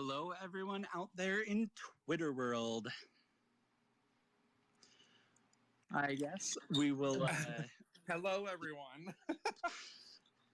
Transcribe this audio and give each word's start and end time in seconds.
Hello, 0.00 0.32
everyone 0.44 0.86
out 0.94 1.10
there 1.16 1.40
in 1.40 1.68
Twitter 2.06 2.32
world. 2.32 2.86
I 5.92 6.14
guess 6.14 6.56
we 6.70 6.92
will. 6.92 7.24
Uh, 7.24 7.32
Hello, 8.08 8.46
everyone. 8.46 9.12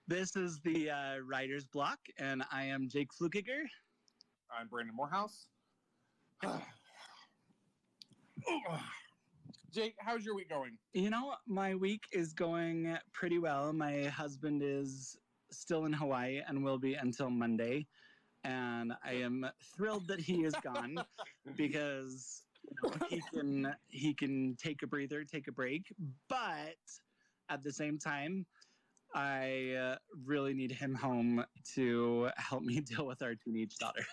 this 0.09 0.35
is 0.35 0.61
the 0.65 0.89
uh, 0.89 1.17
Writer's 1.19 1.67
Block, 1.67 1.99
and 2.19 2.43
I 2.51 2.65
am 2.65 2.89
Jake 2.89 3.11
Flukiger. 3.13 3.65
I'm 4.51 4.67
Brandon 4.69 4.97
Morehouse. 4.97 5.49
Jake, 9.75 9.95
how's 9.99 10.25
your 10.25 10.37
week 10.37 10.49
going? 10.49 10.79
You 10.95 11.11
know, 11.11 11.35
my 11.47 11.75
week 11.75 12.05
is 12.13 12.33
going 12.33 12.97
pretty 13.13 13.39
well. 13.39 13.75
My 13.75 14.05
husband 14.05 14.63
is 14.65 15.19
still 15.51 15.85
in 15.85 15.93
Hawaii 15.93 16.41
and 16.49 16.65
will 16.65 16.79
be 16.79 16.95
until 16.95 17.29
Monday. 17.29 17.87
And 18.45 18.93
I 19.03 19.13
am 19.15 19.47
thrilled 19.77 20.07
that 20.09 20.21
he 20.21 20.45
is 20.45 20.55
gone 20.63 21.03
because 21.57 22.43
you 22.83 22.91
know, 22.91 23.07
he 23.09 23.23
can 23.33 23.75
he 23.89 24.15
can 24.15 24.57
take 24.57 24.83
a 24.83 24.87
breather, 24.87 25.25
take 25.25 25.49
a 25.49 25.53
break, 25.53 25.93
but 26.29 26.77
at 27.49 27.63
the 27.63 27.73
same 27.73 27.99
time, 27.99 28.47
I 29.15 29.73
uh, 29.73 29.97
really 30.25 30.55
need 30.55 30.73
him 30.73 30.95
home 30.95 31.45
to 31.75 32.31
help 32.37 32.63
me 32.63 32.81
deal 32.81 33.07
with 33.07 33.23
our 33.23 33.35
teenage 33.35 33.77
daughter. 33.77 34.05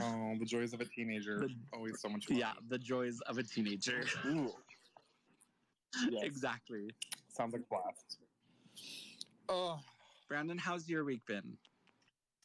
Oh, 0.00 0.34
the 0.38 0.44
joys 0.44 0.72
of 0.72 0.80
a 0.80 0.84
teenager. 0.84 1.38
The- 1.40 1.54
Always 1.72 2.00
so 2.00 2.08
much 2.08 2.26
fun. 2.26 2.36
yeah, 2.36 2.52
the 2.68 2.78
joys 2.78 3.20
of 3.26 3.38
a 3.38 3.42
teenager. 3.42 4.04
Ooh. 4.26 4.52
Yes. 6.10 6.24
exactly. 6.24 6.90
Sounds 7.28 7.52
like 7.52 7.62
a 7.62 7.66
blast. 7.66 8.18
Oh, 9.48 9.78
Brandon, 10.28 10.58
how's 10.58 10.88
your 10.88 11.04
week 11.04 11.20
been? 11.24 11.56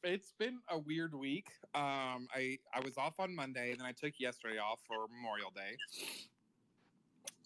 It's 0.03 0.33
been 0.37 0.59
a 0.69 0.77
weird 0.77 1.13
week. 1.13 1.47
Um, 1.75 2.27
I 2.33 2.57
I 2.73 2.79
was 2.83 2.97
off 2.97 3.19
on 3.19 3.35
Monday, 3.35 3.73
then 3.77 3.85
I 3.85 3.91
took 3.91 4.13
yesterday 4.19 4.57
off 4.57 4.79
for 4.87 5.07
Memorial 5.13 5.51
Day. 5.55 5.77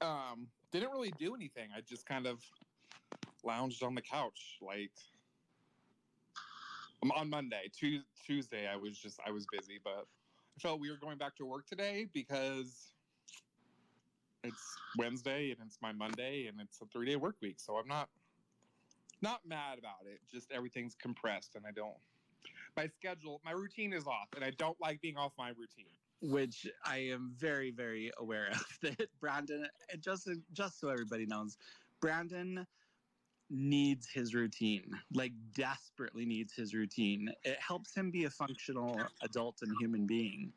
Um, 0.02 0.48
didn't 0.72 0.92
really 0.92 1.14
do 1.18 1.36
anything. 1.36 1.70
I 1.76 1.82
just 1.82 2.06
kind 2.06 2.28
of 2.28 2.40
lounged 3.44 3.84
on 3.84 3.96
the 3.96 4.02
couch, 4.02 4.58
like 4.62 4.92
um, 7.02 7.12
on 7.12 7.30
Monday. 7.30 7.70
Tu- 7.78 8.04
Tuesday, 8.26 8.68
I 8.68 8.76
was 8.76 8.98
just 8.98 9.20
I 9.26 9.32
was 9.32 9.46
busy, 9.52 9.80
but 9.84 10.06
I 10.58 10.60
felt 10.60 10.80
weird 10.80 11.00
going 11.02 11.18
back 11.18 11.36
to 11.38 11.46
work 11.46 11.66
today 11.68 12.08
because 12.14 12.94
it's 14.44 14.78
Wednesday 14.98 15.52
and 15.52 15.60
it's 15.66 15.80
my 15.82 15.92
Monday 15.92 16.48
and 16.48 16.60
it's 16.60 16.82
a 16.82 16.86
three 16.86 17.08
day 17.08 17.16
work 17.16 17.38
week. 17.42 17.60
So 17.60 17.78
I'm 17.78 17.88
not 17.88 18.10
not 19.22 19.42
mad 19.48 19.80
about 19.80 20.06
it. 20.06 20.20
Just 20.32 20.52
everything's 20.52 20.96
compressed 20.96 21.56
and 21.56 21.66
I 21.66 21.72
don't 21.72 21.96
my 22.76 22.88
schedule, 22.88 23.42
my 23.46 23.52
routine 23.52 23.94
is 23.94 24.08
off, 24.08 24.30
and 24.36 24.44
I 24.44 24.52
don't 24.52 24.80
like 24.82 25.02
being 25.02 25.18
off 25.18 25.34
my 25.38 25.50
routine. 25.50 25.92
which 26.22 26.68
I 26.86 26.98
am 26.98 27.34
very, 27.38 27.72
very 27.72 28.12
aware 28.18 28.48
of. 28.52 28.66
That 28.82 29.10
Brandon, 29.20 29.68
and 29.92 30.02
just 30.02 30.30
just 30.54 30.80
so 30.80 30.90
everybody 30.90 31.26
knows, 31.26 31.58
Brandon 32.02 32.66
needs 33.50 34.10
his 34.10 34.34
routine, 34.34 34.92
like 35.14 35.34
desperately 35.54 36.26
needs 36.26 36.54
his 36.54 36.74
routine. 36.74 37.32
It 37.44 37.60
helps 37.60 37.94
him 37.94 38.10
be 38.10 38.26
a 38.26 38.30
functional 38.30 39.00
adult 39.22 39.60
and 39.62 39.72
human 39.80 40.08
being. 40.08 40.54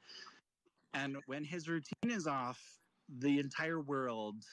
And 0.94 1.17
when 1.27 1.44
his 1.44 1.69
routine 1.69 2.11
is 2.11 2.27
off, 2.27 2.61
the 3.19 3.39
entire 3.39 3.81
world 3.81 4.44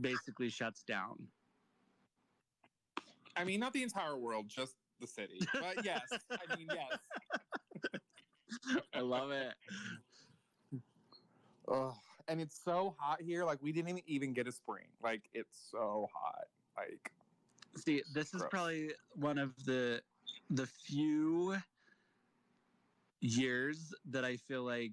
basically 0.00 0.50
shuts 0.50 0.82
down. 0.82 1.28
I 3.36 3.44
mean, 3.44 3.60
not 3.60 3.72
the 3.72 3.82
entire 3.82 4.18
world, 4.18 4.48
just 4.48 4.74
the 5.02 5.06
city. 5.06 5.40
But 5.52 5.84
yes, 5.84 6.00
I 6.30 6.56
mean, 6.56 6.68
yes. 6.72 6.98
I 8.94 9.00
love 9.00 9.30
it. 9.30 9.52
Oh, 11.68 11.94
And 12.28 12.40
it's 12.40 12.58
so 12.64 12.94
hot 12.98 13.20
here. 13.20 13.44
Like, 13.44 13.58
we 13.62 13.72
didn't 13.72 14.02
even 14.06 14.32
get 14.32 14.46
a 14.46 14.52
spring. 14.52 14.86
Like, 15.02 15.22
it's 15.34 15.68
so 15.70 16.08
hot. 16.14 16.46
Like, 16.76 17.12
See, 17.76 18.02
this 18.14 18.34
is 18.34 18.42
probably 18.50 18.92
one 19.14 19.38
of 19.38 19.52
the 19.64 20.02
the 20.50 20.66
few 20.66 21.56
years 23.20 23.94
that 24.10 24.24
I 24.24 24.36
feel 24.36 24.64
like 24.64 24.92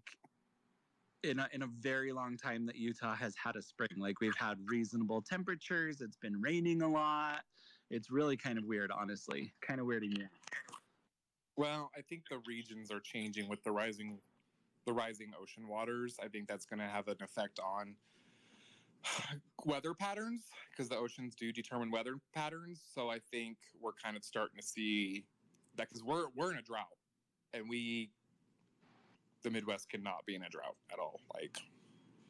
in 1.24 1.40
a, 1.40 1.50
in 1.52 1.64
a 1.64 1.68
very 1.68 2.14
long 2.14 2.38
time 2.38 2.66
that 2.68 2.78
Utah 2.78 3.16
has 3.16 3.36
had 3.36 3.58
a 3.58 3.62
spring. 3.62 3.90
Like 3.98 4.22
we've 4.22 4.38
had 4.38 4.58
reasonable 4.66 5.22
temperatures. 5.22 6.00
It's 6.00 6.16
been 6.16 6.40
raining 6.40 6.82
a 6.82 6.88
lot. 6.88 7.42
It's 7.90 8.12
really 8.12 8.38
kind 8.38 8.58
of 8.58 8.66
weird, 8.66 8.92
honestly. 8.92 9.52
Kind 9.62 9.80
of 9.80 9.88
me 9.88 10.24
out. 10.24 10.30
well, 11.56 11.92
I 11.98 12.02
think 12.02 12.24
the 12.30 12.40
regions 12.48 12.92
are 12.92 13.00
changing 13.00 13.50
with 13.50 13.64
the 13.64 13.72
rising, 13.72 14.20
the 14.86 14.94
rising 14.94 15.32
ocean 15.42 15.68
waters. 15.68 16.18
I 16.24 16.28
think 16.28 16.48
that's 16.48 16.66
going 16.66 16.80
to 16.80 16.86
have 16.86 17.08
an 17.08 17.18
effect 17.22 17.60
on 17.60 17.96
weather 19.66 19.94
patterns 19.94 20.44
because 20.72 20.90
the 20.90 20.98
oceans 20.98 21.36
do 21.36 21.52
determine 21.52 21.90
weather 21.92 22.16
patterns. 22.34 22.82
So 22.94 23.10
I 23.10 23.20
think 23.32 23.58
we're 23.82 23.94
kind 23.94 24.16
of 24.16 24.24
starting 24.24 24.60
to 24.60 24.66
see 24.66 25.26
that 25.78 25.90
because 25.90 26.04
we're 26.04 26.26
we're 26.36 26.52
in 26.52 26.58
a 26.58 26.62
drought, 26.62 26.98
and 27.54 27.68
we, 27.68 28.12
the 29.44 29.50
Midwest, 29.50 29.90
cannot 29.90 30.26
be 30.26 30.36
in 30.36 30.44
a 30.44 30.50
drought 30.50 30.76
at 30.92 31.00
all. 31.00 31.20
Like, 31.34 31.58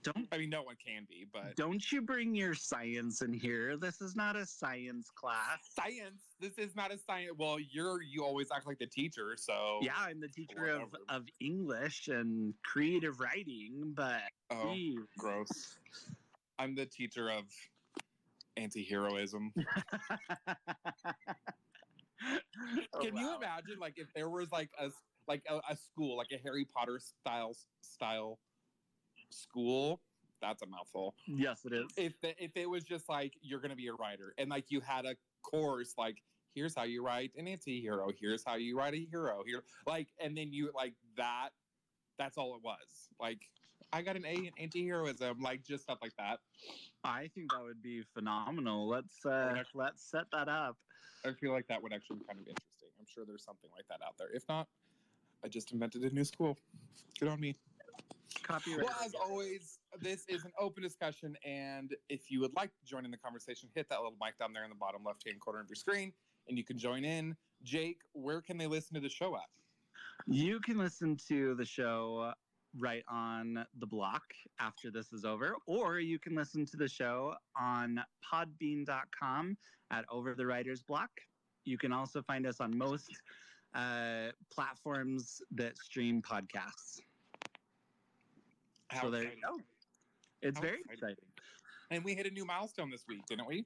Don't 0.04 0.28
I 0.32 0.38
mean, 0.38 0.50
no 0.50 0.64
one 0.64 0.76
can 0.84 1.06
be, 1.10 1.26
but 1.32 1.56
don't 1.58 1.92
you 1.92 2.02
bring 2.02 2.34
your 2.34 2.54
science 2.54 3.22
in 3.22 3.34
here. 3.34 3.76
This 3.78 4.00
is 4.00 4.16
not 4.16 4.38
a 4.38 4.46
science 4.46 5.10
class. 5.14 5.60
science. 5.76 6.22
This 6.40 6.58
is 6.58 6.74
not 6.76 6.92
a 6.94 6.98
science. 6.98 7.32
Well, 7.38 7.58
you're 7.60 8.02
you 8.02 8.24
always 8.24 8.48
act 8.54 8.66
like 8.66 8.80
the 8.80 8.86
teacher, 8.88 9.36
so 9.38 9.80
Yeah, 9.82 9.92
I'm 9.98 10.22
the 10.22 10.30
teacher 10.30 10.68
of, 10.68 10.92
Whatever. 10.92 10.98
of 11.10 11.24
English 11.42 12.08
and 12.08 12.54
creative 12.64 13.20
writing, 13.20 13.92
but 13.96 14.22
Oh, 14.52 14.74
geez. 14.74 15.00
gross. 15.18 15.78
I'm 16.58 16.76
the 16.76 16.86
teacher 16.86 17.30
of 17.30 17.44
anti-heroism. 18.58 19.54
Oh, 19.58 19.64
Can 23.02 23.16
you 23.18 23.36
imagine, 23.36 23.80
like, 23.80 23.94
if 23.98 24.08
there 24.14 24.30
was 24.30 24.52
like 24.52 24.70
a 24.80 24.90
like 25.28 25.44
a, 25.50 25.56
a 25.72 25.76
school, 25.78 26.18
like 26.18 26.28
a 26.34 26.38
Harry 26.44 26.66
Potter 26.66 27.00
style 27.00 27.56
style 27.82 28.40
school? 29.30 30.02
That's 30.42 30.62
a 30.62 30.66
mouthful. 30.66 31.16
Yes, 31.28 31.66
it 31.66 31.74
is. 31.74 31.86
If 31.98 32.20
the, 32.22 32.42
if 32.42 32.52
it 32.56 32.70
was 32.70 32.84
just 32.84 33.10
like 33.10 33.34
you're 33.42 33.60
gonna 33.60 33.76
be 33.76 33.88
a 33.88 33.94
writer, 33.94 34.34
and 34.38 34.50
like 34.50 34.66
you 34.70 34.80
had 34.80 35.06
a 35.06 35.16
course, 35.44 35.96
like 35.98 36.22
here's 36.56 36.76
how 36.76 36.84
you 36.84 37.04
write 37.06 37.32
an 37.38 37.48
anti-hero, 37.48 38.10
here's 38.20 38.44
how 38.46 38.56
you 38.56 38.78
write 38.78 38.94
a 38.94 39.06
hero, 39.12 39.44
here, 39.46 39.64
like, 39.86 40.08
and 40.20 40.38
then 40.38 40.52
you 40.52 40.72
like 40.74 40.94
that. 41.18 41.50
That's 42.18 42.38
all 42.38 42.56
it 42.56 42.62
was. 42.64 43.10
Like, 43.20 43.40
I 43.94 44.02
got 44.02 44.16
an 44.16 44.26
A 44.26 44.34
in 44.34 44.52
anti-heroism, 44.60 45.40
like 45.42 45.64
just 45.66 45.84
stuff 45.84 46.00
like 46.02 46.16
that. 46.18 46.40
I 47.04 47.30
think 47.34 47.52
that 47.52 47.62
would 47.62 47.82
be 47.82 48.04
phenomenal. 48.14 48.88
Let's 48.88 49.26
uh, 49.26 49.64
let's 49.74 50.10
set 50.10 50.26
that 50.32 50.48
up. 50.48 50.78
I 51.26 51.34
feel 51.34 51.52
like 51.52 51.68
that 51.68 51.82
would 51.84 51.94
actually 51.94 52.20
be 52.20 52.26
kind 52.26 52.40
of 52.40 52.48
interesting. 52.48 52.90
I'm 53.00 53.06
sure 53.14 53.26
there's 53.26 53.44
something 53.44 53.70
like 53.76 53.88
that 53.90 54.06
out 54.06 54.16
there. 54.18 54.30
If 54.34 54.44
not, 54.48 54.68
I 55.44 55.48
just 55.50 55.72
invented 55.72 56.04
a 56.04 56.10
new 56.14 56.24
school. 56.24 56.58
Good 57.20 57.30
on 57.30 57.40
me. 57.40 57.58
Copyright. 58.50 58.84
Well, 58.84 58.96
as 59.06 59.14
always, 59.14 59.78
this 60.02 60.26
is 60.28 60.44
an 60.44 60.52
open 60.60 60.82
discussion, 60.82 61.38
and 61.46 61.96
if 62.10 62.32
you 62.32 62.40
would 62.40 62.56
like 62.56 62.72
to 62.80 62.86
join 62.86 63.06
in 63.06 63.12
the 63.12 63.18
conversation, 63.18 63.70
hit 63.76 63.88
that 63.90 63.98
little 63.98 64.18
mic 64.20 64.40
down 64.40 64.54
there 64.54 64.64
in 64.64 64.72
the 64.72 64.76
bottom 64.76 65.04
left-hand 65.06 65.40
corner 65.40 65.60
of 65.60 65.68
your 65.70 65.76
screen, 65.76 66.12
and 66.48 66.58
you 66.58 66.64
can 66.64 66.78
join 66.78 67.06
in. 67.06 67.36
Jake, 67.62 68.00
where 68.14 68.42
can 68.42 68.58
they 68.58 68.66
listen 68.66 68.96
to 68.96 69.02
the 69.02 69.10
show 69.10 69.36
at? 69.36 69.44
You 70.26 70.60
can 70.62 70.80
listen 70.80 71.16
to 71.28 71.54
the 71.56 71.66
show 71.66 72.34
right 72.80 73.04
on 73.08 73.66
the 73.78 73.86
block 73.86 74.24
after 74.60 74.90
this 74.90 75.14
is 75.14 75.26
over, 75.26 75.56
or 75.68 76.00
you 76.00 76.18
can 76.18 76.34
listen 76.34 76.66
to 76.66 76.78
the 76.78 76.88
show 76.88 77.36
on 77.60 78.02
podbean.com 78.34 79.58
at 79.92 80.06
Over 80.10 80.34
the 80.34 80.46
Writer's 80.48 80.82
Block. 80.82 81.12
You 81.66 81.78
can 81.78 81.92
also 81.92 82.24
find 82.24 82.48
us 82.48 82.60
on 82.60 82.76
most 82.76 83.12
uh, 83.76 84.30
platforms 84.52 85.40
that 85.52 85.78
stream 85.78 86.22
podcasts. 86.24 87.00
How 88.90 89.04
so 89.04 89.12
there 89.12 89.24
you 89.24 89.42
go. 89.44 89.60
It's 90.42 90.58
How 90.58 90.64
very 90.64 90.80
exciting. 90.80 90.94
exciting. 90.94 91.26
And 91.92 92.04
we 92.04 92.14
hit 92.14 92.26
a 92.28 92.32
new 92.32 92.46
milestone 92.46 92.90
this 92.90 93.06
week, 93.08 93.26
didn't 93.28 93.48
we? 93.48 93.66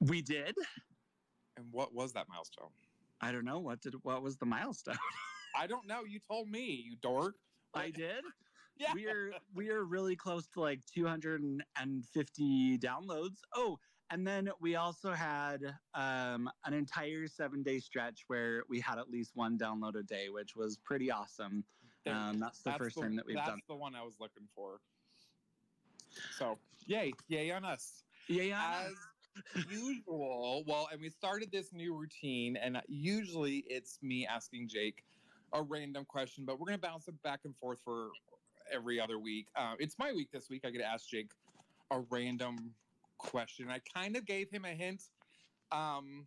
We 0.00 0.22
did. 0.22 0.56
And 1.56 1.66
what 1.70 1.94
was 1.94 2.12
that 2.12 2.28
milestone? 2.28 2.70
I 3.20 3.30
don't 3.30 3.44
know 3.44 3.58
what 3.60 3.80
did 3.80 3.94
what 4.02 4.22
was 4.22 4.36
the 4.36 4.46
milestone. 4.46 4.96
I 5.56 5.66
don't 5.66 5.86
know. 5.86 6.04
You 6.04 6.18
told 6.18 6.48
me, 6.48 6.82
you 6.84 6.96
dork. 7.00 7.36
I 7.74 7.90
did. 7.90 8.24
Yeah. 8.78 8.94
We 8.94 9.06
are 9.06 9.32
we 9.54 9.68
are 9.70 9.84
really 9.84 10.16
close 10.16 10.48
to 10.54 10.60
like 10.60 10.80
250 10.86 12.78
downloads. 12.78 13.36
Oh, 13.54 13.78
and 14.10 14.26
then 14.26 14.50
we 14.60 14.76
also 14.76 15.12
had 15.12 15.62
um, 15.94 16.50
an 16.64 16.72
entire 16.72 17.26
seven 17.26 17.62
day 17.62 17.78
stretch 17.78 18.24
where 18.26 18.62
we 18.68 18.80
had 18.80 18.98
at 18.98 19.10
least 19.10 19.32
one 19.34 19.58
download 19.58 19.94
a 19.98 20.02
day, 20.02 20.30
which 20.30 20.56
was 20.56 20.78
pretty 20.78 21.10
awesome. 21.10 21.64
Um, 22.06 22.40
that's 22.40 22.58
the 22.58 22.70
That's 22.70 22.78
first 22.78 23.00
time 23.00 23.16
that 23.16 23.26
we've 23.26 23.36
that's 23.36 23.48
done. 23.48 23.58
That's 23.58 23.68
the 23.68 23.76
one 23.76 23.94
I 23.94 24.02
was 24.02 24.14
looking 24.20 24.48
for. 24.54 24.80
So, 26.36 26.58
yay, 26.86 27.12
yay 27.28 27.50
on 27.50 27.64
us. 27.64 28.02
Yeah, 28.28 28.42
yeah. 28.42 28.82
As 28.86 29.66
usual, 29.70 30.64
well, 30.66 30.88
and 30.92 31.00
we 31.00 31.08
started 31.08 31.50
this 31.50 31.72
new 31.72 31.94
routine, 31.94 32.56
and 32.56 32.80
usually 32.88 33.64
it's 33.68 33.98
me 34.02 34.26
asking 34.26 34.68
Jake 34.68 35.04
a 35.52 35.62
random 35.62 36.04
question, 36.04 36.44
but 36.44 36.58
we're 36.58 36.66
gonna 36.66 36.78
bounce 36.78 37.08
it 37.08 37.22
back 37.22 37.40
and 37.44 37.56
forth 37.56 37.78
for 37.84 38.08
every 38.72 39.00
other 39.00 39.18
week. 39.18 39.46
Uh, 39.56 39.74
it's 39.78 39.98
my 39.98 40.12
week 40.12 40.30
this 40.32 40.48
week. 40.50 40.62
I 40.64 40.70
get 40.70 40.78
to 40.78 40.86
ask 40.86 41.08
Jake 41.08 41.30
a 41.90 42.00
random 42.10 42.74
question. 43.18 43.68
I 43.70 43.80
kind 43.94 44.16
of 44.16 44.26
gave 44.26 44.50
him 44.50 44.64
a 44.64 44.74
hint. 44.74 45.02
Um, 45.70 46.26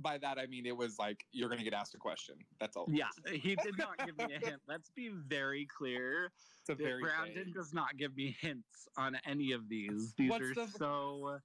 by 0.00 0.18
that 0.18 0.38
I 0.38 0.46
mean 0.46 0.66
it 0.66 0.76
was 0.76 0.98
like 0.98 1.24
you're 1.32 1.48
gonna 1.48 1.64
get 1.64 1.74
asked 1.74 1.94
a 1.94 1.98
question. 1.98 2.36
That's 2.60 2.76
all. 2.76 2.86
Yeah, 2.90 3.08
he 3.30 3.54
did 3.56 3.76
not 3.78 3.98
give 4.04 4.16
me 4.18 4.34
a 4.34 4.38
hint. 4.46 4.60
Let's 4.68 4.90
be 4.90 5.10
very 5.28 5.66
clear. 5.66 6.32
It's 6.60 6.68
a 6.70 6.74
very 6.74 7.02
Brandon 7.02 7.44
vague- 7.46 7.54
does 7.54 7.72
not 7.72 7.96
give 7.96 8.14
me 8.16 8.36
hints 8.40 8.88
on 8.96 9.16
any 9.26 9.52
of 9.52 9.68
these. 9.68 10.14
These 10.16 10.30
What's 10.30 10.44
are 10.50 10.54
the- 10.54 10.68
so 10.78 11.38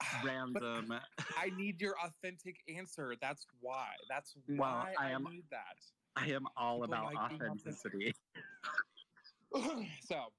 But 0.22 0.24
random. 0.24 0.92
I 1.38 1.50
need 1.56 1.80
your 1.80 1.94
authentic 2.04 2.56
answer. 2.74 3.14
That's 3.20 3.46
why. 3.60 3.86
That's 4.08 4.34
Well, 4.48 4.58
why 4.58 4.94
I 4.98 5.08
I, 5.08 5.10
am- 5.12 5.24
need 5.24 5.44
that. 5.50 5.76
I 6.16 6.26
am 6.32 6.46
all 6.56 6.80
People 6.80 6.94
about 6.94 7.14
like 7.14 7.28
being 7.30 7.42
authenticity. 7.42 8.14
so, 10.00 10.32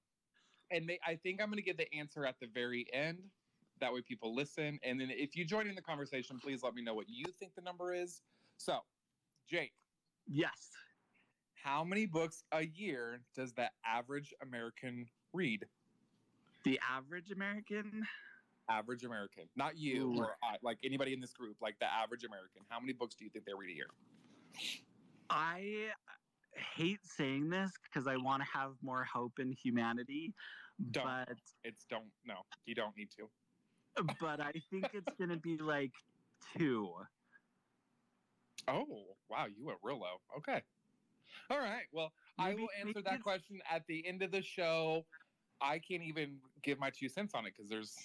and 0.72 0.88
they, 0.90 1.00
I 1.06 1.16
think 1.16 1.42
I'm 1.42 1.48
going 1.48 1.58
to 1.58 1.64
give 1.64 1.78
the 1.78 1.92
answer 1.94 2.26
at 2.26 2.36
the 2.42 2.48
very 2.54 2.88
end. 2.92 3.20
That 3.80 3.94
way, 3.94 4.02
people 4.02 4.34
listen. 4.36 4.80
And 4.84 5.00
then, 5.00 5.10
if 5.12 5.36
you 5.36 5.46
join 5.46 5.68
in 5.68 5.76
the 5.76 5.82
conversation, 5.82 6.40
please 6.40 6.64
let 6.64 6.74
me 6.74 6.82
know 6.82 6.94
what 6.94 7.10
you 7.10 7.26
think 7.40 7.54
the 7.56 7.62
number 7.62 7.94
is. 7.94 8.22
So, 8.58 8.80
Jake, 9.50 9.74
Yes. 10.28 10.72
how 11.56 11.84
many 11.84 12.06
books 12.06 12.44
a 12.52 12.66
year 12.66 13.20
does 13.36 13.54
the 13.54 13.70
average 13.86 14.34
American 14.42 15.06
read? 15.34 15.66
The 16.64 16.80
average 16.90 17.32
American, 17.32 18.08
Average 18.70 19.04
American, 19.04 19.50
not 19.58 19.78
you 19.78 20.14
Ooh. 20.14 20.20
or 20.20 20.38
I, 20.42 20.56
like 20.62 20.78
anybody 20.86 21.12
in 21.14 21.20
this 21.20 21.34
group, 21.34 21.58
like 21.62 21.78
the 21.80 21.86
average 21.92 22.24
American. 22.24 22.62
How 22.70 22.80
many 22.80 22.94
books 22.94 23.16
do 23.16 23.26
you 23.26 23.30
think 23.30 23.44
they 23.46 23.54
read 23.54 23.72
a 23.72 23.76
year? 23.76 23.90
I 25.30 25.90
hate 26.56 27.00
saying 27.04 27.50
this 27.50 27.72
because 27.84 28.08
I 28.08 28.16
want 28.16 28.42
to 28.44 28.48
have 28.58 28.76
more 28.82 29.04
hope 29.04 29.40
in 29.40 29.52
humanity, 29.52 30.34
Don't. 30.92 31.04
but 31.04 31.38
It's 31.66 31.86
don't. 31.90 32.12
No, 32.26 32.36
you 32.66 32.76
don't 32.76 32.96
need 32.96 33.10
to. 33.18 33.30
But 34.20 34.40
I 34.40 34.54
think 34.70 34.90
it's 34.94 35.14
gonna 35.20 35.38
be 35.38 35.58
like 35.58 35.92
two. 36.58 36.90
Oh, 38.68 38.86
wow, 39.30 39.46
you 39.46 39.66
went 39.66 39.80
real 39.84 40.00
low. 40.00 40.22
Okay. 40.38 40.62
All 41.50 41.60
right. 41.60 41.84
Well, 41.92 42.12
I 42.40 42.54
will 42.54 42.70
answer 42.80 43.02
that 43.02 43.14
it's- 43.14 43.22
question 43.22 43.60
at 43.70 43.86
the 43.88 44.06
end 44.08 44.22
of 44.22 44.32
the 44.32 44.42
show. 44.42 45.06
I 45.62 45.80
can't 45.80 46.04
even 46.04 46.38
give 46.62 46.80
my 46.80 46.90
two 46.90 47.08
cents 47.08 47.34
on 47.36 47.46
it 47.46 47.54
because 47.56 47.70
there's, 47.70 47.96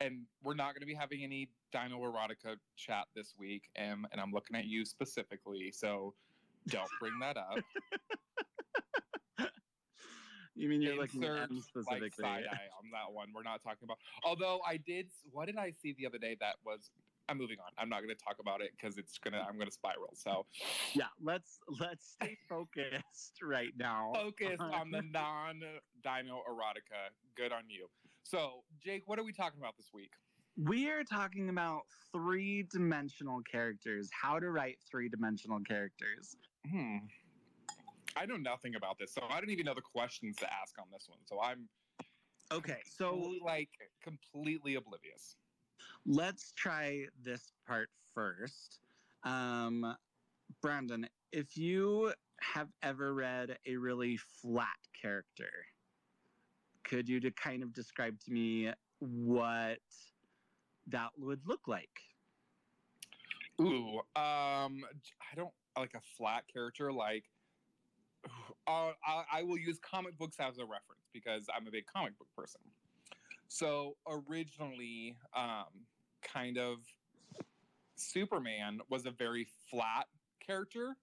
and 0.00 0.22
we're 0.42 0.54
not 0.54 0.74
going 0.74 0.80
to 0.80 0.86
be 0.86 0.94
having 0.94 1.22
any 1.22 1.50
Dino 1.72 1.98
Erotica 2.00 2.56
chat 2.76 3.06
this 3.14 3.34
week. 3.38 3.64
And, 3.76 4.06
and 4.12 4.20
I'm 4.20 4.32
looking 4.32 4.56
at 4.56 4.64
you 4.64 4.84
specifically. 4.84 5.70
So 5.72 6.14
don't 6.68 6.88
bring 7.00 7.18
that 7.20 7.36
up. 7.36 7.58
You 10.54 10.68
mean 10.68 10.82
you're 10.82 10.96
looking 10.96 11.24
at 11.24 11.30
Insert, 11.30 11.50
M 11.50 11.56
like 11.56 11.64
specifically? 11.64 12.22
side 12.22 12.44
eye 12.50 12.70
on 12.78 12.90
that 12.92 13.12
one. 13.12 13.28
We're 13.34 13.42
not 13.42 13.62
talking 13.62 13.84
about. 13.84 13.98
Although 14.24 14.60
I 14.66 14.76
did. 14.76 15.08
What 15.30 15.46
did 15.46 15.56
I 15.56 15.72
see 15.82 15.94
the 15.98 16.06
other 16.06 16.18
day 16.18 16.36
that 16.40 16.56
was? 16.64 16.90
I'm 17.28 17.38
moving 17.38 17.56
on. 17.58 17.72
I'm 17.78 17.88
not 17.88 18.02
going 18.02 18.14
to 18.14 18.22
talk 18.22 18.36
about 18.38 18.60
it 18.60 18.70
because 18.76 18.98
it's 18.98 19.18
gonna. 19.18 19.44
I'm 19.48 19.56
going 19.56 19.66
to 19.66 19.72
spiral. 19.72 20.10
So 20.14 20.46
yeah, 20.94 21.06
let's 21.22 21.58
let's 21.80 22.12
stay 22.12 22.36
focused 22.48 23.42
right 23.42 23.72
now. 23.78 24.12
focus 24.14 24.58
on 24.60 24.90
the 24.90 25.02
non 25.02 25.60
dino 26.02 26.42
erotica. 26.48 27.10
Good 27.36 27.52
on 27.52 27.64
you. 27.68 27.88
So, 28.22 28.62
Jake, 28.82 29.02
what 29.06 29.18
are 29.18 29.24
we 29.24 29.32
talking 29.32 29.60
about 29.60 29.76
this 29.76 29.90
week? 29.92 30.12
We 30.56 30.88
are 30.88 31.02
talking 31.02 31.48
about 31.48 31.82
three 32.12 32.64
dimensional 32.70 33.40
characters, 33.50 34.08
how 34.12 34.38
to 34.38 34.50
write 34.50 34.78
three 34.88 35.08
dimensional 35.08 35.58
characters. 35.60 36.36
Hmm. 36.70 36.98
I 38.16 38.26
know 38.26 38.36
nothing 38.36 38.74
about 38.76 38.98
this, 38.98 39.12
so 39.12 39.22
I 39.28 39.40
don't 39.40 39.50
even 39.50 39.66
know 39.66 39.74
the 39.74 39.82
questions 39.82 40.36
to 40.38 40.52
ask 40.52 40.78
on 40.78 40.86
this 40.92 41.06
one. 41.08 41.18
So 41.24 41.40
I'm 41.40 41.68
Okay, 42.52 42.80
so 42.86 43.34
like 43.42 43.70
completely 44.02 44.74
oblivious. 44.76 45.36
let's 46.06 46.52
try 46.52 47.06
this 47.22 47.52
part 47.66 47.90
first. 48.14 48.80
Um, 49.24 49.96
Brandon, 50.62 51.08
if 51.32 51.56
you 51.56 52.12
have 52.40 52.68
ever 52.82 53.14
read 53.14 53.58
a 53.66 53.76
really 53.76 54.16
flat 54.16 54.68
character, 55.00 55.50
could 56.84 57.08
you 57.08 57.20
to 57.20 57.30
kind 57.32 57.62
of 57.62 57.72
describe 57.72 58.20
to 58.20 58.30
me 58.32 58.70
what 58.98 59.78
that 60.86 61.10
would 61.16 61.40
look 61.46 61.66
like? 61.66 62.00
Ooh, 63.60 63.98
um, 64.16 64.84
I 65.20 65.34
don't 65.36 65.54
like 65.78 65.94
a 65.94 66.00
flat 66.16 66.44
character. 66.52 66.92
Like, 66.92 67.24
uh, 68.66 68.92
I, 69.06 69.24
I 69.32 69.42
will 69.42 69.58
use 69.58 69.78
comic 69.78 70.16
books 70.18 70.36
as 70.40 70.58
a 70.58 70.62
reference 70.64 71.08
because 71.12 71.46
I'm 71.54 71.66
a 71.66 71.70
big 71.70 71.86
comic 71.86 72.18
book 72.18 72.28
person. 72.36 72.60
So 73.48 73.96
originally, 74.08 75.16
um, 75.36 75.66
kind 76.22 76.58
of, 76.58 76.78
Superman 77.96 78.80
was 78.88 79.06
a 79.06 79.10
very 79.10 79.46
flat 79.70 80.06
character. 80.44 80.96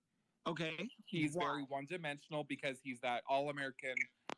Okay, 0.47 0.89
He's 1.05 1.33
Wow. 1.35 1.45
very 1.45 1.63
one 1.63 1.85
dimensional 1.85 2.43
because 2.43 2.79
he's 2.83 2.99
that 3.01 3.21
all 3.29 3.49
American 3.51 3.93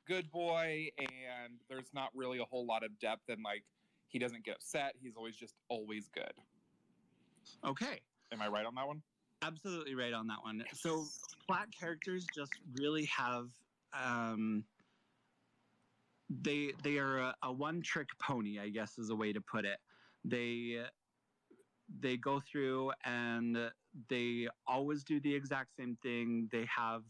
good 0.06 0.30
boy, 0.32 0.90
and 0.98 1.54
there's 1.70 1.94
not 1.94 2.10
really 2.14 2.40
a 2.40 2.44
whole 2.46 2.66
lot 2.66 2.84
of 2.84 2.98
depth 3.00 3.30
and 3.30 3.42
like 3.44 3.64
he 4.10 4.20
doesn't 4.20 4.44
get 4.44 4.56
upset. 4.58 4.96
He's 5.02 5.16
always 5.16 5.36
just 5.38 5.56
always 5.70 6.10
good. 6.10 6.34
okay. 7.66 8.02
Am 8.32 8.42
I 8.42 8.48
right 8.50 8.66
on 8.66 8.76
that 8.76 8.86
one? 8.86 9.02
Absolutely 9.44 9.96
right 9.96 10.14
on 10.14 10.28
that 10.28 10.38
one. 10.44 10.64
So 10.74 11.06
flat 11.46 11.68
characters 11.78 12.26
just 12.36 12.54
really 12.80 13.06
have 13.06 13.50
um, 13.94 14.64
they 16.30 16.72
they 16.84 16.98
are 16.98 17.20
a, 17.20 17.36
a 17.44 17.52
one 17.52 17.82
trick 17.82 18.08
pony, 18.22 18.60
I 18.60 18.70
guess 18.70 18.98
is 18.98 19.10
a 19.10 19.16
way 19.16 19.34
to 19.34 19.42
put 19.42 19.66
it. 19.66 19.78
They 20.26 20.80
they 22.00 22.18
go 22.18 22.40
through 22.40 22.92
and 23.06 23.58
they 24.10 24.48
always 24.66 25.04
do 25.04 25.20
the 25.20 25.34
exact 25.34 25.76
same 25.78 25.98
thing. 26.02 26.50
They 26.52 26.66
have 26.76 27.04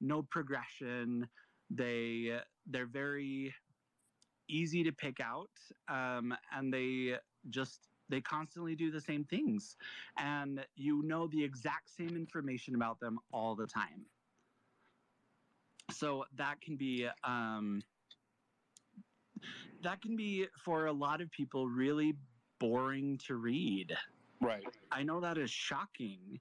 no 0.00 0.22
progression. 0.22 1.28
They 1.70 2.38
they're 2.66 2.86
very 2.86 3.54
easy 4.48 4.82
to 4.84 4.92
pick 4.92 5.18
out, 5.20 5.50
um, 5.88 6.34
and 6.56 6.72
they 6.72 7.16
just 7.50 7.89
they 8.10 8.20
constantly 8.20 8.74
do 8.74 8.90
the 8.90 9.00
same 9.00 9.24
things 9.24 9.76
and 10.18 10.64
you 10.76 11.02
know 11.02 11.26
the 11.28 11.42
exact 11.42 11.88
same 11.90 12.16
information 12.16 12.74
about 12.74 13.00
them 13.00 13.18
all 13.32 13.54
the 13.54 13.66
time. 13.66 14.04
So 15.90 16.24
that 16.36 16.60
can 16.60 16.76
be 16.76 17.08
um, 17.24 17.82
that 19.82 20.00
can 20.02 20.16
be 20.16 20.46
for 20.58 20.86
a 20.86 20.92
lot 20.92 21.20
of 21.20 21.30
people 21.30 21.66
really 21.66 22.14
boring 22.58 23.18
to 23.26 23.36
read. 23.36 23.96
Right. 24.40 24.64
I 24.92 25.02
know 25.02 25.20
that 25.20 25.38
is 25.38 25.50
shocking, 25.50 26.40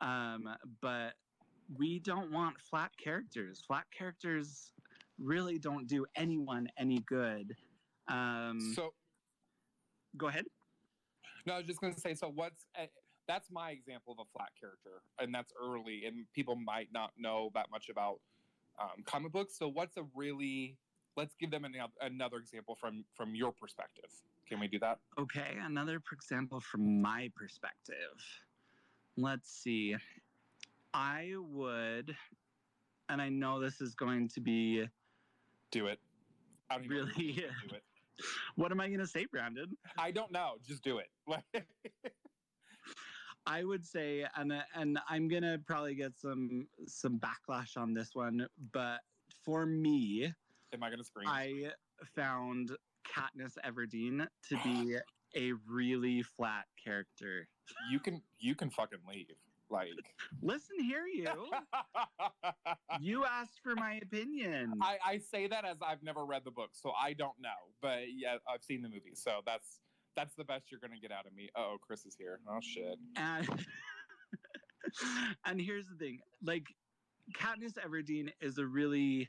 um, 0.00 0.48
but 0.80 1.14
we 1.78 1.98
don't 2.00 2.30
want 2.30 2.60
flat 2.60 2.90
characters. 3.02 3.62
Flat 3.66 3.84
characters 3.96 4.72
really 5.18 5.58
don't 5.58 5.86
do 5.86 6.04
anyone 6.16 6.68
any 6.78 6.98
good. 7.06 7.54
Um, 8.08 8.72
So 8.74 8.92
go 10.16 10.28
ahead. 10.28 10.44
No, 11.46 11.54
I 11.54 11.58
was 11.58 11.66
just 11.66 11.80
gonna 11.80 11.98
say. 11.98 12.14
So 12.14 12.30
what's 12.34 12.66
uh, 12.78 12.86
that's 13.26 13.50
my 13.50 13.70
example 13.70 14.14
of 14.18 14.26
a 14.26 14.28
flat 14.36 14.50
character, 14.58 15.02
and 15.18 15.34
that's 15.34 15.52
early, 15.60 16.04
and 16.06 16.26
people 16.34 16.56
might 16.56 16.88
not 16.92 17.12
know 17.16 17.50
that 17.54 17.70
much 17.70 17.88
about 17.88 18.20
um, 18.80 19.02
comic 19.04 19.32
books. 19.32 19.56
So 19.58 19.68
what's 19.68 19.96
a 19.96 20.04
really 20.14 20.76
let's 21.16 21.34
give 21.36 21.50
them 21.50 21.64
another, 21.64 21.92
another 22.00 22.36
example 22.38 22.76
from 22.80 23.04
from 23.14 23.34
your 23.34 23.52
perspective. 23.52 24.10
Can 24.48 24.60
we 24.60 24.68
do 24.68 24.78
that? 24.80 24.98
Okay, 25.18 25.56
another 25.62 26.02
example 26.12 26.60
from 26.60 27.00
my 27.00 27.30
perspective. 27.34 27.96
Let's 29.16 29.50
see. 29.50 29.96
I 30.92 31.32
would, 31.38 32.14
and 33.08 33.22
I 33.22 33.28
know 33.28 33.58
this 33.60 33.80
is 33.80 33.94
going 33.94 34.28
to 34.28 34.40
be 34.40 34.86
Do 35.70 35.86
it. 35.86 35.98
I 36.70 36.76
don't 36.76 36.84
even 36.84 36.96
Really? 36.96 37.32
do 37.68 37.74
it. 37.74 37.82
What 38.56 38.70
am 38.72 38.80
I 38.80 38.88
going 38.88 39.00
to 39.00 39.06
say, 39.06 39.26
Brandon? 39.30 39.76
I 39.98 40.10
don't 40.10 40.32
know. 40.32 40.54
Just 40.66 40.82
do 40.84 40.98
it. 40.98 41.08
I 43.46 43.62
would 43.64 43.84
say, 43.84 44.24
and 44.36 44.52
and 44.74 44.98
I'm 45.08 45.28
gonna 45.28 45.58
probably 45.66 45.94
get 45.94 46.12
some 46.18 46.66
some 46.86 47.20
backlash 47.20 47.76
on 47.76 47.92
this 47.92 48.14
one, 48.14 48.46
but 48.72 49.00
for 49.44 49.66
me, 49.66 50.32
Am 50.72 50.82
I 50.82 50.88
gonna 50.90 51.04
scream? 51.04 51.28
I 51.28 51.72
found 52.14 52.70
Katniss 53.06 53.56
Everdeen 53.64 54.26
to 54.48 54.56
be 54.64 54.96
a 55.36 55.52
really 55.68 56.22
flat 56.22 56.64
character. 56.82 57.46
you 57.90 58.00
can 58.00 58.22
you 58.38 58.54
can 58.54 58.70
fucking 58.70 59.00
leave. 59.06 59.26
Like 59.70 59.88
Listen 60.42 60.78
here, 60.80 61.06
you. 61.06 61.26
You 63.00 63.24
asked 63.24 63.60
for 63.62 63.74
my 63.74 63.98
opinion. 64.02 64.74
I, 64.80 64.96
I 65.04 65.18
say 65.18 65.48
that 65.48 65.64
as 65.64 65.78
I've 65.84 66.02
never 66.02 66.24
read 66.24 66.42
the 66.44 66.50
book, 66.52 66.70
so 66.72 66.92
I 66.98 67.12
don't 67.12 67.34
know. 67.40 67.48
But 67.82 68.02
yeah, 68.16 68.36
I've 68.48 68.62
seen 68.62 68.82
the 68.82 68.88
movie, 68.88 69.14
so 69.14 69.40
that's 69.44 69.80
that's 70.16 70.34
the 70.36 70.44
best 70.44 70.70
you're 70.70 70.80
gonna 70.80 71.00
get 71.00 71.10
out 71.10 71.26
of 71.26 71.34
me. 71.34 71.48
Oh, 71.56 71.76
Chris 71.82 72.06
is 72.06 72.14
here. 72.16 72.38
Oh 72.48 72.60
shit. 72.62 72.98
And 73.16 73.48
and 75.46 75.60
here's 75.60 75.86
the 75.86 75.96
thing 75.96 76.20
like 76.42 76.66
Katniss 77.36 77.74
Everdeen 77.84 78.30
is 78.40 78.58
a 78.58 78.66
really 78.66 79.28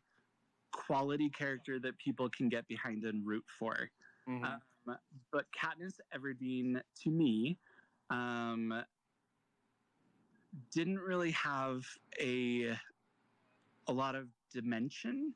quality 0.72 1.30
character 1.30 1.80
that 1.80 1.98
people 1.98 2.30
can 2.30 2.50
get 2.50 2.68
behind 2.68 3.04
and 3.04 3.25
root 3.25 3.46
for. 3.58 3.89
Mhm. 4.30 4.44
Um, 4.44 4.98
but 5.32 5.46
Katniss 5.60 6.00
Everdeen, 6.15 6.80
to 7.04 7.10
me, 7.10 7.58
um, 8.10 8.84
didn't 10.72 11.00
really 11.00 11.32
have 11.32 11.86
a 12.20 12.78
a 13.88 13.94
lot 13.94 14.16
of 14.16 14.28
dimension. 14.52 15.34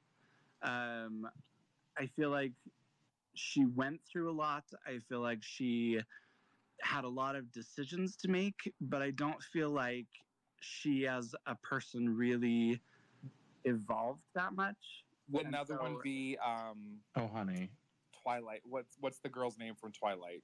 Um, 0.61 1.29
I 1.97 2.07
feel 2.07 2.29
like 2.29 2.53
she 3.35 3.65
went 3.65 4.01
through 4.05 4.29
a 4.29 4.33
lot. 4.33 4.63
I 4.85 4.99
feel 5.07 5.21
like 5.21 5.39
she 5.41 5.99
had 6.81 7.03
a 7.03 7.09
lot 7.09 7.35
of 7.35 7.51
decisions 7.51 8.15
to 8.17 8.27
make, 8.29 8.73
but 8.81 9.01
I 9.01 9.11
don't 9.11 9.41
feel 9.41 9.69
like 9.69 10.07
she, 10.61 11.07
as 11.07 11.35
a 11.45 11.55
person, 11.55 12.15
really 12.15 12.81
evolved 13.65 14.23
that 14.33 14.53
much. 14.53 15.03
Would 15.31 15.45
And 15.45 15.53
another 15.53 15.77
one 15.77 15.97
be 16.03 16.37
um, 16.43 16.99
Oh, 17.15 17.27
honey. 17.27 17.69
Twilight? 18.23 18.61
What's 18.63 18.97
what's 18.99 19.19
the 19.19 19.29
girl's 19.29 19.57
name 19.57 19.75
from 19.75 19.91
Twilight? 19.91 20.43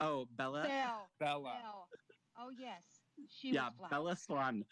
Oh, 0.00 0.26
Bella. 0.36 0.62
Belle. 0.62 1.08
Bella. 1.18 1.58
Belle. 1.62 1.88
Oh 2.40 2.50
yes, 2.50 2.97
she 3.28 3.52
yeah, 3.52 3.68
was. 3.78 3.90
Bella 3.90 4.16
Swan. 4.26 4.64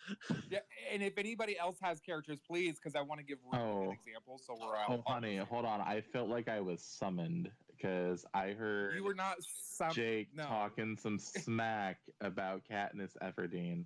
Yeah, 0.51 0.61
and 0.93 1.03
if 1.03 1.19
anybody 1.19 1.59
else 1.59 1.79
has 1.83 2.01
characters, 2.01 2.39
please, 2.47 2.77
because 2.77 2.95
I 2.97 3.01
want 3.03 3.21
to 3.21 3.27
give 3.27 3.39
really 3.53 3.65
Oh. 3.65 3.85
good 3.87 3.93
examples. 3.95 4.45
So 4.47 4.57
we're 4.61 4.77
out. 4.77 4.87
Oh, 4.91 5.03
honey, 5.07 5.37
hold 5.37 5.65
on. 5.65 5.81
I 5.81 6.01
felt 6.01 6.29
like 6.29 6.49
I 6.49 6.61
was 6.61 6.83
summoned 6.83 7.51
because 7.77 8.25
I 8.35 8.49
heard 8.53 8.95
You 8.95 9.05
were 9.05 9.15
not 9.15 9.37
some 9.41 9.91
Jake 9.93 10.29
no. 10.35 10.45
talking 10.45 10.97
some 10.97 11.19
smack 11.19 11.99
about 12.21 12.63
Katniss 12.71 13.17
Everdeen. 13.23 13.85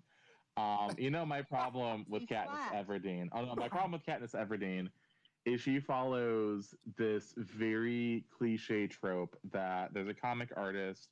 Um, 0.56 0.94
you 0.98 1.10
know 1.10 1.24
my 1.24 1.42
problem 1.42 2.04
with 2.08 2.22
She's 2.22 2.30
Katniss 2.30 2.70
black. 2.70 2.86
Everdeen. 2.86 3.28
Oh 3.32 3.44
no, 3.44 3.54
my 3.56 3.68
problem 3.68 3.92
with 3.92 4.04
Katniss 4.04 4.34
Everdeen 4.34 4.88
is 5.46 5.60
she 5.60 5.80
follows 5.80 6.74
this 6.98 7.32
very 7.36 8.24
cliche 8.36 8.86
trope 8.86 9.36
that 9.52 9.92
there's 9.94 10.08
a 10.08 10.14
comic 10.14 10.50
artist 10.56 11.08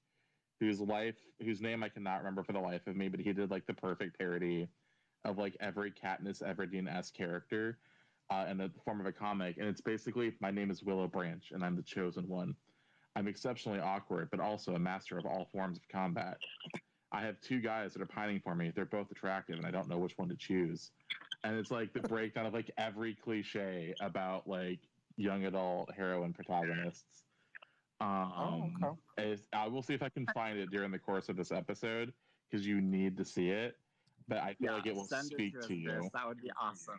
whose 0.61 0.81
life, 0.81 1.17
whose 1.41 1.61
name 1.61 1.83
I 1.83 1.89
cannot 1.89 2.19
remember 2.19 2.43
for 2.43 2.53
the 2.53 2.61
life 2.61 2.87
of 2.87 2.97
me, 2.97 3.09
but 3.09 3.21
he 3.21 3.33
did 3.33 3.51
like 3.51 3.67
the 3.67 3.75
perfect 3.75 4.19
parody 4.19 4.69
of 5.25 5.39
like 5.39 5.57
every 5.61 5.91
Katniss 5.93 6.43
Everdeen 6.43 6.89
s 6.93 7.11
character 7.11 7.79
uh, 8.31 8.47
in 8.49 8.59
the 8.59 8.71
form 8.85 9.01
of 9.01 9.07
a 9.07 9.13
comic, 9.13 9.57
and 9.59 9.69
it's 9.69 9.81
basically 9.81 10.33
my 10.41 10.51
name 10.51 10.71
is 10.71 10.83
Willow 10.83 11.07
Branch 11.07 11.45
and 11.53 11.65
I'm 11.65 11.77
the 11.77 11.83
chosen 11.83 12.29
one. 12.29 12.55
I'm 13.17 13.27
exceptionally 13.27 13.81
awkward, 13.81 14.29
but 14.31 14.39
also 14.39 14.75
a 14.75 14.79
master 14.79 15.19
of 15.19 15.27
all 15.27 15.49
forms 15.53 15.79
of 15.79 15.89
combat. 15.89 16.37
I 17.11 17.23
have 17.23 17.41
two 17.41 17.61
guys 17.61 17.95
that 17.95 18.03
are 18.03 18.07
pining 18.07 18.41
for 18.41 18.55
me. 18.55 18.71
They're 18.75 18.85
both 18.85 19.11
attractive, 19.11 19.57
and 19.57 19.67
I 19.67 19.71
don't 19.71 19.89
know 19.89 19.99
which 19.99 20.19
one 20.19 20.29
to 20.29 20.37
choose. 20.37 20.91
And 21.43 21.57
it's 21.57 21.71
like 21.71 21.93
the 21.93 22.01
breakdown 22.01 22.47
of 22.47 22.53
like 22.53 22.71
every 22.77 23.15
cliche 23.15 23.95
about 24.01 24.47
like 24.47 24.81
young 25.17 25.47
adult 25.47 25.93
heroine 25.97 26.33
protagonists. 26.33 27.25
Um, 28.01 28.33
Oh, 28.83 28.97
okay. 29.19 29.33
is- 29.33 29.49
I 29.53 29.67
will 29.67 29.83
see 29.83 29.95
if 29.95 30.03
I 30.03 30.09
can 30.09 30.27
find 30.35 30.59
it 30.59 30.71
during 30.71 30.91
the 30.91 30.99
course 30.99 31.29
of 31.29 31.37
this 31.37 31.51
episode 31.51 32.13
because 32.49 32.67
you 32.67 32.81
need 32.81 33.17
to 33.17 33.25
see 33.25 33.51
it. 33.51 33.77
But 34.29 34.39
I 34.39 34.55
feel 34.55 34.75
like 34.75 34.87
it 34.87 34.95
will 34.95 35.07
send 35.07 35.25
speak 35.27 35.55
to 35.55 35.59
us, 35.61 35.67
to 35.67 35.75
you. 35.75 35.91
Chris. 35.91 36.11
That 36.13 36.29
would 36.29 36.41
be 36.41 36.51
awesome. 36.61 36.99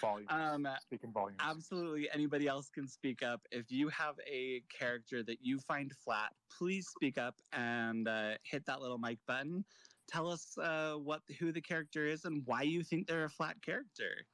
volume. 0.00 0.26
Um, 0.28 0.68
Speaking 0.82 1.12
volume. 1.12 1.36
Absolutely. 1.40 2.10
Anybody 2.12 2.48
else 2.48 2.68
can 2.68 2.86
speak 2.88 3.22
up. 3.22 3.40
If 3.50 3.70
you 3.70 3.88
have 3.88 4.16
a 4.26 4.62
character 4.68 5.22
that 5.22 5.38
you 5.40 5.58
find 5.60 5.92
flat, 6.04 6.34
please 6.50 6.88
speak 6.88 7.18
up 7.18 7.36
and 7.52 8.08
uh, 8.08 8.32
hit 8.42 8.66
that 8.66 8.80
little 8.80 8.98
mic 8.98 9.18
button. 9.26 9.64
Tell 10.08 10.28
us 10.28 10.58
uh, 10.58 10.94
what 10.94 11.22
who 11.38 11.52
the 11.52 11.60
character 11.60 12.04
is 12.04 12.24
and 12.24 12.42
why 12.46 12.62
you 12.62 12.82
think 12.82 13.06
they're 13.06 13.24
a 13.24 13.30
flat 13.30 13.62
character. 13.62 14.26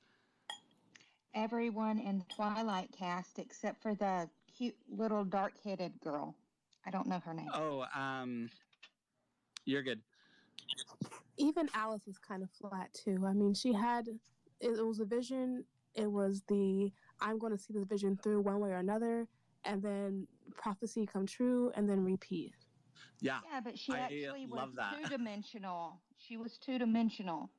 Everyone 1.34 1.98
in 1.98 2.18
the 2.18 2.24
Twilight 2.34 2.90
cast 2.98 3.38
except 3.38 3.82
for 3.82 3.94
the 3.94 4.28
cute 4.56 4.76
little 4.90 5.24
dark-headed 5.24 6.00
girl. 6.00 6.34
I 6.86 6.90
don't 6.90 7.06
know 7.08 7.20
her 7.24 7.34
name. 7.34 7.48
Oh, 7.52 7.84
um, 7.94 8.48
you're 9.64 9.82
good. 9.82 10.00
even 11.36 11.68
Alice 11.74 12.02
was 12.06 12.18
kind 12.18 12.42
of 12.42 12.50
flat 12.50 12.92
too. 12.94 13.24
I 13.26 13.32
mean, 13.32 13.54
she 13.54 13.72
had 13.72 14.08
it, 14.08 14.78
it 14.78 14.86
was 14.86 15.00
a 15.00 15.04
vision. 15.04 15.64
It 15.94 16.10
was 16.10 16.42
the 16.48 16.92
I'm 17.20 17.38
going 17.38 17.52
to 17.56 17.58
see 17.58 17.72
this 17.72 17.84
vision 17.84 18.18
through 18.22 18.40
one 18.42 18.60
way 18.60 18.70
or 18.70 18.76
another, 18.76 19.26
and 19.64 19.82
then 19.82 20.26
prophecy 20.54 21.06
come 21.06 21.26
true, 21.26 21.72
and 21.74 21.88
then 21.88 22.04
repeat. 22.04 22.52
Yeah. 23.20 23.38
Yeah, 23.50 23.60
but 23.60 23.78
she 23.78 23.92
I 23.92 24.00
actually 24.00 24.46
was 24.46 24.58
love 24.58 24.76
that. 24.76 24.94
two-dimensional. 25.02 26.00
She 26.18 26.36
was 26.36 26.58
two-dimensional. 26.58 27.50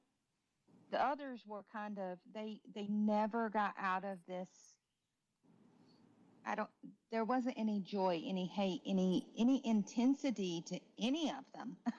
The 0.91 1.03
others 1.03 1.43
were 1.45 1.63
kind 1.71 1.99
of 1.99 2.19
they 2.33 2.61
they 2.73 2.87
never 2.89 3.49
got 3.49 3.73
out 3.79 4.05
of 4.05 4.19
this. 4.27 4.47
I 6.47 6.55
don't. 6.55 6.69
There 7.11 7.25
wasn't 7.25 7.55
any 7.57 7.81
joy, 7.81 8.21
any 8.25 8.47
hate, 8.47 8.81
any 8.87 9.27
any 9.37 9.61
intensity 9.65 10.63
to 10.67 10.79
any 10.99 11.29
of 11.29 11.43
them. 11.53 11.77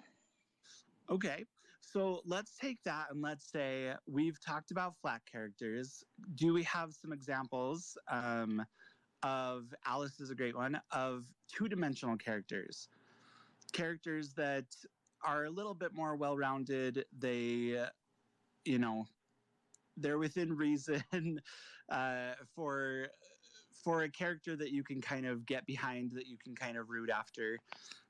Okay. 1.11 1.47
So 1.81 2.21
let's 2.26 2.55
take 2.59 2.83
that 2.85 3.07
and 3.11 3.23
let's 3.23 3.50
say 3.50 3.95
we've 4.07 4.38
talked 4.45 4.73
about 4.73 4.95
flat 5.00 5.23
characters. 5.31 6.05
Do 6.35 6.52
we 6.52 6.62
have 6.64 6.93
some 6.93 7.14
examples 7.14 7.97
um, 8.11 8.62
of 9.23 9.73
Alice 9.87 10.21
is 10.21 10.31
a 10.31 10.35
great 10.35 10.55
one 10.55 10.78
of 10.93 11.25
two 11.50 11.67
dimensional 11.67 12.19
characters? 12.19 12.90
Characters 13.73 14.35
that 14.35 14.67
are 15.25 15.47
a 15.47 15.50
little 15.50 15.73
bit 15.73 15.95
more 15.95 16.14
well 16.14 16.37
rounded. 16.37 17.07
They, 17.19 17.87
you 18.67 18.78
know, 18.78 19.07
they're 19.97 20.19
within 20.19 20.55
reason 20.55 21.02
uh, 21.90 22.33
for 22.55 23.09
for 23.85 24.02
a 24.02 24.08
character 24.08 24.56
that 24.56 24.70
you 24.73 24.82
can 24.82 25.00
kind 25.00 25.26
of 25.26 25.47
get 25.47 25.64
behind 25.66 26.12
that 26.12 26.26
you 26.26 26.37
can 26.42 26.54
kind 26.54 26.76
of 26.76 26.88
root 26.90 27.11
after 27.11 27.58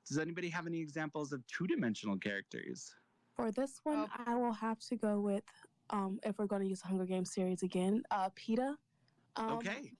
does 0.07 0.17
anybody 0.17 0.49
have 0.49 0.65
any 0.67 0.79
examples 0.79 1.31
of 1.31 1.45
two-dimensional 1.47 2.17
characters 2.17 2.95
For 3.35 3.51
this 3.51 3.79
one, 3.83 4.07
Oh. 4.17 4.23
I 4.25 4.35
will 4.35 4.53
have 4.53 4.79
to 4.89 4.95
go 4.95 5.19
with 5.19 5.43
um, 5.91 6.19
if 6.23 6.37
we're 6.37 6.45
going 6.45 6.61
to 6.61 6.67
use 6.67 6.81
the 6.81 6.87
Hunger 6.87 7.05
Games 7.05 7.33
series 7.33 7.63
again, 7.63 8.03
uh, 8.11 8.29
Peeta. 8.31 8.75
Um, 9.35 9.51
okay 9.53 9.91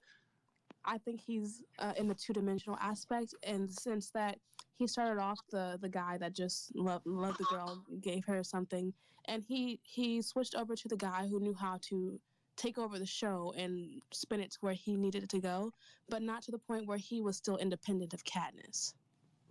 I 0.85 0.97
think 0.97 1.19
he's 1.21 1.61
uh, 1.77 1.93
in 1.97 2.07
the 2.07 2.15
two 2.15 2.33
dimensional 2.33 2.77
aspect, 2.81 3.33
and 3.43 3.69
since 3.71 4.09
that 4.11 4.39
he 4.77 4.87
started 4.87 5.19
off 5.21 5.39
the 5.51 5.77
the 5.81 5.89
guy 5.89 6.17
that 6.17 6.33
just 6.33 6.73
loved 6.75 7.05
loved 7.05 7.37
the 7.37 7.43
girl, 7.45 7.83
gave 8.01 8.23
her 8.25 8.43
something, 8.43 8.93
and 9.25 9.43
he 9.47 9.79
he 9.83 10.21
switched 10.21 10.55
over 10.55 10.75
to 10.75 10.87
the 10.87 10.95
guy 10.97 11.27
who 11.27 11.39
knew 11.39 11.53
how 11.53 11.77
to 11.89 12.19
take 12.59 12.77
over 12.77 12.99
the 12.99 13.05
show 13.05 13.53
and 13.57 14.01
spin 14.11 14.41
it 14.41 14.51
to 14.51 14.57
where 14.61 14.73
he 14.73 14.95
needed 14.97 15.23
it 15.23 15.29
to 15.29 15.39
go, 15.39 15.71
but 16.09 16.21
not 16.21 16.43
to 16.43 16.51
the 16.51 16.59
point 16.59 16.85
where 16.87 16.97
he 16.97 17.21
was 17.21 17.37
still 17.37 17.57
independent 17.57 18.13
of 18.13 18.23
Katniss. 18.23 18.93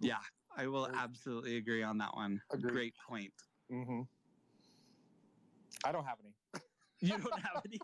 yeah 0.01 0.23
i 0.57 0.67
will 0.67 0.89
absolutely 0.95 1.57
agree 1.57 1.83
on 1.83 1.99
that 1.99 2.15
one 2.15 2.41
Agreed. 2.53 2.73
great 2.73 2.95
point 3.09 3.33
Mm-hmm. 3.73 4.01
I 5.85 5.93
don't 5.93 6.05
have 6.05 6.19
any. 6.21 6.63
you 7.01 7.19
don't 7.19 7.41
have 7.41 7.63
any 7.65 7.79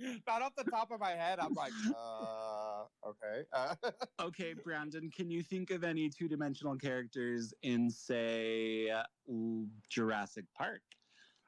Not 0.26 0.42
off 0.42 0.52
the 0.56 0.64
top 0.64 0.90
of 0.90 1.00
my 1.00 1.10
head. 1.10 1.38
I'm 1.38 1.52
like, 1.54 1.72
uh, 1.94 2.84
okay. 3.06 3.44
Uh, 3.52 3.74
okay 4.20 4.54
brandon 4.64 5.10
can 5.10 5.30
you 5.30 5.42
think 5.42 5.70
of 5.70 5.84
any 5.84 6.08
two-dimensional 6.08 6.76
characters 6.76 7.52
in 7.62 7.90
say 7.90 8.88
uh, 8.90 9.02
jurassic 9.88 10.44
park 10.56 10.82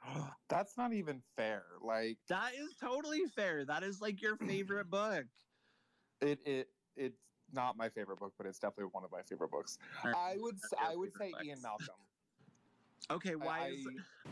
that's 0.49 0.77
not 0.77 0.93
even 0.93 1.23
fair. 1.37 1.65
Like 1.83 2.19
that 2.29 2.53
is 2.55 2.75
totally 2.81 3.23
fair 3.35 3.65
that 3.65 3.83
is 3.83 4.01
like 4.01 4.21
your 4.23 4.37
favorite 4.37 4.91
book 4.91 5.25
it, 6.23 6.39
it, 6.45 6.69
it's 6.97 7.19
not 7.53 7.77
my 7.77 7.89
favorite 7.89 8.19
book, 8.19 8.33
but 8.39 8.47
it's 8.47 8.59
definitely 8.59 8.91
one 8.93 9.05
of 9.05 9.11
my 9.11 9.23
favorite 9.23 9.51
books. 9.51 9.79
I 10.05 10.37
would, 10.39 10.57
I 10.81 10.97
would 10.97 11.13
say 11.19 11.27
favorite 11.33 11.47
Ian. 11.47 11.59
Malcolm. 11.63 11.89
okay 13.11 13.35
why 13.35 13.63
I, 13.63 13.69
is 13.71 13.87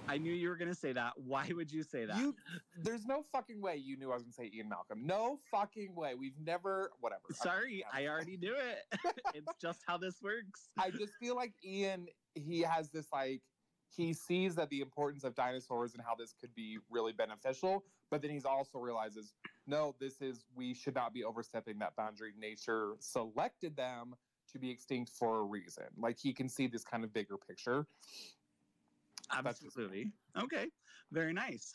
i 0.06 0.16
knew 0.16 0.32
you 0.32 0.48
were 0.48 0.56
going 0.56 0.68
to 0.68 0.76
say 0.76 0.92
that 0.92 1.14
why 1.16 1.50
would 1.52 1.72
you 1.72 1.82
say 1.82 2.04
that 2.04 2.16
You, 2.16 2.36
there's 2.84 3.04
no 3.04 3.24
fucking 3.32 3.60
way 3.60 3.74
you 3.76 3.96
knew 3.96 4.12
I 4.12 4.14
was 4.14 4.22
gonna 4.22 4.32
say 4.32 4.50
Ian 4.54 4.68
Malcolm. 4.68 5.04
No 5.04 5.40
fucking 5.50 5.92
way. 5.96 6.14
We've 6.14 6.38
never, 6.40 6.92
whatever. 7.00 7.22
Sorry 7.32 7.82
I'm- 7.92 8.04
i 8.04 8.08
already 8.08 8.36
knew 8.36 8.54
it 8.54 9.00
it's 9.34 9.52
just 9.60 9.80
how 9.88 9.98
this 9.98 10.22
works 10.22 10.68
I 10.78 10.90
just 10.90 11.14
feel 11.20 11.34
like 11.34 11.52
Ian, 11.64 12.06
he 12.34 12.60
has 12.60 12.90
this 12.90 13.06
like, 13.12 13.42
he 13.94 14.12
sees 14.12 14.54
that 14.54 14.70
the 14.70 14.80
importance 14.80 15.24
of 15.24 15.34
dinosaurs 15.34 15.94
and 15.94 16.02
how 16.02 16.14
this 16.14 16.34
could 16.40 16.54
be 16.54 16.78
really 16.88 17.12
beneficial, 17.12 17.84
but 18.10 18.22
then 18.22 18.30
he's 18.30 18.44
also 18.44 18.78
realizes, 18.78 19.32
no, 19.66 19.94
this 19.98 20.20
is, 20.20 20.44
we 20.54 20.74
should 20.74 20.94
not 20.94 21.12
be 21.12 21.24
overstepping 21.24 21.78
that 21.78 21.96
boundary. 21.96 22.32
Nature 22.38 22.94
selected 23.00 23.76
them 23.76 24.14
to 24.52 24.58
be 24.58 24.70
extinct 24.70 25.10
for 25.10 25.40
a 25.40 25.42
reason. 25.42 25.84
Like 25.98 26.18
he 26.18 26.32
can 26.32 26.48
see 26.48 26.66
this 26.66 26.84
kind 26.84 27.04
of 27.04 27.12
bigger 27.12 27.36
picture. 27.36 27.86
Absolutely. 29.32 30.12
Okay. 30.40 30.66
Very 31.12 31.32
nice. 31.32 31.74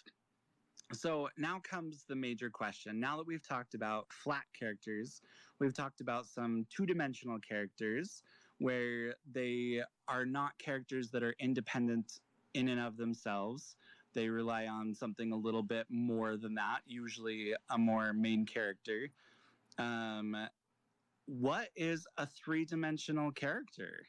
So 0.93 1.29
now 1.37 1.61
comes 1.63 2.03
the 2.07 2.15
major 2.15 2.49
question. 2.49 2.99
Now 2.99 3.17
that 3.17 3.25
we've 3.25 3.45
talked 3.45 3.73
about 3.73 4.07
flat 4.11 4.43
characters, 4.57 5.21
we've 5.59 5.73
talked 5.73 6.01
about 6.01 6.27
some 6.27 6.65
two 6.69 6.85
dimensional 6.85 7.39
characters 7.39 8.23
where 8.59 9.15
they 9.31 9.81
are 10.07 10.25
not 10.25 10.57
characters 10.57 11.09
that 11.11 11.23
are 11.23 11.35
independent 11.39 12.19
in 12.53 12.69
and 12.69 12.79
of 12.79 12.97
themselves. 12.97 13.75
They 14.13 14.29
rely 14.29 14.67
on 14.67 14.93
something 14.93 15.33
a 15.33 15.35
little 15.35 15.63
bit 15.63 15.87
more 15.89 16.37
than 16.37 16.55
that, 16.55 16.79
usually 16.85 17.53
a 17.69 17.77
more 17.77 18.13
main 18.13 18.45
character. 18.45 19.09
Um, 19.77 20.37
what 21.25 21.69
is 21.75 22.07
a 22.17 22.25
three 22.25 22.65
dimensional 22.65 23.31
character? 23.31 24.05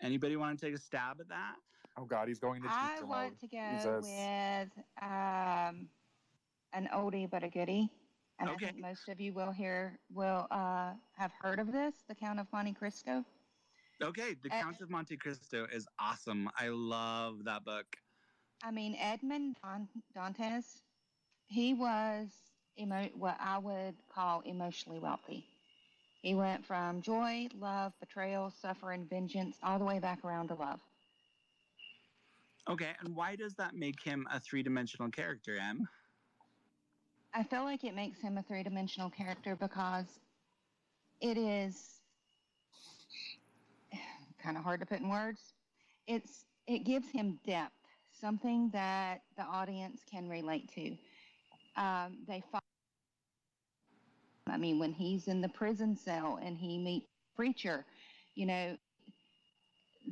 Anybody 0.00 0.36
want 0.36 0.58
to 0.58 0.66
take 0.66 0.74
a 0.74 0.78
stab 0.78 1.20
at 1.20 1.28
that? 1.28 1.56
Oh 1.98 2.04
God, 2.04 2.28
he's 2.28 2.38
going 2.38 2.62
to 2.62 2.68
I 2.70 3.02
want 3.04 3.30
mode. 3.30 3.40
to 3.40 3.46
go 3.46 3.62
Jesus. 3.72 4.06
with 4.06 4.84
um, 5.02 5.88
an 6.72 6.88
oldie 6.94 7.30
but 7.30 7.42
a 7.44 7.48
goodie. 7.48 7.90
And 8.40 8.48
Okay. 8.50 8.66
I 8.66 8.70
think 8.70 8.80
most 8.80 9.08
of 9.08 9.20
you 9.20 9.32
will 9.32 9.52
hear 9.52 9.98
will 10.12 10.46
uh, 10.50 10.92
have 11.16 11.30
heard 11.40 11.60
of 11.60 11.70
this, 11.72 11.94
The 12.08 12.14
Count 12.14 12.40
of 12.40 12.46
Monte 12.52 12.72
Cristo. 12.72 13.24
Okay, 14.02 14.34
The 14.34 14.50
Uh, 14.50 14.62
Count 14.62 14.80
of 14.80 14.90
Monte 14.90 15.16
Cristo 15.16 15.66
is 15.66 15.86
awesome. 15.98 16.50
I 16.58 16.68
love 16.68 17.44
that 17.44 17.64
book. 17.64 17.96
I 18.62 18.70
mean, 18.70 18.94
Edmond 18.96 19.56
Dantes, 20.14 20.82
he 21.46 21.74
was 21.74 22.52
emo- 22.78 23.08
what 23.14 23.36
I 23.40 23.58
would 23.58 23.96
call 24.08 24.40
emotionally 24.40 24.98
wealthy. 24.98 25.46
He 26.22 26.34
went 26.34 26.64
from 26.64 27.02
joy, 27.02 27.48
love, 27.54 27.98
betrayal, 28.00 28.50
suffering, 28.50 29.06
vengeance, 29.06 29.58
all 29.62 29.78
the 29.78 29.84
way 29.84 29.98
back 30.00 30.24
around 30.24 30.48
to 30.48 30.54
love. 30.54 30.80
Okay, 32.68 32.94
and 33.00 33.14
why 33.16 33.36
does 33.36 33.54
that 33.56 33.74
make 33.74 34.02
him 34.02 34.26
a 34.30 34.40
three 34.40 34.62
dimensional 34.62 35.10
character, 35.10 35.56
Em? 35.56 35.88
I 37.34 37.42
feel 37.44 37.64
like 37.64 37.84
it 37.84 37.94
makes 37.94 38.20
him 38.20 38.38
a 38.38 38.42
three 38.42 38.62
dimensional 38.62 39.10
character 39.10 39.56
because 39.56 40.20
it 41.20 41.36
is 41.36 42.03
kind 44.44 44.56
of 44.58 44.64
hard 44.64 44.80
to 44.80 44.86
put 44.86 45.00
in 45.00 45.08
words. 45.08 45.54
It's 46.06 46.44
it 46.66 46.84
gives 46.84 47.10
him 47.10 47.38
depth, 47.46 47.72
something 48.20 48.70
that 48.72 49.22
the 49.36 49.44
audience 49.44 50.02
can 50.10 50.28
relate 50.28 50.70
to. 50.74 50.96
Um, 51.80 52.18
they 52.28 52.42
follow, 52.52 52.60
I 54.48 54.58
mean, 54.58 54.78
when 54.78 54.92
he's 54.92 55.28
in 55.28 55.40
the 55.40 55.48
prison 55.48 55.96
cell 55.96 56.38
and 56.42 56.58
he 56.58 56.78
meets 56.78 57.06
preacher, 57.36 57.84
you 58.34 58.46
know, 58.46 58.76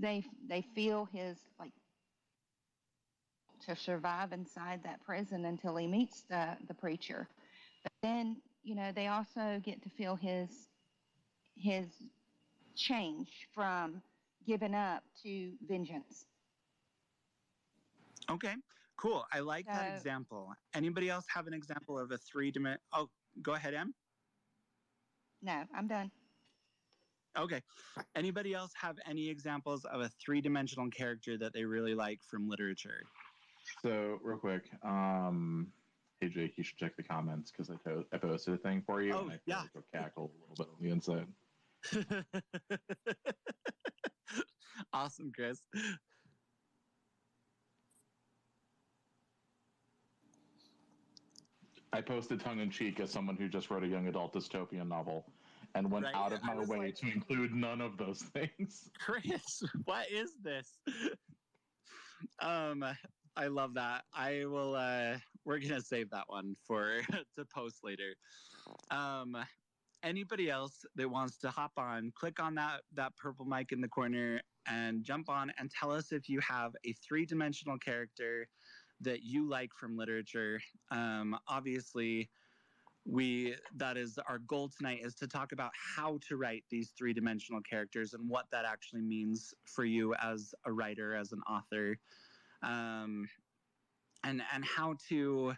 they 0.01 0.25
they 0.49 0.63
feel 0.75 1.07
his 1.13 1.39
like 1.61 1.73
to 3.67 3.77
survive 3.77 4.33
inside 4.33 4.81
that 4.85 5.05
prison 5.05 5.45
until 5.45 5.77
he 5.77 5.87
meets 5.87 6.23
the, 6.23 6.57
the 6.69 6.75
preacher. 6.75 7.29
But 7.85 7.93
then, 8.03 8.37
you 8.65 8.75
know, 8.75 8.93
they 8.93 9.09
also 9.09 9.61
get 9.65 9.83
to 9.83 9.91
feel 9.91 10.17
his 10.17 10.69
his 11.57 11.87
change 12.77 13.29
from 13.55 14.03
giving 14.47 14.75
up 14.75 15.03
to 15.23 15.53
vengeance. 15.67 16.27
Okay, 18.31 18.55
cool. 18.97 19.25
I 19.33 19.41
like 19.41 19.67
that 19.67 19.97
example. 19.97 20.53
Anybody 20.75 21.11
else 21.11 21.25
have 21.35 21.47
an 21.47 21.55
example 21.55 21.99
of 21.99 22.13
a 22.13 22.19
three 22.19 22.51
dimensional? 22.51 22.83
Oh, 22.93 23.09
go 23.43 23.55
ahead, 23.55 23.75
Em. 23.75 23.95
No, 25.43 25.65
I'm 25.75 25.89
done. 25.89 26.11
Okay. 27.37 27.63
Anybody 28.15 28.55
else 28.55 28.73
have 28.81 28.97
any 29.07 29.29
examples 29.29 29.85
of 29.87 30.01
a 30.03 30.11
three 30.25 30.41
dimensional 30.41 30.89
character 30.91 31.37
that 31.39 31.53
they 31.53 31.65
really 31.65 31.95
like 31.95 32.21
from 32.23 32.49
literature? 32.49 33.03
So 33.83 34.19
real 34.23 34.39
quick, 34.39 34.71
um, 34.85 35.73
hey 36.21 36.29
Jake, 36.29 36.55
you 36.57 36.65
should 36.65 36.77
check 36.77 36.97
the 36.97 37.03
comments 37.03 37.51
because 37.51 37.71
I, 37.71 37.89
to- 37.89 38.05
I 38.13 38.19
posted 38.19 38.55
a 38.55 38.59
thing 38.59 38.83
for 38.87 39.03
you. 39.03 39.15
Oh, 39.15 39.23
and 39.23 39.33
I 39.33 39.35
feel 39.35 39.41
yeah. 39.47 39.61
like 39.61 39.71
you'll 39.75 39.85
cackle 39.93 40.31
a 40.31 40.39
little 40.41 40.57
bit 40.57 40.69
on 40.69 40.77
the 40.81 40.91
inside. 40.91 41.27
awesome, 45.03 45.33
Chris. 45.35 45.61
I 51.93 52.01
posted 52.01 52.41
tongue 52.41 52.61
in 52.61 52.71
cheek 52.71 53.01
as 53.01 53.11
someone 53.11 53.37
who 53.37 53.49
just 53.49 53.71
wrote 53.71 53.85
a 53.85 53.87
young 53.87 54.09
adult 54.09 54.33
dystopian 54.33 54.89
novel 54.89 55.27
and 55.75 55.91
went 55.91 56.07
Right, 56.07 56.15
out 56.15 56.33
of 56.33 56.43
my 56.43 56.57
way 56.57 56.79
like- 56.79 56.95
to 56.97 57.11
include 57.11 57.55
none 57.55 57.81
of 57.81 57.97
those 57.99 58.23
things. 58.23 58.91
Chris, 58.99 59.63
what 59.85 60.11
is 60.11 60.33
this? 60.43 60.79
um, 62.41 62.85
I 63.37 63.47
love 63.49 63.75
that. 63.75 64.05
I 64.15 64.45
will. 64.47 64.75
Uh, 64.75 65.17
we're 65.45 65.59
gonna 65.59 65.81
save 65.81 66.11
that 66.11 66.25
one 66.29 66.55
for 66.67 67.01
to 67.37 67.45
post 67.55 67.79
later. 67.83 68.15
Um, 68.91 69.37
anybody 70.03 70.51
else 70.51 70.85
that 70.97 71.09
wants 71.11 71.39
to 71.39 71.51
hop 71.51 71.73
on, 71.77 72.13
click 72.15 72.41
on 72.41 72.55
that 72.57 72.83
that 72.95 73.17
purple 73.17 73.45
mic 73.45 73.73
in 73.73 73.81
the 73.81 73.89
corner 73.89 74.41
and 74.67 75.03
jump 75.03 75.29
on 75.29 75.53
and 75.59 75.71
tell 75.71 75.91
us 75.91 76.13
if 76.13 76.29
you 76.29 76.41
have 76.41 76.73
a 76.85 76.93
three 76.93 77.27
dimensional 77.27 77.79
character 77.79 78.49
that 79.01 79.23
you 79.23 79.49
like 79.49 79.71
from 79.75 79.97
literature. 79.97 80.61
Um, 80.91 81.37
obviously, 81.49 82.31
we 83.05 83.57
that 83.77 83.97
is 83.97 84.19
our 84.29 84.39
goal 84.39 84.71
tonight 84.77 85.01
is 85.03 85.15
to 85.17 85.27
talk 85.27 85.53
about 85.53 85.73
how 85.75 86.19
to 86.29 86.37
write 86.37 86.63
these 86.71 86.93
three 86.97 87.13
dimensional 87.13 87.61
characters 87.61 88.15
and 88.15 88.29
what 88.31 88.47
that 88.53 88.65
actually 88.65 89.03
means 89.03 89.53
for 89.65 89.85
you 89.85 90.15
as 90.23 90.55
a 90.67 90.73
writer, 90.73 91.15
as 91.15 91.33
an 91.33 91.41
author, 91.51 91.99
um, 92.63 93.29
and 94.23 94.43
and 94.55 94.65
how 94.65 94.95
to 95.09 95.55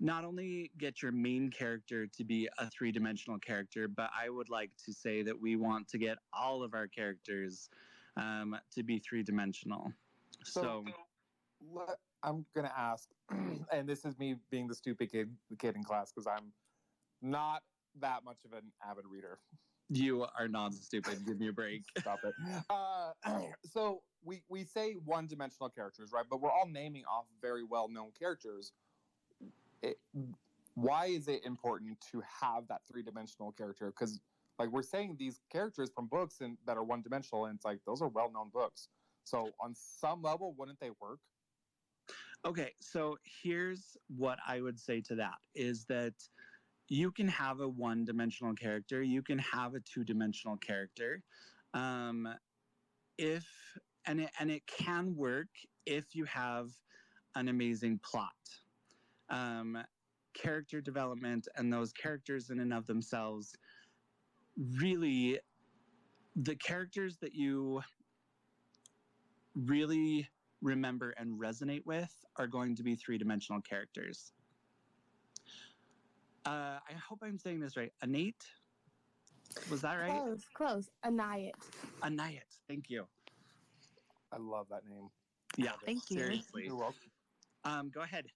not 0.00 0.24
only 0.24 0.70
get 0.76 1.00
your 1.00 1.12
main 1.12 1.50
character 1.50 2.06
to 2.06 2.24
be 2.24 2.48
a 2.58 2.68
three 2.68 2.92
dimensional 2.92 3.38
character, 3.38 3.88
but 3.88 4.10
I 4.20 4.28
would 4.28 4.50
like 4.50 4.70
to 4.84 4.92
say 4.92 5.22
that 5.22 5.40
we 5.40 5.56
want 5.56 5.88
to 5.88 5.98
get 5.98 6.18
all 6.32 6.62
of 6.62 6.74
our 6.74 6.88
characters 6.88 7.70
um, 8.16 8.56
to 8.74 8.82
be 8.82 8.98
three 8.98 9.22
dimensional. 9.22 9.92
So, 10.44 10.84
let- 11.72 11.98
I'm 12.22 12.46
gonna 12.54 12.72
ask, 12.76 13.08
and 13.70 13.86
this 13.88 14.04
is 14.04 14.18
me 14.18 14.36
being 14.50 14.66
the 14.66 14.74
stupid 14.74 15.10
kid, 15.12 15.36
kid 15.58 15.76
in 15.76 15.84
class 15.84 16.10
because 16.10 16.26
I'm 16.26 16.52
not 17.20 17.62
that 18.00 18.24
much 18.24 18.38
of 18.44 18.52
an 18.54 18.72
avid 18.82 19.04
reader. 19.06 19.38
you 19.90 20.26
are 20.38 20.48
not 20.48 20.72
stupid. 20.74 21.24
Give 21.26 21.38
me 21.38 21.48
a 21.48 21.52
break. 21.52 21.82
Stop 21.98 22.20
it. 22.24 22.34
Uh, 22.70 23.12
so 23.64 24.02
we 24.22 24.42
we 24.48 24.64
say 24.64 24.94
one 25.04 25.26
dimensional 25.26 25.68
characters, 25.68 26.12
right? 26.12 26.24
But 26.28 26.40
we're 26.40 26.50
all 26.50 26.66
naming 26.66 27.04
off 27.04 27.26
very 27.42 27.62
well 27.62 27.88
known 27.88 28.10
characters. 28.18 28.72
It, 29.82 29.98
why 30.74 31.06
is 31.06 31.28
it 31.28 31.44
important 31.44 32.00
to 32.10 32.22
have 32.40 32.66
that 32.68 32.80
three 32.90 33.02
dimensional 33.02 33.52
character? 33.52 33.86
Because 33.90 34.18
like 34.58 34.70
we're 34.70 34.82
saying 34.82 35.16
these 35.18 35.40
characters 35.50 35.90
from 35.94 36.06
books 36.06 36.36
and 36.40 36.56
that 36.66 36.76
are 36.76 36.84
one 36.84 37.02
dimensional, 37.02 37.46
and 37.46 37.56
it's 37.56 37.64
like 37.64 37.78
those 37.86 38.00
are 38.02 38.08
well 38.08 38.30
known 38.32 38.50
books. 38.52 38.88
So 39.24 39.50
on 39.60 39.74
some 39.74 40.22
level, 40.22 40.54
wouldn't 40.56 40.78
they 40.80 40.90
work? 41.00 41.18
Okay, 42.46 42.72
so 42.80 43.16
here's 43.42 43.96
what 44.08 44.38
I 44.46 44.60
would 44.60 44.78
say 44.78 45.00
to 45.02 45.14
that 45.14 45.38
is 45.54 45.86
that 45.86 46.12
you 46.88 47.10
can 47.10 47.26
have 47.28 47.60
a 47.60 47.68
one 47.68 48.04
dimensional 48.04 48.54
character, 48.54 49.02
you 49.02 49.22
can 49.22 49.38
have 49.38 49.74
a 49.74 49.80
two 49.80 50.04
dimensional 50.04 50.58
character. 50.58 51.22
Um, 51.72 52.28
if 53.16 53.46
and 54.06 54.20
it, 54.20 54.30
and 54.38 54.50
it 54.50 54.66
can 54.66 55.16
work 55.16 55.48
if 55.86 56.14
you 56.14 56.24
have 56.26 56.68
an 57.34 57.48
amazing 57.48 58.00
plot. 58.04 58.32
Um, 59.30 59.78
character 60.34 60.80
development 60.80 61.48
and 61.56 61.72
those 61.72 61.92
characters 61.92 62.50
in 62.50 62.60
and 62.60 62.74
of 62.74 62.86
themselves 62.86 63.54
really 64.56 65.38
the 66.36 66.56
characters 66.56 67.16
that 67.18 67.34
you 67.34 67.82
really 69.54 70.28
remember 70.62 71.10
and 71.16 71.38
resonate 71.38 71.84
with 71.84 72.12
are 72.36 72.46
going 72.46 72.74
to 72.76 72.82
be 72.82 72.96
three 72.96 73.18
dimensional 73.18 73.60
characters. 73.60 74.32
Uh, 76.46 76.78
I 76.88 76.92
hope 77.08 77.20
I'm 77.22 77.38
saying 77.38 77.60
this 77.60 77.76
right. 77.76 77.92
Anate? 78.04 78.34
Was 79.70 79.82
that 79.82 79.94
right? 79.94 80.20
Close, 80.20 80.42
close. 80.54 80.90
Anayat. 81.04 81.52
Anayat. 82.02 82.58
Thank 82.68 82.90
you. 82.90 83.06
I 84.32 84.36
love 84.38 84.66
that 84.70 84.82
name. 84.88 85.08
Yeah. 85.56 85.72
Thank 85.86 86.10
you. 86.10 86.18
Seriously. 86.18 86.64
You're 86.66 86.76
welcome. 86.76 87.10
Um, 87.64 87.90
go 87.94 88.00
ahead. 88.00 88.26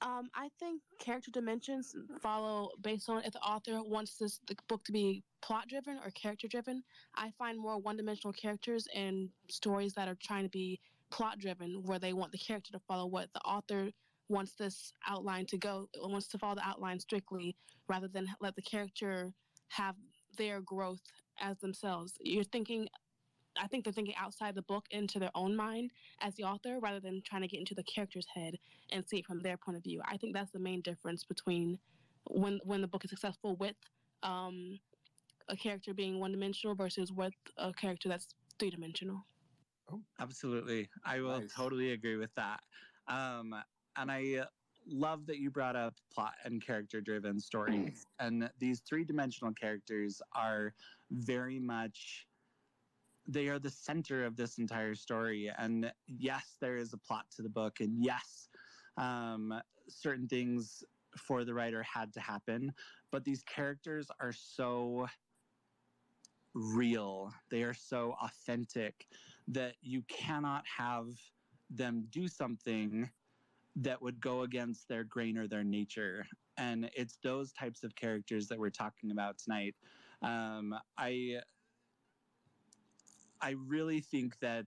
Um, 0.00 0.28
I 0.34 0.48
think 0.60 0.80
character 1.00 1.30
dimensions 1.32 1.94
follow 2.22 2.70
based 2.82 3.08
on 3.08 3.24
if 3.24 3.32
the 3.32 3.40
author 3.40 3.82
wants 3.82 4.16
this 4.16 4.40
the 4.46 4.56
book 4.68 4.84
to 4.84 4.92
be 4.92 5.24
plot 5.42 5.64
driven 5.68 5.98
or 6.04 6.10
character 6.10 6.46
driven. 6.46 6.82
I 7.16 7.32
find 7.36 7.58
more 7.58 7.78
one 7.78 7.96
dimensional 7.96 8.32
characters 8.32 8.86
in 8.94 9.28
stories 9.50 9.94
that 9.94 10.08
are 10.08 10.16
trying 10.22 10.44
to 10.44 10.50
be 10.50 10.80
plot 11.10 11.38
driven, 11.38 11.82
where 11.84 11.98
they 11.98 12.12
want 12.12 12.32
the 12.32 12.38
character 12.38 12.72
to 12.72 12.78
follow 12.86 13.06
what 13.06 13.28
the 13.34 13.40
author 13.40 13.90
wants 14.28 14.52
this 14.54 14.92
outline 15.08 15.46
to 15.46 15.58
go, 15.58 15.88
wants 16.00 16.28
to 16.28 16.38
follow 16.38 16.54
the 16.54 16.66
outline 16.66 17.00
strictly, 17.00 17.56
rather 17.88 18.08
than 18.08 18.28
let 18.40 18.54
the 18.54 18.62
character 18.62 19.32
have 19.68 19.96
their 20.36 20.60
growth 20.60 21.00
as 21.40 21.58
themselves. 21.58 22.14
You're 22.20 22.44
thinking. 22.44 22.88
I 23.60 23.66
think 23.66 23.84
they're 23.84 23.92
thinking 23.92 24.14
outside 24.16 24.54
the 24.54 24.62
book 24.62 24.86
into 24.90 25.18
their 25.18 25.30
own 25.34 25.56
mind 25.56 25.92
as 26.20 26.34
the 26.34 26.44
author 26.44 26.78
rather 26.80 27.00
than 27.00 27.22
trying 27.22 27.42
to 27.42 27.48
get 27.48 27.60
into 27.60 27.74
the 27.74 27.82
character's 27.82 28.26
head 28.34 28.58
and 28.90 29.06
see 29.06 29.18
it 29.18 29.26
from 29.26 29.40
their 29.40 29.56
point 29.56 29.76
of 29.76 29.84
view. 29.84 30.00
I 30.04 30.16
think 30.16 30.34
that's 30.34 30.50
the 30.52 30.58
main 30.58 30.80
difference 30.80 31.24
between 31.24 31.78
when 32.30 32.60
when 32.64 32.80
the 32.80 32.88
book 32.88 33.04
is 33.04 33.10
successful 33.10 33.56
with 33.56 33.76
um, 34.22 34.78
a 35.48 35.56
character 35.56 35.94
being 35.94 36.20
one 36.20 36.32
dimensional 36.32 36.74
versus 36.74 37.12
with 37.12 37.32
a 37.56 37.72
character 37.72 38.08
that's 38.08 38.34
three 38.58 38.70
dimensional. 38.70 39.24
Absolutely. 40.20 40.88
I 41.04 41.20
will 41.20 41.40
Nice. 41.40 41.54
totally 41.54 41.92
agree 41.92 42.16
with 42.16 42.34
that. 42.34 42.60
Um, 43.06 43.54
and 43.96 44.10
I 44.10 44.44
love 44.86 45.26
that 45.26 45.38
you 45.38 45.50
brought 45.50 45.76
up 45.76 45.94
plot 46.12 46.34
and 46.44 46.64
character 46.64 47.00
driven 47.00 47.40
stories. 47.40 48.06
and 48.20 48.50
these 48.58 48.80
three 48.80 49.04
dimensional 49.04 49.52
characters 49.54 50.20
are 50.34 50.74
very 51.10 51.58
much. 51.58 52.27
They 53.28 53.48
are 53.48 53.58
the 53.58 53.70
center 53.70 54.24
of 54.24 54.36
this 54.36 54.58
entire 54.58 54.94
story. 54.94 55.52
And 55.58 55.92
yes, 56.06 56.56
there 56.60 56.76
is 56.76 56.92
a 56.94 56.98
plot 56.98 57.26
to 57.36 57.42
the 57.42 57.50
book. 57.50 57.80
And 57.80 58.02
yes, 58.02 58.48
um, 58.96 59.54
certain 59.88 60.26
things 60.26 60.82
for 61.16 61.44
the 61.44 61.54
writer 61.54 61.82
had 61.82 62.12
to 62.14 62.20
happen. 62.20 62.72
But 63.12 63.24
these 63.24 63.42
characters 63.42 64.08
are 64.20 64.32
so 64.32 65.06
real, 66.54 67.30
they 67.50 67.62
are 67.62 67.74
so 67.74 68.14
authentic 68.22 69.06
that 69.48 69.74
you 69.80 70.02
cannot 70.08 70.64
have 70.66 71.06
them 71.70 72.06
do 72.10 72.26
something 72.26 73.10
that 73.76 74.00
would 74.02 74.20
go 74.20 74.42
against 74.42 74.88
their 74.88 75.04
grain 75.04 75.38
or 75.38 75.46
their 75.46 75.64
nature. 75.64 76.26
And 76.56 76.90
it's 76.96 77.18
those 77.22 77.52
types 77.52 77.84
of 77.84 77.94
characters 77.94 78.48
that 78.48 78.58
we're 78.58 78.70
talking 78.70 79.12
about 79.12 79.38
tonight. 79.38 79.76
Um, 80.22 80.74
I 80.98 81.40
I 83.40 83.54
really 83.66 84.00
think 84.00 84.38
that 84.40 84.66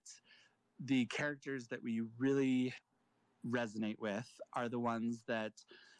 the 0.80 1.06
characters 1.06 1.68
that 1.68 1.84
we 1.84 2.02
really 2.18 2.74
resonate 3.48 4.00
with 4.00 4.28
are 4.54 4.70
the 4.70 4.80
ones 4.80 5.24
that 5.28 5.52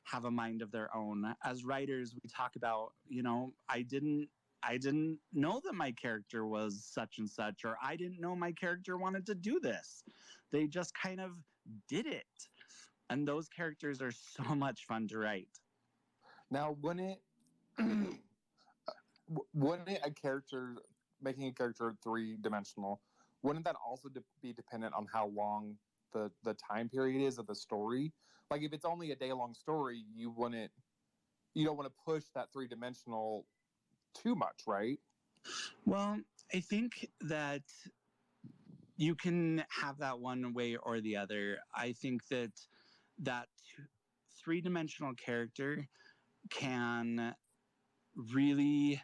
have 0.04 0.26
a 0.26 0.32
mind 0.32 0.62
of 0.62 0.72
their 0.72 0.96
own. 0.96 1.36
As 1.44 1.64
writers, 1.64 2.14
we 2.14 2.30
talk 2.30 2.56
about, 2.56 2.94
you 3.08 3.24
know, 3.24 3.54
I 3.70 3.82
didn't 3.84 4.30
I 4.64 4.78
didn't 4.78 5.18
know 5.34 5.60
that 5.66 5.74
my 5.74 5.92
character 5.92 6.46
was 6.46 6.84
such 6.84 7.18
and 7.18 7.28
such, 7.28 7.66
or 7.66 7.78
I 7.82 7.96
didn't 7.96 8.22
know 8.22 8.36
my 8.36 8.52
character 8.52 8.96
wanted 8.96 9.26
to 9.28 9.36
do 9.36 9.60
this. 9.60 10.04
They 10.52 10.68
just 10.68 10.94
kind 10.94 11.20
of 11.20 11.32
did 11.88 12.06
it. 12.06 12.26
And 13.10 13.28
those 13.28 13.50
characters 13.50 14.02
are 14.02 14.12
so 14.12 14.44
much 14.56 14.86
fun 14.86 15.08
to 15.10 15.18
write. 15.18 15.48
Now, 16.52 16.78
wouldn't 16.82 17.18
it, 17.18 17.22
wouldn't 19.54 19.90
it 19.90 20.02
a 20.04 20.12
character 20.12 20.76
making 21.22 21.48
a 21.48 21.52
character 21.52 21.96
three 22.04 22.38
dimensional? 22.42 23.02
Wouldn't 23.44 23.66
that 23.66 23.76
also 23.86 24.10
de- 24.10 24.24
be 24.42 24.54
dependent 24.54 24.94
on 24.94 25.08
how 25.12 25.28
long 25.28 25.78
the 26.14 26.32
the 26.44 26.56
time 26.56 26.90
period 26.90 27.26
is 27.26 27.38
of 27.38 27.48
the 27.48 27.56
story? 27.56 28.14
Like, 28.50 28.64
if 28.64 28.74
it's 28.74 28.86
only 28.86 29.12
a 29.12 29.16
day 29.16 29.32
long 29.32 29.54
story, 29.54 30.04
you 30.14 30.30
wouldn't, 30.30 30.72
you 31.54 31.66
don't 31.66 31.78
want 31.78 31.88
to 31.88 31.96
push 32.06 32.26
that 32.36 32.52
three 32.52 32.68
dimensional 32.68 33.46
too 34.14 34.36
much, 34.36 34.64
right? 34.68 35.00
Well, 35.86 36.20
I 36.54 36.60
think 36.60 37.08
that 37.22 37.64
you 38.98 39.16
can 39.16 39.64
have 39.82 39.98
that 40.00 40.20
one 40.20 40.54
way 40.54 40.76
or 40.76 41.02
the 41.02 41.16
other. 41.16 41.60
I 41.74 41.94
think 41.94 42.28
that 42.28 42.52
that 43.20 43.48
three 44.44 44.62
dimensional 44.62 45.14
character 45.14 45.88
can 46.50 47.36
really 48.16 49.02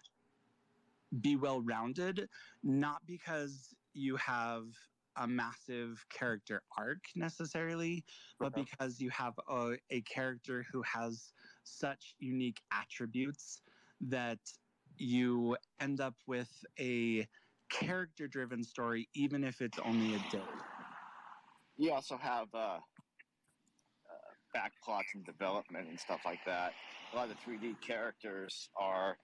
be 1.21 1.35
well 1.35 1.61
rounded, 1.61 2.29
not 2.63 3.05
because 3.05 3.75
you 3.93 4.17
have 4.17 4.89
a 5.15 5.27
massive 5.27 6.07
character 6.09 6.63
arc 6.77 7.15
necessarily, 7.15 8.05
but 8.39 8.53
Okay. 8.53 8.55
because 8.55 9.01
you 9.01 9.09
have 9.09 9.39
a, 9.47 9.79
a 9.89 10.01
character 10.03 10.63
who 10.63 10.83
has 10.83 11.33
such 11.63 12.15
unique 12.19 12.63
attributes 12.71 13.61
that 13.99 14.53
you 14.97 15.57
end 15.79 15.99
up 16.01 16.21
with 16.27 16.65
a 16.79 17.27
character 17.69 18.27
driven 18.27 18.63
story, 18.63 19.09
even 19.13 19.43
if 19.43 19.61
it's 19.61 19.79
only 19.79 20.13
a 20.13 20.19
day. 20.19 20.61
you 21.77 21.91
also 21.93 22.17
have 22.17 22.53
uh, 22.55 22.81
uh, 24.09 24.31
back 24.53 24.81
plots 24.81 25.15
and 25.15 25.25
development 25.25 25.89
and 25.89 25.99
stuff 25.99 26.25
like 26.25 26.43
that. 26.45 26.77
A 27.11 27.15
lot 27.15 27.29
of 27.31 27.37
the 27.37 27.43
3D 27.43 27.81
characters 27.81 28.69
are, 28.75 29.19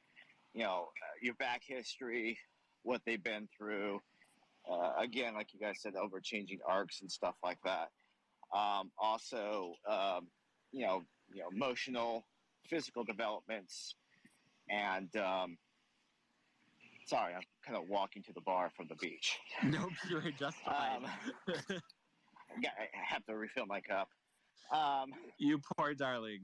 you 0.53 0.63
know, 0.63 0.87
uh, 1.01 1.15
your 1.21 1.33
back 1.35 1.61
history, 1.65 2.37
what 2.83 3.01
they've 3.05 3.23
been 3.23 3.47
through. 3.57 3.99
Uh, 4.69 4.93
again, 4.97 5.33
like 5.33 5.53
you 5.53 5.59
guys 5.59 5.75
said, 5.81 5.93
over 5.95 6.19
changing 6.21 6.59
arcs 6.67 7.01
and 7.01 7.11
stuff 7.11 7.35
like 7.43 7.57
that. 7.65 7.89
Um, 8.57 8.91
also, 8.97 9.73
um, 9.89 10.27
you 10.71 10.85
know, 10.85 11.01
you 11.33 11.41
know, 11.41 11.49
emotional, 11.53 12.25
physical 12.69 13.03
developments, 13.03 13.95
and 14.69 15.13
um, 15.17 15.57
sorry, 17.07 17.33
I'm 17.33 17.41
kind 17.65 17.77
of 17.77 17.89
walking 17.89 18.21
to 18.23 18.33
the 18.33 18.41
bar 18.41 18.71
from 18.75 18.87
the 18.87 18.95
beach. 18.95 19.37
Nope, 19.65 19.91
you 20.09 20.17
are 20.17 20.31
just 20.37 20.57
fine. 20.63 21.05
Yeah, 22.61 22.69
I 22.77 23.13
have 23.13 23.25
to 23.25 23.35
refill 23.35 23.65
my 23.65 23.81
cup. 23.81 24.09
Um, 24.71 25.11
you 25.39 25.59
poor 25.75 25.95
darling. 25.95 26.41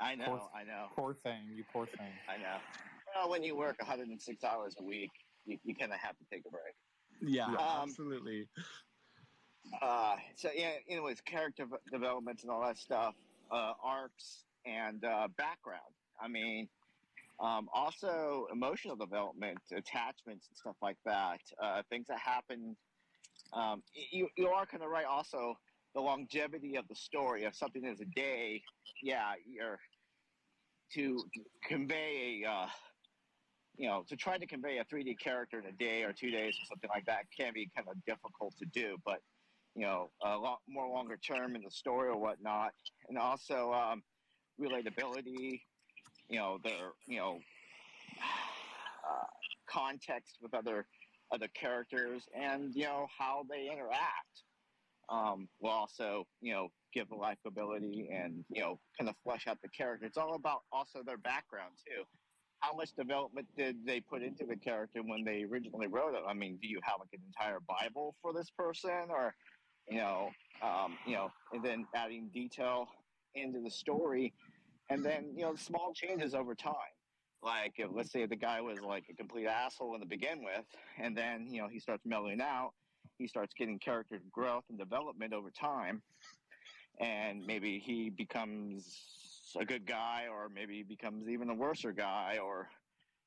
I 0.00 0.14
know, 0.14 0.24
Poor- 0.24 0.50
I 0.58 0.64
know, 0.64 0.86
Poor 0.96 1.12
thing, 1.12 1.42
you 1.54 1.64
poor 1.70 1.84
thing. 1.86 2.12
I 2.26 2.38
know. 2.38 2.56
Well, 3.14 3.30
when 3.30 3.42
you 3.42 3.56
work 3.56 3.76
106 3.78 4.44
hours 4.44 4.74
a 4.78 4.82
week, 4.82 5.10
you, 5.46 5.58
you 5.64 5.74
kind 5.74 5.92
of 5.92 5.98
have 5.98 6.16
to 6.18 6.24
take 6.30 6.42
a 6.46 6.50
break. 6.50 6.74
Yeah, 7.20 7.46
Um, 7.46 7.82
absolutely. 7.82 8.48
Uh, 9.80 10.16
so 10.34 10.50
yeah, 10.54 10.72
anyways, 10.88 11.20
character 11.20 11.66
developments 11.90 12.42
and 12.42 12.50
all 12.50 12.62
that 12.62 12.76
stuff, 12.76 13.14
uh, 13.50 13.72
arcs 13.82 14.44
and 14.66 15.04
uh, 15.04 15.28
background. 15.36 15.80
I 16.20 16.28
mean, 16.28 16.68
um, 17.40 17.68
also 17.72 18.46
emotional 18.52 18.96
development, 18.96 19.58
attachments 19.74 20.48
and 20.48 20.56
stuff 20.56 20.76
like 20.82 20.98
that. 21.04 21.40
Uh, 21.62 21.82
things 21.90 22.06
that 22.08 22.18
happen. 22.18 22.76
Um, 23.52 23.82
you 23.94 24.28
you 24.36 24.48
are 24.48 24.66
kind 24.66 24.82
of 24.82 24.90
right. 24.90 25.06
Also, 25.06 25.54
the 25.94 26.00
longevity 26.00 26.76
of 26.76 26.86
the 26.88 26.94
story. 26.94 27.44
If 27.44 27.54
something 27.54 27.84
is 27.84 28.00
a 28.00 28.06
day, 28.06 28.62
yeah, 29.02 29.32
you're 29.46 29.78
to 30.94 31.24
convey 31.66 32.44
a. 32.46 32.66
You 33.76 33.88
know, 33.88 34.04
to 34.08 34.16
try 34.16 34.38
to 34.38 34.46
convey 34.46 34.78
a 34.78 34.84
3D 34.84 35.18
character 35.18 35.58
in 35.58 35.66
a 35.66 35.72
day 35.72 36.04
or 36.04 36.12
two 36.12 36.30
days 36.30 36.54
or 36.60 36.64
something 36.66 36.90
like 36.94 37.06
that 37.06 37.24
can 37.36 37.52
be 37.52 37.70
kind 37.74 37.88
of 37.88 37.96
difficult 38.04 38.54
to 38.58 38.66
do. 38.66 38.96
But 39.04 39.20
you 39.74 39.82
know, 39.82 40.10
a 40.24 40.36
lot 40.36 40.60
more 40.68 40.88
longer 40.88 41.16
term 41.16 41.56
in 41.56 41.62
the 41.62 41.70
story 41.70 42.08
or 42.08 42.16
whatnot, 42.16 42.72
and 43.08 43.18
also 43.18 43.72
um, 43.72 44.02
relatability. 44.60 45.60
You 46.28 46.38
know, 46.38 46.58
their 46.62 46.92
you 47.06 47.18
know 47.18 47.40
uh, 48.20 49.26
context 49.68 50.38
with 50.40 50.54
other 50.54 50.86
other 51.32 51.48
characters, 51.48 52.22
and 52.34 52.74
you 52.74 52.84
know 52.84 53.06
how 53.16 53.44
they 53.50 53.68
interact. 53.72 54.42
Um, 55.10 55.48
will 55.60 55.70
also 55.70 56.26
you 56.40 56.54
know 56.54 56.68
give 56.94 57.08
the 57.08 57.16
likability 57.16 58.06
and 58.10 58.44
you 58.48 58.62
know 58.62 58.78
kind 58.98 59.10
of 59.10 59.16
flesh 59.24 59.46
out 59.48 59.58
the 59.62 59.68
character. 59.68 60.06
It's 60.06 60.16
all 60.16 60.34
about 60.34 60.62
also 60.72 61.02
their 61.04 61.18
background 61.18 61.72
too. 61.84 62.04
How 62.64 62.74
much 62.74 62.94
development 62.96 63.46
did 63.58 63.84
they 63.84 64.00
put 64.00 64.22
into 64.22 64.46
the 64.46 64.56
character 64.56 65.02
when 65.02 65.22
they 65.22 65.44
originally 65.44 65.86
wrote 65.86 66.14
it? 66.14 66.22
I 66.26 66.32
mean, 66.32 66.58
do 66.62 66.66
you 66.66 66.80
have 66.82 66.94
like 66.98 67.10
an 67.12 67.20
entire 67.26 67.58
Bible 67.60 68.14
for 68.22 68.32
this 68.32 68.48
person, 68.56 69.10
or 69.10 69.34
you 69.86 69.98
know, 69.98 70.30
um, 70.62 70.96
you 71.06 71.12
know, 71.12 71.30
and 71.52 71.62
then 71.62 71.86
adding 71.94 72.30
detail 72.32 72.88
into 73.34 73.60
the 73.60 73.70
story, 73.70 74.32
and 74.88 75.04
then 75.04 75.34
you 75.36 75.42
know, 75.42 75.54
small 75.56 75.92
changes 75.94 76.34
over 76.34 76.54
time. 76.54 76.72
Like, 77.42 77.74
if, 77.76 77.90
let's 77.92 78.10
say 78.10 78.24
the 78.24 78.34
guy 78.36 78.62
was 78.62 78.80
like 78.80 79.04
a 79.10 79.14
complete 79.14 79.46
asshole 79.46 79.94
in 79.94 80.00
the 80.00 80.06
begin 80.06 80.42
with, 80.42 80.64
and 80.98 81.14
then 81.14 81.46
you 81.50 81.60
know 81.60 81.68
he 81.68 81.78
starts 81.78 82.06
mellowing 82.06 82.40
out, 82.40 82.70
he 83.18 83.26
starts 83.26 83.52
getting 83.52 83.78
character 83.78 84.22
growth 84.32 84.64
and 84.70 84.78
development 84.78 85.34
over 85.34 85.50
time, 85.50 86.00
and 86.98 87.44
maybe 87.44 87.78
he 87.78 88.08
becomes 88.08 89.33
a 89.56 89.64
good 89.64 89.86
guy, 89.86 90.24
or 90.30 90.48
maybe 90.48 90.76
he 90.76 90.82
becomes 90.82 91.28
even 91.28 91.50
a 91.50 91.54
worser 91.54 91.92
guy, 91.92 92.38
or 92.42 92.68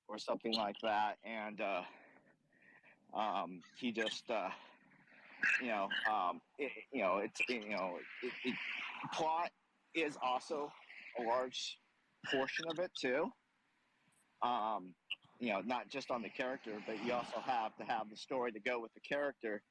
or 0.07 0.17
something 0.17 0.53
like 0.53 0.75
that, 0.83 1.17
and 1.23 1.61
uh, 1.61 1.81
um, 3.17 3.61
he 3.77 3.91
just. 3.91 4.29
Uh, 4.29 4.49
you 5.61 5.67
know, 5.67 5.87
um, 6.11 6.41
it, 6.57 6.71
you 6.91 7.01
know, 7.01 7.17
it's 7.17 7.39
you 7.47 7.69
know, 7.69 7.97
it, 8.23 8.31
it, 8.43 8.55
plot 9.13 9.49
is 9.95 10.17
also 10.21 10.71
a 11.19 11.23
large 11.23 11.77
portion 12.31 12.65
of 12.69 12.79
it 12.79 12.91
too. 12.99 13.31
Um, 14.41 14.93
you 15.39 15.53
know, 15.53 15.61
not 15.65 15.89
just 15.89 16.11
on 16.11 16.21
the 16.21 16.29
character, 16.29 16.71
but 16.85 17.03
you 17.05 17.13
also 17.13 17.39
have 17.45 17.75
to 17.77 17.83
have 17.83 18.09
the 18.09 18.17
story 18.17 18.51
to 18.51 18.59
go 18.59 18.79
with 18.79 18.93
the 18.93 18.99
character 18.99 19.61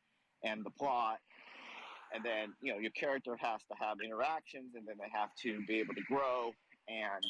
and 0.45 0.65
the 0.65 0.71
plot. 0.71 1.19
And 2.17 2.25
then, 2.25 2.55
you 2.63 2.73
know, 2.73 2.79
your 2.79 2.93
character 2.93 3.37
has 3.39 3.61
to 3.69 3.75
have 3.79 3.99
interactions 4.03 4.75
and 4.75 4.89
then 4.89 4.97
they 4.99 5.11
have 5.13 5.29
to 5.43 5.61
be 5.67 5.81
able 5.81 5.95
to 5.95 6.01
grow 6.09 6.51
and 6.89 7.25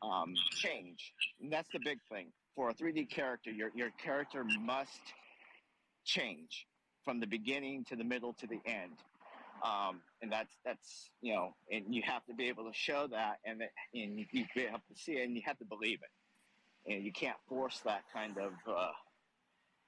um, 0.00 0.34
change. 0.52 1.12
And 1.40 1.52
that's 1.52 1.68
the 1.72 1.80
big 1.84 1.98
thing. 2.08 2.28
For 2.54 2.70
a 2.70 2.74
3D 2.74 3.10
character, 3.10 3.50
your, 3.50 3.70
your 3.74 3.90
character 4.02 4.44
must 4.60 5.00
change 6.04 6.66
from 7.04 7.18
the 7.18 7.26
beginning 7.26 7.84
to 7.88 7.96
the 7.96 8.04
middle 8.04 8.32
to 8.34 8.46
the 8.46 8.60
end. 8.64 8.92
Um, 9.64 10.02
and 10.22 10.30
that's 10.30 10.54
that's 10.66 11.10
you 11.22 11.32
know, 11.32 11.54
and 11.72 11.92
you 11.92 12.02
have 12.04 12.24
to 12.26 12.34
be 12.34 12.48
able 12.48 12.64
to 12.64 12.74
show 12.74 13.06
that, 13.10 13.38
and 13.46 13.62
and 13.94 14.18
you, 14.18 14.26
you 14.32 14.44
have 14.70 14.84
to 14.86 14.94
see 14.94 15.12
it, 15.12 15.24
and 15.24 15.34
you 15.34 15.40
have 15.46 15.56
to 15.58 15.64
believe 15.64 15.98
it, 16.02 16.92
and 16.92 17.02
you 17.02 17.10
can't 17.10 17.38
force 17.48 17.80
that 17.86 18.02
kind 18.12 18.36
of 18.36 18.52
uh, 18.68 18.90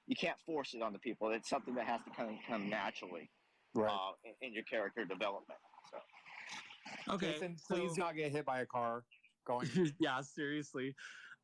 you 0.07 0.15
can't 0.15 0.39
force 0.43 0.73
it 0.73 0.81
on 0.81 0.91
the 0.91 0.97
people. 0.97 1.29
It's 1.29 1.47
something 1.47 1.75
that 1.75 1.85
has 1.85 2.01
to 2.01 2.09
kind 2.09 2.31
of 2.31 2.35
come 2.49 2.67
naturally 2.67 3.29
Right. 3.75 3.91
uh, 3.91 4.11
in, 4.23 4.47
in 4.47 4.53
your 4.53 4.63
character 4.63 5.05
development. 5.05 5.59
So 5.91 7.13
Okay. 7.13 7.33
Jason, 7.33 7.57
so- 7.57 7.75
please 7.75 7.97
not 7.97 8.15
get 8.15 8.31
hit 8.31 8.45
by 8.45 8.61
a 8.61 8.65
car. 8.65 9.03
Going. 9.45 9.67
yeah, 9.99 10.21
seriously. 10.21 10.95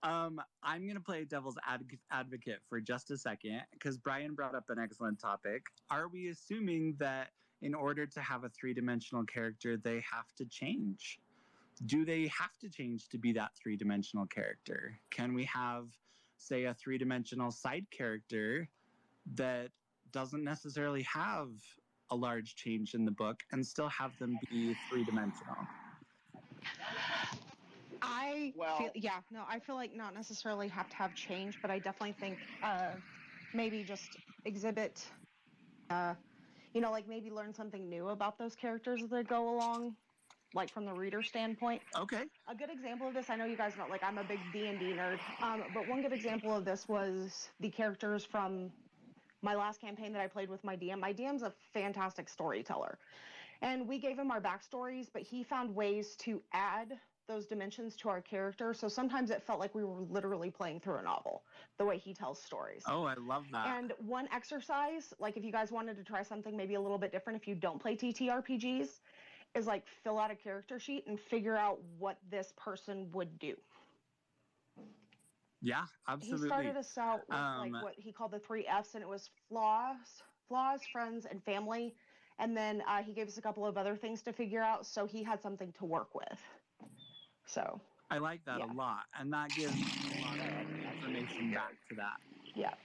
Um, 0.03 0.39
I'm 0.61 0.83
going 0.83 0.95
to 0.97 1.01
play 1.01 1.23
devil's 1.25 1.57
adv- 1.67 1.81
advocate 2.11 2.59
for 2.69 2.79
just 2.79 3.09
a 3.09 3.17
second 3.17 3.61
because 3.71 3.97
Brian 3.97 4.35
brought 4.35 4.53
up 4.53 4.65
an 4.69 4.77
excellent 4.77 5.19
topic. 5.19 5.63
Are 5.89 6.07
we 6.07 6.27
assuming 6.29 6.95
that 6.99 7.29
in 7.61 7.73
order 7.73 8.05
to 8.05 8.21
have 8.21 8.43
a 8.43 8.49
three 8.49 8.73
dimensional 8.73 9.23
character, 9.23 9.77
they 9.77 9.95
have 10.11 10.27
to 10.37 10.45
change? 10.45 11.19
Do 11.87 12.05
they 12.05 12.27
have 12.27 12.57
to 12.61 12.69
change 12.69 13.09
to 13.09 13.17
be 13.17 13.33
that 13.33 13.51
three 13.61 13.75
dimensional 13.75 14.27
character? 14.27 14.99
Can 15.09 15.33
we 15.33 15.45
have, 15.45 15.87
say, 16.37 16.65
a 16.65 16.73
three 16.75 16.97
dimensional 16.99 17.49
side 17.49 17.85
character 17.89 18.69
that 19.33 19.69
doesn't 20.11 20.43
necessarily 20.43 21.01
have 21.03 21.49
a 22.11 22.15
large 22.15 22.55
change 22.55 22.93
in 22.93 23.05
the 23.05 23.11
book 23.11 23.37
and 23.51 23.65
still 23.65 23.89
have 23.89 24.17
them 24.19 24.37
be 24.49 24.75
three 24.89 25.03
dimensional? 25.03 25.55
I 28.01 28.53
Well- 28.55 28.77
feel, 28.77 28.91
yeah, 28.95 29.21
no, 29.31 29.43
I 29.47 29.59
feel 29.59 29.75
like 29.75 29.95
not 29.95 30.13
necessarily 30.13 30.67
have 30.69 30.89
to 30.89 30.95
have 30.95 31.15
change, 31.15 31.59
but 31.61 31.71
I 31.71 31.79
definitely 31.79 32.13
think 32.13 32.37
uh, 32.61 32.91
maybe 33.53 33.83
just 33.83 34.17
exhibit, 34.45 35.05
uh, 35.89 36.13
you 36.73 36.81
know, 36.81 36.91
like 36.91 37.07
maybe 37.07 37.31
learn 37.31 37.53
something 37.53 37.89
new 37.89 38.09
about 38.09 38.37
those 38.37 38.55
characters 38.55 39.01
as 39.01 39.09
they 39.09 39.23
go 39.23 39.49
along, 39.55 39.95
like 40.53 40.69
from 40.69 40.85
the 40.85 40.93
reader 40.93 41.23
standpoint. 41.23 41.81
Okay. 41.97 42.23
A 42.47 42.53
good 42.53 42.69
example 42.69 43.07
of 43.07 43.13
this, 43.15 43.29
I 43.29 43.35
know 43.35 43.45
you 43.45 43.57
guys 43.57 43.75
know, 43.77 43.87
like 43.89 44.03
I'm 44.03 44.17
a 44.19 44.23
big 44.23 44.39
D 44.53 44.67
and 44.67 44.79
D 44.79 44.85
nerd, 44.93 45.19
um, 45.41 45.63
but 45.73 45.87
one 45.87 46.01
good 46.03 46.13
example 46.13 46.55
of 46.55 46.63
this 46.63 46.87
was 46.87 47.49
the 47.59 47.69
characters 47.69 48.23
from 48.23 48.71
my 49.45 49.55
last 49.55 49.79
campaign 49.79 50.11
that 50.11 50.21
I 50.21 50.27
played 50.27 50.49
with 50.49 50.63
my 50.63 50.75
DM. 50.75 50.99
My 50.99 51.13
DM's 51.13 51.43
a 51.43 51.53
fantastic 51.73 52.27
storyteller, 52.27 52.97
and 53.61 53.87
we 53.87 53.99
gave 53.99 54.17
him 54.19 54.31
our 54.31 54.41
backstories, 54.41 55.07
but 55.13 55.21
he 55.21 55.43
found 55.43 55.73
ways 55.73 56.15
to 56.17 56.41
add 56.51 56.99
those 57.27 57.45
dimensions 57.45 57.95
to 57.95 58.09
our 58.09 58.21
character. 58.21 58.73
So 58.73 58.87
sometimes 58.87 59.29
it 59.31 59.41
felt 59.41 59.59
like 59.59 59.73
we 59.73 59.83
were 59.83 60.01
literally 60.09 60.51
playing 60.51 60.79
through 60.81 60.97
a 60.97 61.01
novel, 61.01 61.43
the 61.77 61.85
way 61.85 61.97
he 61.97 62.13
tells 62.13 62.41
stories. 62.41 62.83
Oh, 62.87 63.03
I 63.03 63.15
love 63.15 63.45
that. 63.51 63.77
And 63.77 63.93
one 64.05 64.27
exercise, 64.33 65.13
like 65.19 65.37
if 65.37 65.43
you 65.43 65.51
guys 65.51 65.71
wanted 65.71 65.97
to 65.97 66.03
try 66.03 66.23
something 66.23 66.55
maybe 66.55 66.75
a 66.75 66.81
little 66.81 66.97
bit 66.97 67.11
different, 67.11 67.41
if 67.41 67.47
you 67.47 67.55
don't 67.55 67.79
play 67.79 67.95
TTRPGs, 67.95 68.99
is 69.55 69.65
like 69.65 69.83
fill 70.03 70.19
out 70.19 70.31
a 70.31 70.35
character 70.35 70.79
sheet 70.79 71.05
and 71.07 71.19
figure 71.19 71.55
out 71.55 71.79
what 71.97 72.17
this 72.29 72.53
person 72.57 73.07
would 73.13 73.39
do. 73.39 73.55
Yeah, 75.65 75.85
absolutely. 76.07 76.47
He 76.47 76.49
started 76.49 76.77
us 76.77 76.97
out 76.97 77.27
with 77.27 77.37
Um, 77.37 77.71
like 77.71 77.83
what 77.83 77.95
he 77.97 78.11
called 78.13 78.31
the 78.31 78.39
three 78.39 78.65
F's, 78.67 78.93
and 78.95 79.03
it 79.03 79.09
was 79.09 79.29
flaws, 79.49 80.21
flaws, 80.47 80.85
friends, 80.85 81.25
and 81.25 81.43
family. 81.43 81.95
And 82.37 82.55
then 82.55 82.81
uh, 82.87 83.01
he 83.03 83.13
gave 83.13 83.27
us 83.27 83.37
a 83.37 83.41
couple 83.41 83.65
of 83.65 83.77
other 83.77 83.95
things 83.95 84.21
to 84.23 84.33
figure 84.33 84.61
out, 84.61 84.85
so 84.85 85.05
he 85.05 85.23
had 85.23 85.41
something 85.41 85.71
to 85.73 85.85
work 85.85 86.13
with. 86.13 86.39
So 87.45 87.81
I 88.11 88.17
like 88.19 88.45
that 88.45 88.59
Yeah. 88.59 88.65
a 88.65 88.73
lot, 88.73 89.05
and 89.17 89.33
that 89.33 89.55
gives 89.55 89.73
a 90.13 90.21
lot 90.21 90.39
of 90.39 90.67
information 90.91 91.51
back 91.51 91.73
to 91.89 91.95
that. 91.95 92.17
yeah, 92.55 92.75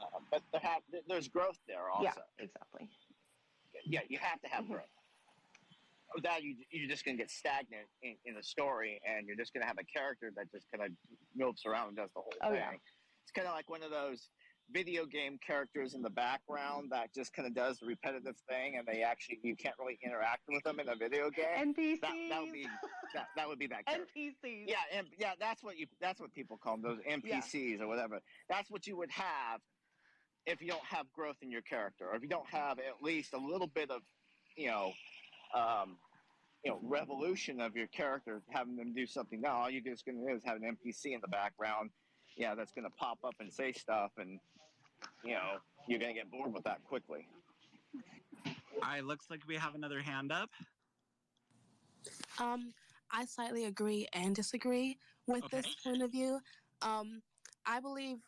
uh, 0.00 0.18
but 0.30 0.42
there 0.52 0.60
have, 0.60 0.82
there's 1.06 1.28
growth 1.28 1.58
there 1.66 1.88
also. 1.90 2.22
yeah, 2.38 2.44
exactly. 2.44 2.90
yeah, 3.86 4.00
you 4.08 4.18
have 4.18 4.40
to 4.42 4.48
have 4.48 4.64
Mhm. 4.64 4.68
growth. 4.68 5.01
Without 6.14 6.42
you, 6.42 6.56
you're 6.70 6.88
just 6.88 7.04
going 7.04 7.16
to 7.16 7.22
get 7.22 7.30
stagnant 7.30 7.86
in, 8.02 8.16
in 8.24 8.34
the 8.34 8.42
story, 8.42 9.00
and 9.08 9.26
you're 9.26 9.36
just 9.36 9.52
going 9.52 9.62
to 9.62 9.66
have 9.66 9.78
a 9.78 9.84
character 9.98 10.30
that 10.36 10.50
just 10.52 10.66
kind 10.70 10.84
of 10.84 10.92
moves 11.34 11.62
around 11.66 11.88
and 11.88 11.96
does 11.96 12.10
the 12.14 12.20
whole 12.20 12.32
Oh, 12.42 12.50
thing. 12.50 12.56
yeah. 12.58 12.70
It's 13.24 13.32
kind 13.34 13.46
of 13.48 13.54
like 13.54 13.68
one 13.70 13.82
of 13.82 13.90
those 13.90 14.28
video 14.70 15.04
game 15.04 15.38
characters 15.46 15.94
in 15.94 16.02
the 16.02 16.10
background 16.10 16.88
that 16.90 17.12
just 17.14 17.32
kind 17.34 17.46
of 17.46 17.54
does 17.54 17.78
the 17.78 17.86
repetitive 17.86 18.36
thing, 18.48 18.76
and 18.78 18.86
they 18.86 19.02
actually 19.02 19.38
you 19.42 19.54
can't 19.56 19.74
really 19.78 19.98
interact 20.04 20.42
with 20.48 20.62
them 20.64 20.80
in 20.80 20.88
a 20.88 20.96
video 20.96 21.30
game. 21.30 21.74
NPCs. 21.74 22.00
that, 22.00 22.14
that 22.30 22.40
would 22.42 22.52
be 22.52 22.66
that, 23.14 23.26
that 23.36 23.48
would 23.48 23.58
be 23.58 23.66
that 23.68 23.84
character. 23.86 24.06
NPCs. 24.16 24.64
Yeah, 24.66 24.76
and 24.92 25.06
yeah, 25.18 25.32
that's 25.38 25.62
what 25.62 25.76
you 25.78 25.86
that's 26.00 26.20
what 26.20 26.32
people 26.32 26.56
call 26.56 26.76
them, 26.78 26.82
those 26.82 26.98
NPCs 27.08 27.80
or 27.80 27.86
whatever. 27.86 28.20
That's 28.48 28.70
what 28.70 28.86
you 28.86 28.96
would 28.96 29.10
have 29.10 29.60
if 30.46 30.60
you 30.60 30.68
don't 30.68 30.84
have 30.84 31.06
growth 31.12 31.36
in 31.42 31.50
your 31.50 31.62
character, 31.62 32.06
or 32.08 32.16
if 32.16 32.22
you 32.22 32.28
don't 32.28 32.48
have 32.48 32.78
at 32.78 33.02
least 33.02 33.32
a 33.34 33.38
little 33.38 33.68
bit 33.68 33.90
of, 33.90 34.00
you 34.56 34.66
know, 34.68 34.92
um, 35.54 35.96
you 36.64 36.70
know, 36.70 36.78
revolution 36.82 37.60
of 37.60 37.76
your 37.76 37.88
character, 37.88 38.42
having 38.50 38.76
them 38.76 38.92
do 38.94 39.06
something. 39.06 39.40
Now 39.40 39.56
all 39.56 39.70
you're 39.70 39.82
just 39.82 40.04
going 40.04 40.18
to 40.18 40.26
do 40.26 40.36
is 40.36 40.42
have 40.44 40.56
an 40.56 40.62
NPC 40.62 41.14
in 41.14 41.20
the 41.20 41.28
background. 41.28 41.90
Yeah, 42.36 42.54
that's 42.54 42.72
going 42.72 42.84
to 42.84 42.94
pop 42.98 43.18
up 43.24 43.34
and 43.40 43.52
say 43.52 43.72
stuff, 43.72 44.12
and 44.16 44.38
you 45.24 45.34
know, 45.34 45.58
you're 45.88 45.98
going 45.98 46.14
to 46.14 46.18
get 46.18 46.30
bored 46.30 46.52
with 46.52 46.64
that 46.64 46.82
quickly. 46.84 47.26
All 48.46 48.52
right, 48.82 49.04
looks 49.04 49.26
like 49.30 49.40
we 49.46 49.56
have 49.56 49.74
another 49.74 50.00
hand 50.00 50.32
up. 50.32 50.50
Um, 52.38 52.72
I 53.10 53.24
slightly 53.26 53.66
agree 53.66 54.08
and 54.12 54.34
disagree 54.34 54.98
with 55.26 55.44
this 55.50 55.66
point 55.84 56.02
of 56.02 56.10
view. 56.10 56.40
Um, 56.80 57.22
I 57.66 57.80
believe 57.80 58.18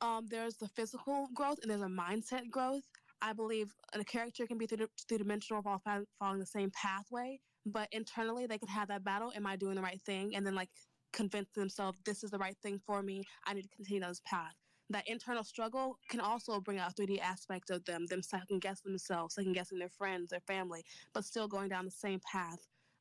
um, 0.00 0.26
there's 0.28 0.56
the 0.56 0.68
physical 0.68 1.28
growth 1.34 1.58
and 1.62 1.70
there's 1.70 1.82
a 1.82 1.86
mindset 1.86 2.50
growth. 2.50 2.82
I 3.22 3.32
believe 3.32 3.72
a 3.94 4.04
character 4.04 4.46
can 4.46 4.58
be 4.58 4.66
three 4.66 4.86
dimensional 5.08 5.62
while 5.62 5.80
following 6.18 6.40
the 6.40 6.46
same 6.46 6.70
pathway, 6.70 7.40
but 7.64 7.88
internally 7.92 8.46
they 8.46 8.58
can 8.58 8.68
have 8.68 8.88
that 8.88 9.04
battle. 9.04 9.32
Am 9.34 9.46
I 9.46 9.56
doing 9.56 9.76
the 9.76 9.82
right 9.82 10.00
thing? 10.04 10.34
And 10.34 10.44
then 10.44 10.54
like 10.54 10.68
convince 11.12 11.48
themselves 11.54 11.98
this 12.04 12.24
is 12.24 12.30
the 12.30 12.38
right 12.38 12.56
thing 12.62 12.80
for 12.84 13.02
me. 13.02 13.22
I 13.46 13.54
need 13.54 13.62
to 13.62 13.68
continue 13.68 14.00
down 14.00 14.10
this 14.10 14.22
path. 14.26 14.54
That 14.90 15.08
internal 15.08 15.44
struggle 15.44 15.96
can 16.10 16.20
also 16.20 16.60
bring 16.60 16.78
out 16.78 16.96
3D 16.96 17.20
aspect 17.20 17.70
of 17.70 17.84
them, 17.84 18.06
them 18.06 18.22
second 18.22 18.60
guessing 18.60 18.90
themselves, 18.90 19.36
second 19.36 19.52
guessing 19.52 19.78
their 19.78 19.88
friends, 19.88 20.30
their 20.30 20.40
family, 20.40 20.84
but 21.14 21.24
still 21.24 21.48
going 21.48 21.68
down 21.68 21.84
the 21.84 21.90
same 21.90 22.20
path. 22.30 22.58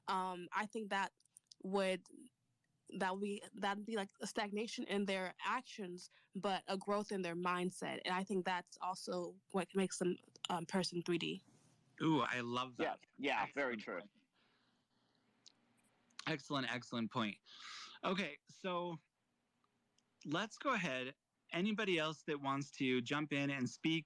Um, 0.07 0.47
I 0.55 0.67
think 0.67 0.89
that 0.89 1.11
would 1.63 2.01
that 2.99 3.11
would 3.11 3.21
be 3.21 3.41
that'd 3.55 3.85
be 3.85 3.95
like 3.95 4.09
a 4.21 4.27
stagnation 4.27 4.85
in 4.85 5.05
their 5.05 5.33
actions, 5.45 6.09
but 6.35 6.61
a 6.67 6.77
growth 6.77 7.11
in 7.11 7.21
their 7.21 7.35
mindset, 7.35 7.99
and 8.05 8.13
I 8.13 8.23
think 8.23 8.45
that's 8.45 8.77
also 8.81 9.33
what 9.51 9.67
makes 9.75 9.97
them 9.97 10.17
um, 10.49 10.65
person 10.65 11.01
3D. 11.07 11.41
Ooh, 12.01 12.21
I 12.21 12.41
love 12.41 12.71
that. 12.77 12.99
Yeah, 13.17 13.33
yeah, 13.33 13.45
very 13.55 13.77
true. 13.77 13.95
point. 13.95 14.09
Excellent, 16.27 16.67
excellent 16.73 17.11
point. 17.11 17.35
Okay, 18.05 18.37
so 18.61 18.97
let's 20.25 20.57
go 20.57 20.73
ahead. 20.73 21.13
Anybody 21.53 21.99
else 21.99 22.23
that 22.27 22.41
wants 22.41 22.71
to 22.77 23.01
jump 23.01 23.33
in 23.33 23.51
and 23.51 23.69
speak, 23.69 24.05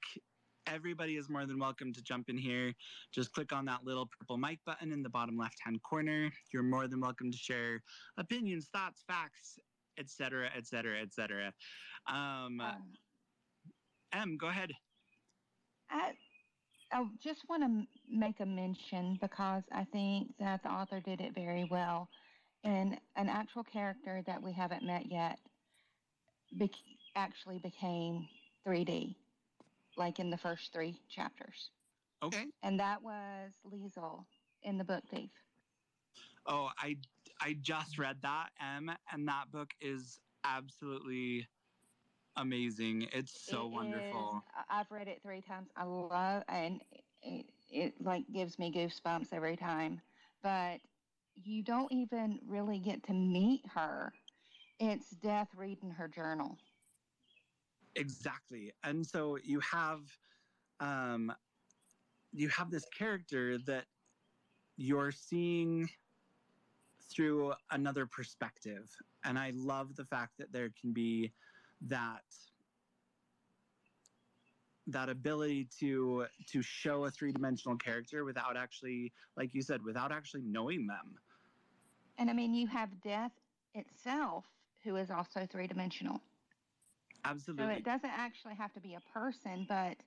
everybody 0.68 1.18
is 1.18 1.30
more 1.30 1.46
than 1.46 1.60
welcome 1.60 1.94
to 1.94 2.02
jump 2.02 2.30
in 2.30 2.38
here. 2.38 2.74
Just 3.14 3.32
click 3.34 3.54
on 3.54 3.66
that 3.66 3.84
little 3.84 4.08
purple 4.20 4.38
mic 4.38 4.60
button 4.66 4.92
in 4.92 5.04
the 5.04 5.10
bottom 5.10 5.38
left 5.38 5.58
hand 5.64 5.82
corner. 5.84 6.32
You're 6.54 6.64
more 6.64 6.88
than 6.88 7.00
welcome 7.00 7.32
to 7.32 7.38
share 7.38 7.82
opinions, 8.18 8.70
thoughts, 8.74 9.04
facts, 9.08 9.60
etc., 9.98 10.50
etc., 10.56 11.02
etc. 11.02 11.54
Um, 12.08 12.60
Um, 12.62 12.94
M, 14.14 14.38
go 14.38 14.48
ahead. 14.48 14.72
I, 15.90 16.14
I 16.92 17.06
just 17.22 17.48
want 17.50 17.64
to 17.64 17.88
make 18.10 18.40
a 18.40 18.46
mention 18.46 19.18
because 19.22 19.64
I 19.72 19.84
think 19.86 20.30
that 20.40 20.64
the 20.64 20.70
author 20.70 21.00
did 21.00 21.22
it 21.22 21.36
very 21.36 21.68
well. 21.70 22.10
And 22.64 23.00
an 23.16 23.30
actual 23.30 23.64
character 23.64 24.24
that 24.26 24.42
we 24.42 24.52
haven't 24.52 24.84
met 24.84 25.06
yet 25.12 25.38
bec- 26.54 26.72
actually 27.16 27.60
became 27.60 28.28
3D, 28.66 29.16
like 29.98 30.20
in 30.20 30.30
the 30.30 30.38
first 30.38 30.74
three 30.74 31.02
chapters. 31.10 31.72
Okay. 32.22 32.48
And 32.62 32.80
that 32.80 33.02
was 33.04 33.60
Liesel 33.66 34.26
in 34.62 34.78
the 34.78 34.86
book 34.86 35.08
Thief. 35.08 35.32
Oh, 36.46 36.72
I 36.78 36.98
I 37.42 37.54
just 37.54 37.98
read 37.98 38.22
that 38.22 38.52
M, 38.60 38.92
and 39.12 39.28
that 39.28 39.52
book 39.52 39.74
is 39.80 40.20
absolutely 40.44 41.48
amazing. 42.36 43.04
It's 43.14 43.32
so 43.32 43.68
It 43.68 43.68
wonderful. 43.68 44.44
is- 44.44 44.44
I've 44.70 44.92
read 44.92 45.08
it 45.08 45.22
three 45.24 45.42
times. 45.42 45.72
I 45.76 45.84
love 45.86 46.44
and 46.48 46.84
it, 47.22 47.46
it 47.70 48.02
like 48.02 48.32
gives 48.32 48.60
me 48.60 48.72
goosebumps 48.72 49.34
every 49.34 49.56
time. 49.58 50.02
But 50.42 50.82
you 51.36 51.64
don't 51.64 51.92
even 51.92 52.40
really 52.46 52.80
get 52.80 53.04
to 53.04 53.14
meet 53.14 53.66
her. 53.68 54.14
It's 54.80 55.12
Death 55.12 55.54
reading 55.56 55.92
her 55.92 56.08
journal. 56.08 56.58
Exactly. 57.96 58.72
And 58.84 59.06
so 59.06 59.38
you 59.44 59.60
have 59.62 60.02
um 60.80 61.32
you 62.34 62.50
have 62.50 62.70
this 62.70 62.86
character 62.98 63.58
that 63.60 63.86
you're 64.78 65.12
seeing 65.12 65.90
through 67.14 67.54
another 67.72 68.06
perspective. 68.06 68.90
And 69.24 69.40
I 69.40 69.52
love 69.56 69.96
the 69.96 70.06
fact 70.06 70.34
that 70.40 70.52
there 70.52 70.70
can 70.80 70.92
be 70.92 71.32
that 71.88 72.24
that 74.88 75.10
ability 75.10 75.68
to 75.80 76.26
to 76.48 76.62
show 76.62 77.06
a 77.06 77.12
three-dimensional 77.12 77.78
character 77.78 78.24
without 78.24 78.56
actually 78.56 79.12
like 79.36 79.54
you 79.54 79.62
said 79.62 79.82
without 79.84 80.12
actually 80.12 80.44
knowing 80.44 80.86
them. 80.86 81.16
And 82.18 82.30
I 82.30 82.34
mean, 82.34 82.54
you 82.54 82.68
have 82.68 83.02
Death 83.02 83.32
itself, 83.74 84.46
who 84.84 84.96
is 84.96 85.12
also 85.12 85.46
three 85.46 85.68
dimensional. 87.34 87.58
So 87.58 87.68
Absolutely. 87.70 87.76
it 87.78 87.84
doesn't 87.86 88.10
actually 88.10 88.56
have 88.56 88.74
to 88.74 88.82
be 88.82 88.96
a 88.96 89.02
person, 89.02 89.66
but 89.68 89.98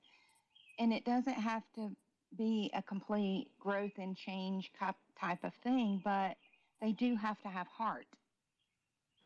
and 0.78 0.92
it 0.92 1.04
doesn't 1.04 1.34
have 1.34 1.62
to 1.74 1.96
be 2.36 2.70
a 2.74 2.82
complete 2.82 3.58
growth 3.58 3.98
and 3.98 4.16
change 4.16 4.72
type 4.72 4.96
type 5.18 5.44
of 5.44 5.54
thing, 5.54 6.00
but 6.04 6.36
they 6.80 6.92
do 6.92 7.16
have 7.16 7.40
to 7.42 7.48
have 7.48 7.66
heart. 7.66 8.06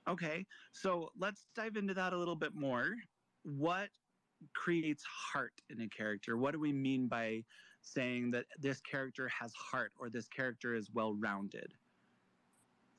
Okay, 0.09 0.47
so 0.73 1.11
let's 1.17 1.49
dive 1.55 1.77
into 1.77 1.95
that 1.95 2.13
a 2.13 2.19
little 2.19 2.37
bit 2.37 2.55
more. 2.55 2.97
What 3.45 3.91
creates 4.55 5.05
heart 5.05 5.61
in 5.69 5.81
a 5.81 5.89
character? 5.89 6.37
What 6.37 6.53
do 6.53 6.59
we 6.61 6.73
mean 6.73 7.09
by 7.09 7.45
saying 7.83 8.33
that 8.33 8.47
this 8.59 8.81
character 8.81 9.29
has 9.29 9.55
heart 9.55 9.93
or 9.99 10.11
this 10.11 10.29
character 10.29 10.75
is 10.75 10.91
well 10.91 11.15
rounded? 11.15 11.75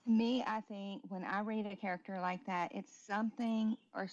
Me, 0.05 0.43
I 0.45 0.61
think 0.61 1.03
when 1.09 1.23
I 1.23 1.41
read 1.41 1.65
a 1.65 1.75
character 1.75 2.19
like 2.19 2.45
that, 2.45 2.73
it's 2.73 2.91
something 2.93 3.77
or 3.93 4.07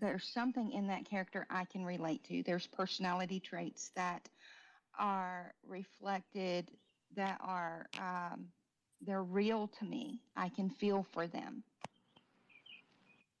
there's 0.00 0.24
something 0.28 0.70
in 0.72 0.86
that 0.88 1.04
character 1.04 1.46
I 1.50 1.64
can 1.64 1.84
relate 1.84 2.24
to. 2.24 2.42
There's 2.42 2.66
personality 2.66 3.40
traits 3.40 3.90
that 3.94 4.28
are 4.98 5.54
reflected, 5.66 6.70
that 7.14 7.40
are 7.42 7.86
um, 7.98 8.52
they're 9.00 9.22
real 9.22 9.68
to 9.68 9.84
me. 9.84 10.20
I 10.36 10.48
can 10.48 10.70
feel 10.70 11.02
for 11.02 11.26
them. 11.26 11.62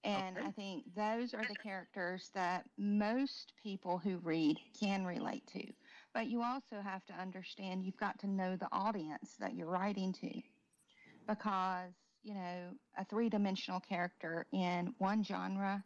And 0.04 0.38
Okay. 0.38 0.46
I 0.46 0.50
think 0.52 0.94
those 0.94 1.34
are 1.34 1.44
the 1.44 1.56
characters 1.56 2.30
that 2.34 2.68
most 2.78 3.52
people 3.62 3.98
who 3.98 4.18
read 4.18 4.60
can 4.78 5.04
relate 5.04 5.46
to. 5.48 5.72
But 6.14 6.28
you 6.28 6.42
also 6.42 6.80
have 6.80 7.04
to 7.06 7.14
understand 7.14 7.84
you've 7.84 7.96
got 7.96 8.18
to 8.20 8.26
know 8.28 8.56
the 8.56 8.68
audience 8.72 9.36
that 9.38 9.54
you're 9.54 9.66
writing 9.66 10.12
to 10.14 10.42
because 11.26 11.92
you 12.22 12.34
know 12.34 12.72
a 12.98 13.04
three-dimensional 13.04 13.80
character 13.80 14.46
in 14.52 14.94
one 14.98 15.22
genre 15.24 15.84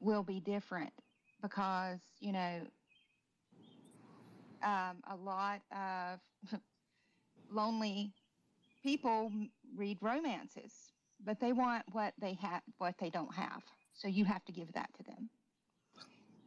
will 0.00 0.22
be 0.22 0.40
different 0.40 0.92
because 1.42 2.00
you 2.20 2.32
know 2.32 2.60
um, 4.62 5.02
a 5.08 5.16
lot 5.16 5.60
of 5.72 6.20
lonely 7.50 8.12
people 8.82 9.30
read 9.76 9.98
romances 10.02 10.92
but 11.24 11.40
they 11.40 11.52
want 11.52 11.84
what 11.92 12.14
they 12.20 12.34
have 12.34 12.62
what 12.78 12.94
they 12.98 13.10
don't 13.10 13.34
have 13.34 13.62
so 13.92 14.08
you 14.08 14.24
have 14.24 14.44
to 14.44 14.52
give 14.52 14.72
that 14.72 14.88
to 14.94 15.02
them 15.04 15.30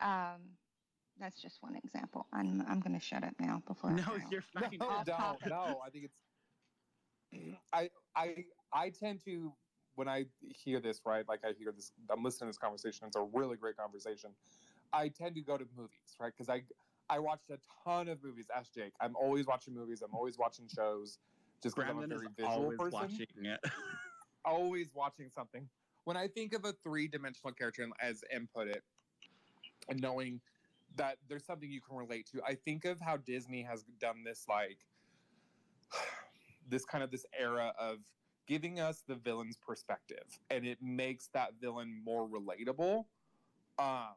um, 0.01 0.57
that's 1.19 1.41
just 1.41 1.61
one 1.61 1.75
example 1.75 2.25
i'm, 2.33 2.61
I'm 2.67 2.79
going 2.79 2.93
to 2.93 2.99
shut 3.05 3.23
up 3.23 3.33
now 3.39 3.61
before 3.67 3.91
No, 3.91 4.03
go. 4.03 4.17
you're 4.29 4.43
No, 4.55 4.61
fine. 4.61 4.79
Off 4.81 5.05
don't. 5.05 5.47
No, 5.47 5.81
I 5.85 5.89
think 5.89 6.05
it's. 6.05 6.15
I 7.73 7.89
I 8.15 8.45
I 8.73 8.89
tend 8.89 9.23
to 9.25 9.53
when 9.95 10.07
I 10.07 10.25
hear 10.41 10.79
this 10.79 11.01
right, 11.05 11.27
like 11.27 11.41
I 11.43 11.51
hear 11.57 11.71
this, 11.71 11.91
I'm 12.09 12.23
listening 12.23 12.47
to 12.47 12.49
this 12.51 12.57
conversation. 12.57 13.07
It's 13.07 13.15
a 13.15 13.27
really 13.33 13.57
great 13.57 13.77
conversation. 13.77 14.31
I 14.93 15.09
tend 15.09 15.35
to 15.35 15.41
go 15.41 15.57
to 15.57 15.65
movies, 15.75 16.15
right? 16.19 16.31
Because 16.35 16.49
I 16.49 16.63
I 17.09 17.19
watched 17.19 17.49
a 17.49 17.59
ton 17.83 18.07
of 18.07 18.23
movies. 18.23 18.47
Ask 18.55 18.73
Jake. 18.73 18.93
I'm 19.01 19.15
always 19.15 19.45
watching 19.45 19.73
movies. 19.73 20.01
I'm 20.01 20.15
always 20.15 20.37
watching 20.37 20.67
shows. 20.73 21.19
Just 21.61 21.75
because 21.75 21.91
I'm 21.91 21.99
a 22.03 22.07
very 22.07 22.27
visual 22.35 22.55
always 22.55 22.79
person. 22.79 22.93
watching 22.93 23.27
it. 23.43 23.59
always 24.45 24.87
watching 24.93 25.29
something. 25.29 25.67
When 26.05 26.17
I 26.17 26.27
think 26.27 26.53
of 26.53 26.65
a 26.65 26.73
three 26.83 27.07
dimensional 27.07 27.53
character, 27.53 27.83
and 27.83 27.93
as 28.01 28.23
M 28.31 28.49
put 28.55 28.67
it, 28.67 28.81
and 29.89 30.01
knowing 30.01 30.41
that 30.95 31.17
there's 31.29 31.45
something 31.45 31.69
you 31.69 31.81
can 31.81 31.95
relate 31.95 32.27
to, 32.31 32.41
I 32.43 32.55
think 32.55 32.85
of 32.85 32.99
how 32.99 33.17
Disney 33.17 33.61
has 33.61 33.83
done 33.99 34.23
this, 34.25 34.45
like 34.49 34.79
this 36.67 36.85
kind 36.85 37.03
of 37.03 37.11
this 37.11 37.25
era 37.37 37.73
of 37.79 37.97
giving 38.47 38.79
us 38.79 39.03
the 39.07 39.15
villain's 39.15 39.57
perspective, 39.57 40.25
and 40.49 40.65
it 40.65 40.79
makes 40.81 41.27
that 41.33 41.51
villain 41.59 42.01
more 42.03 42.27
relatable. 42.27 43.05
Um, 43.79 44.15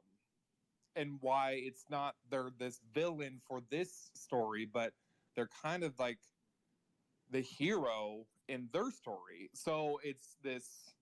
and 0.96 1.18
why 1.20 1.60
it's 1.62 1.84
not 1.90 2.14
they're 2.30 2.50
this 2.58 2.80
villain 2.92 3.40
for 3.46 3.62
this 3.70 4.10
story, 4.14 4.64
but 4.64 4.92
they're 5.34 5.50
kind 5.62 5.82
of 5.82 5.98
like 5.98 6.18
the 7.30 7.40
hero 7.40 8.26
in 8.48 8.68
their 8.72 8.90
story. 8.90 9.50
So 9.54 10.00
it's 10.04 10.36
this 10.42 10.94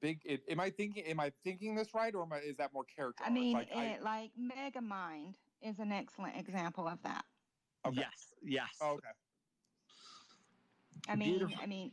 big. 0.00 0.20
It, 0.24 0.42
am 0.48 0.60
I 0.60 0.70
thinking? 0.70 1.04
Am 1.04 1.20
I 1.20 1.32
thinking 1.44 1.74
this 1.74 1.94
right, 1.94 2.14
or 2.14 2.22
am 2.22 2.32
I, 2.32 2.38
is 2.38 2.56
that 2.56 2.72
more 2.72 2.84
character? 2.84 3.24
I 3.26 3.30
mean, 3.30 3.54
like, 3.54 3.68
I- 3.74 3.84
it, 3.86 4.02
like 4.02 4.30
Megamind 4.38 5.34
is 5.62 5.78
an 5.78 5.92
excellent 5.92 6.36
example 6.36 6.86
of 6.86 7.02
that. 7.02 7.24
Okay. 7.86 8.00
Yes, 8.00 8.34
yes. 8.42 8.68
oh, 8.82 8.92
okay. 8.94 9.08
I 11.08 11.16
mean, 11.16 11.30
Beautiful. 11.30 11.56
I 11.62 11.66
mean, 11.66 11.92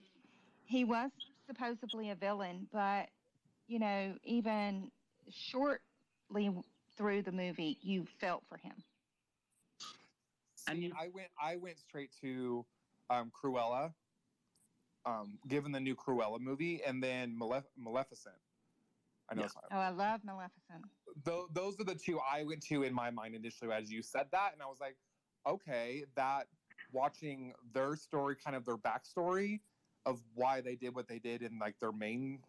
he 0.65 0.83
was 0.83 1.11
supposedly 1.47 2.09
a 2.11 2.15
villain, 2.15 2.67
but 2.71 3.09
you 3.67 3.79
know, 3.79 4.17
even 4.23 4.91
shortly 5.29 6.51
through 6.95 7.21
the 7.21 7.31
movie, 7.31 7.77
you 7.81 8.05
felt 8.19 8.43
for 8.47 8.57
him. 8.57 8.73
And 10.67 10.77
See, 10.77 10.85
you- 10.85 10.93
I 10.97 11.07
went. 11.09 11.29
I 11.41 11.55
went 11.57 11.77
straight 11.79 12.11
to 12.21 12.65
um, 13.09 13.31
Cruella. 13.31 13.93
Um, 15.05 15.39
given 15.47 15.71
the 15.71 15.79
new 15.79 15.95
Cruella 15.95 16.37
movie, 16.41 16.83
and 16.83 17.01
then 17.01 17.37
Malef- 17.39 17.71
Maleficent. 17.77 18.35
I 19.29 19.35
know 19.35 19.43
Yeah. 19.43 19.47
Oh, 19.71 19.79
I 19.79 19.89
love 19.89 20.21
Maleficent. 20.25 20.83
Tho- 21.23 21.47
those 21.53 21.79
are 21.79 21.85
the 21.85 21.95
two 21.95 22.19
I 22.19 22.43
went 22.43 22.61
to 22.63 22.83
in 22.83 22.93
my 22.93 23.09
mind 23.09 23.33
initially 23.33 23.71
as 23.71 23.89
you 23.89 24.01
said 24.01 24.29
that, 24.31 24.51
and 24.51 24.61
I 24.61 24.65
was 24.65 24.81
like, 24.81 24.97
okay, 25.45 26.03
that 26.15 26.47
watching 26.97 27.53
their 27.73 27.95
story, 27.95 28.35
kind 28.43 28.55
of 28.55 28.65
their 28.65 28.77
backstory 28.77 29.59
of 30.05 30.19
why 30.33 30.61
they 30.61 30.75
did 30.75 30.95
what 30.95 31.07
they 31.07 31.19
did, 31.19 31.41
and 31.41 31.59
like 31.59 31.75
their 31.79 31.91
main, 31.91 32.39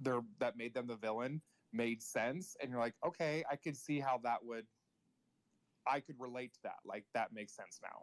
their 0.00 0.20
that 0.38 0.56
made 0.56 0.74
them 0.74 0.86
the 0.86 0.96
villain 0.96 1.40
made 1.72 2.02
sense, 2.02 2.56
and 2.60 2.70
you're 2.70 2.80
like, 2.80 2.94
okay, 3.06 3.44
I 3.50 3.56
could 3.56 3.76
see 3.76 4.00
how 4.00 4.20
that 4.24 4.38
would, 4.42 4.66
I 5.86 6.00
could 6.00 6.16
relate 6.18 6.52
to 6.54 6.60
that. 6.64 6.80
Like 6.84 7.04
that 7.14 7.32
makes 7.32 7.54
sense 7.54 7.80
now. 7.82 8.02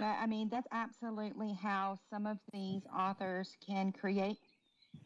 I 0.00 0.26
mean, 0.26 0.48
that's 0.48 0.68
absolutely 0.70 1.52
how 1.60 1.98
some 2.08 2.24
of 2.26 2.38
these 2.52 2.82
authors 2.96 3.56
can 3.66 3.90
create 3.90 4.38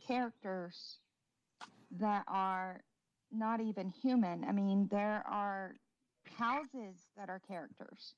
characters 0.07 0.99
that 1.99 2.25
are 2.29 2.83
not 3.31 3.61
even 3.61 3.88
human. 3.88 4.45
I 4.45 4.53
mean, 4.53 4.88
there 4.90 5.25
are 5.27 5.77
houses 6.37 7.09
that 7.16 7.31
are 7.31 7.40
characters. 7.49 8.14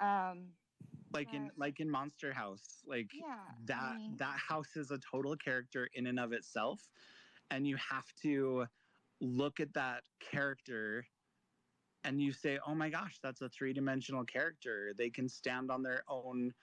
Um, 0.00 0.48
like 1.12 1.32
in 1.34 1.50
like 1.56 1.80
in 1.80 1.90
Monster 1.90 2.32
House, 2.32 2.82
like 2.86 3.12
yeah, 3.12 3.44
that 3.64 3.94
I 3.94 3.98
mean, 3.98 4.16
that 4.18 4.38
house 4.38 4.76
is 4.76 4.90
a 4.90 4.98
total 4.98 5.36
character 5.36 5.88
in 5.94 6.06
and 6.06 6.18
of 6.20 6.32
itself, 6.32 6.90
and 7.50 7.66
you 7.66 7.76
have 7.76 8.12
to 8.22 8.66
look 9.20 9.60
at 9.60 9.74
that 9.74 10.04
character 10.20 11.06
and 12.04 12.20
you 12.20 12.32
say, 12.32 12.58
"Oh 12.66 12.74
my 12.74 12.90
gosh, 12.90 13.18
that's 13.20 13.40
a 13.42 13.48
three-dimensional 13.48 14.24
character. 14.24 14.92
They 14.96 15.10
can 15.10 15.28
stand 15.28 15.70
on 15.70 15.82
their 15.82 16.04
own 16.08 16.54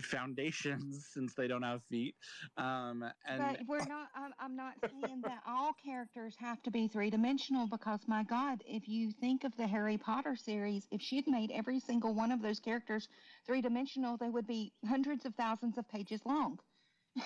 foundations 0.00 1.06
since 1.12 1.34
they 1.34 1.46
don't 1.46 1.62
have 1.62 1.82
feet." 1.84 2.14
Um, 2.56 3.04
and 3.26 3.38
but 3.38 3.60
we're 3.66 3.84
not. 3.86 4.08
I'm, 4.14 4.32
I'm 4.38 4.56
not 4.56 4.74
saying 4.82 5.22
that 5.22 5.42
all 5.46 5.72
characters 5.84 6.34
have 6.38 6.62
to 6.62 6.70
be 6.70 6.88
three 6.88 7.10
dimensional 7.10 7.66
because 7.66 8.00
my 8.06 8.22
God, 8.24 8.62
if 8.66 8.88
you 8.88 9.10
think 9.10 9.44
of 9.44 9.56
the 9.56 9.66
Harry 9.66 9.98
Potter 9.98 10.36
series, 10.36 10.86
if 10.90 11.00
she'd 11.00 11.26
made 11.26 11.50
every 11.52 11.80
single 11.80 12.14
one 12.14 12.32
of 12.32 12.42
those 12.42 12.60
characters 12.60 13.08
three 13.46 13.60
dimensional, 13.60 14.16
they 14.16 14.30
would 14.30 14.46
be 14.46 14.72
hundreds 14.86 15.24
of 15.24 15.34
thousands 15.34 15.78
of 15.78 15.88
pages 15.88 16.20
long. 16.24 16.58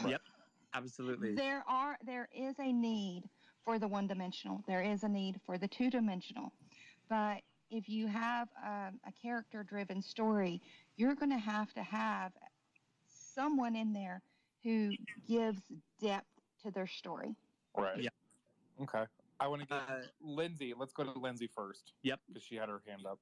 Yep, 0.07 0.20
absolutely, 0.74 1.35
There 1.35 1.64
are 1.68 1.96
there 2.04 2.28
is 2.35 2.54
a 2.59 2.72
need 2.72 3.24
for 3.64 3.78
the 3.78 3.88
one 3.88 4.07
dimensional. 4.07 4.62
There 4.66 4.83
is 4.83 5.02
a 5.02 5.09
need 5.09 5.40
for 5.44 5.59
the 5.59 5.68
two 5.68 5.90
dimensional. 5.90 6.52
But 7.09 7.42
if 7.70 7.88
you 7.88 8.07
have 8.07 8.48
um, 8.64 8.98
a 9.07 9.12
character 9.22 9.62
driven 9.62 10.00
story, 10.00 10.61
you're 10.96 11.14
going 11.14 11.31
to 11.31 11.38
have 11.38 11.72
to 11.74 11.83
have 11.83 12.33
someone 13.38 13.77
in 13.77 13.92
there 13.92 14.20
who 14.64 14.90
gives 15.29 15.61
depth 16.01 16.27
to 16.62 16.70
their 16.72 16.86
story. 16.86 17.36
Right. 17.76 18.03
Yeah. 18.03 18.09
Okay. 18.82 19.05
I 19.41 19.47
want 19.47 19.62
to 19.62 19.68
get 19.68 19.78
Uh, 19.89 20.03
Lindsay. 20.20 20.74
Let's 20.76 20.93
go 20.93 21.05
to 21.05 21.16
Lindsay 21.18 21.47
first. 21.47 21.93
Yep. 22.03 22.20
Because 22.26 22.43
she 22.43 22.57
had 22.57 22.68
her 22.68 22.82
hand 22.86 23.07
up. 23.07 23.18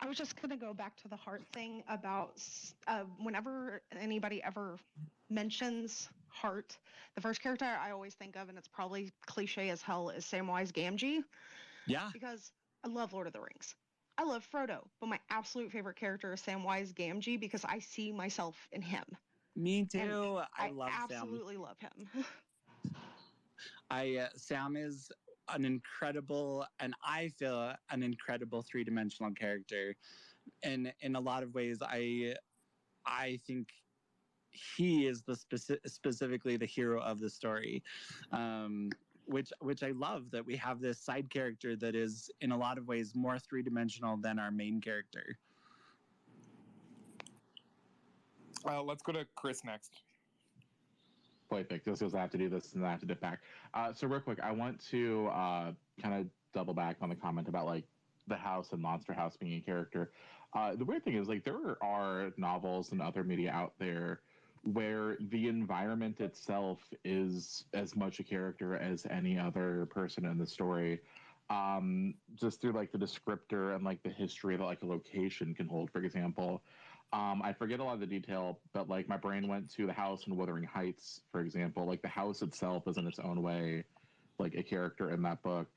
I 0.00 0.06
was 0.06 0.16
just 0.16 0.40
going 0.40 0.50
to 0.50 0.56
go 0.56 0.72
back 0.72 0.96
to 1.02 1.08
the 1.08 1.16
heart 1.16 1.42
thing 1.52 1.82
about 1.88 2.40
uh, 2.86 3.04
whenever 3.18 3.82
anybody 3.98 4.42
ever 4.42 4.78
mentions 5.28 6.08
heart, 6.28 6.78
the 7.14 7.20
first 7.20 7.42
character 7.42 7.64
I 7.64 7.90
always 7.90 8.14
think 8.14 8.36
of, 8.36 8.48
and 8.48 8.56
it's 8.58 8.68
probably 8.68 9.12
cliche 9.26 9.70
as 9.70 9.82
hell, 9.82 10.10
is 10.10 10.24
Samwise 10.24 10.72
Gamgee 10.72 11.24
yeah, 11.86 12.08
because 12.12 12.52
I 12.84 12.88
love 12.88 13.12
Lord 13.12 13.26
of 13.26 13.32
the 13.32 13.40
Rings. 13.40 13.74
I 14.18 14.24
love 14.24 14.48
Frodo, 14.50 14.86
but 15.00 15.08
my 15.08 15.18
absolute 15.30 15.70
favorite 15.70 15.96
character 15.96 16.32
is 16.32 16.40
Samwise 16.40 16.94
Gamgee 16.94 17.38
because 17.38 17.64
I 17.64 17.78
see 17.78 18.12
myself 18.12 18.68
in 18.72 18.80
him. 18.80 19.04
me 19.54 19.84
too. 19.84 20.40
I, 20.58 20.70
love 20.70 20.90
Sam. 21.08 21.22
absolutely 21.22 21.56
love 21.56 21.78
him. 21.78 22.08
I 23.90 24.16
uh, 24.16 24.28
Sam 24.36 24.76
is 24.76 25.10
an 25.48 25.64
incredible, 25.64 26.66
and 26.80 26.94
I 27.04 27.28
feel 27.38 27.72
an 27.90 28.02
incredible 28.02 28.62
three-dimensional 28.62 29.32
character, 29.32 29.94
and 30.62 30.92
in 31.00 31.14
a 31.14 31.20
lot 31.20 31.42
of 31.42 31.54
ways, 31.54 31.78
I 31.82 32.34
I 33.06 33.38
think 33.46 33.68
he 34.50 35.06
is 35.06 35.22
the 35.22 35.34
speci- 35.34 35.78
specifically 35.86 36.56
the 36.56 36.66
hero 36.66 37.00
of 37.00 37.20
the 37.20 37.30
story. 37.30 37.82
Um, 38.32 38.90
which 39.26 39.52
which 39.60 39.82
I 39.82 39.90
love 39.90 40.30
that 40.30 40.44
we 40.44 40.56
have 40.56 40.80
this 40.80 40.98
side 40.98 41.28
character 41.30 41.76
that 41.76 41.94
is 41.94 42.30
in 42.40 42.52
a 42.52 42.56
lot 42.56 42.78
of 42.78 42.86
ways 42.86 43.14
more 43.14 43.38
three 43.38 43.62
dimensional 43.62 44.16
than 44.16 44.38
our 44.38 44.50
main 44.50 44.80
character. 44.80 45.38
Uh, 48.68 48.82
let's 48.82 49.02
go 49.02 49.12
to 49.12 49.26
Chris 49.36 49.64
next. 49.64 50.00
Play 51.48 51.62
pick. 51.62 51.84
This 51.84 52.00
goes. 52.00 52.14
I 52.14 52.20
have 52.20 52.30
to 52.30 52.38
do 52.38 52.48
this, 52.48 52.72
and 52.72 52.82
then 52.82 52.88
I 52.88 52.90
have 52.90 53.00
to 53.00 53.06
dip 53.06 53.20
back. 53.20 53.40
Uh, 53.74 53.92
so 53.92 54.08
real 54.08 54.20
quick, 54.20 54.40
I 54.42 54.50
want 54.50 54.84
to 54.90 55.28
uh, 55.28 55.72
kind 56.02 56.14
of 56.14 56.26
double 56.52 56.74
back 56.74 56.96
on 57.00 57.08
the 57.08 57.14
comment 57.14 57.48
about 57.48 57.66
like 57.66 57.84
the 58.26 58.34
house 58.34 58.72
and 58.72 58.82
Monster 58.82 59.12
House 59.12 59.36
being 59.36 59.54
a 59.54 59.60
character. 59.60 60.10
Uh, 60.54 60.74
the 60.74 60.84
weird 60.84 61.04
thing 61.04 61.16
is, 61.16 61.28
like, 61.28 61.44
there 61.44 61.76
are 61.82 62.32
novels 62.36 62.92
and 62.92 63.02
other 63.02 63.22
media 63.22 63.50
out 63.50 63.74
there 63.78 64.20
where 64.66 65.16
the 65.30 65.48
environment 65.48 66.20
itself 66.20 66.80
is 67.04 67.64
as 67.72 67.94
much 67.94 68.18
a 68.18 68.24
character 68.24 68.76
as 68.76 69.06
any 69.10 69.38
other 69.38 69.86
person 69.86 70.24
in 70.24 70.38
the 70.38 70.46
story. 70.46 71.00
Um, 71.48 72.14
just 72.34 72.60
through 72.60 72.72
like 72.72 72.90
the 72.90 72.98
descriptor 72.98 73.76
and 73.76 73.84
like 73.84 74.02
the 74.02 74.10
history 74.10 74.56
that 74.56 74.64
like 74.64 74.82
a 74.82 74.86
location 74.86 75.54
can 75.54 75.68
hold. 75.68 75.90
For 75.92 76.02
example, 76.02 76.62
um, 77.12 77.40
I 77.42 77.52
forget 77.52 77.78
a 77.78 77.84
lot 77.84 77.94
of 77.94 78.00
the 78.00 78.06
detail, 78.06 78.58
but 78.74 78.88
like 78.88 79.08
my 79.08 79.16
brain 79.16 79.46
went 79.46 79.72
to 79.74 79.86
the 79.86 79.92
house 79.92 80.26
in 80.26 80.36
Wuthering 80.36 80.64
Heights, 80.64 81.20
for 81.30 81.40
example. 81.40 81.86
Like 81.86 82.02
the 82.02 82.08
house 82.08 82.42
itself 82.42 82.88
is 82.88 82.96
in 82.96 83.06
its 83.06 83.20
own 83.20 83.42
way, 83.42 83.84
like 84.40 84.54
a 84.56 84.62
character 84.64 85.10
in 85.10 85.22
that 85.22 85.40
book. 85.42 85.68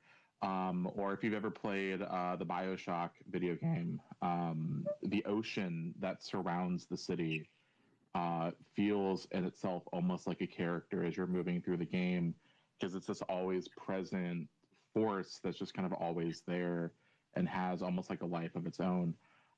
Um, 0.41 0.89
or 0.95 1.13
if 1.13 1.23
you've 1.23 1.33
ever 1.35 1.51
played 1.51 2.01
uh, 2.01 2.35
the 2.37 2.45
Bioshock 2.45 3.09
video 3.29 3.55
game, 3.55 4.01
um, 4.23 4.87
the 5.03 5.23
ocean 5.25 5.93
that 5.99 6.23
surrounds 6.23 6.87
the 6.87 6.97
city 6.97 7.47
uh, 8.15 8.51
feels 8.75 9.27
in 9.31 9.45
itself 9.45 9.83
almost 9.93 10.27
like 10.27 10.41
a 10.41 10.47
character 10.47 11.03
as 11.03 11.15
you're 11.15 11.27
moving 11.27 11.61
through 11.61 11.77
the 11.77 11.85
game 11.85 12.33
because 12.79 12.95
it's 12.95 13.07
this 13.07 13.21
always 13.23 13.67
present 13.67 14.47
force 14.93 15.39
that's 15.43 15.57
just 15.57 15.73
kind 15.73 15.85
of 15.85 15.93
always 15.93 16.41
there 16.47 16.91
and 17.35 17.47
has 17.47 17.81
almost 17.81 18.09
like 18.09 18.21
a 18.21 18.25
life 18.25 18.55
of 18.55 18.65
its 18.65 18.79
own. 18.79 19.13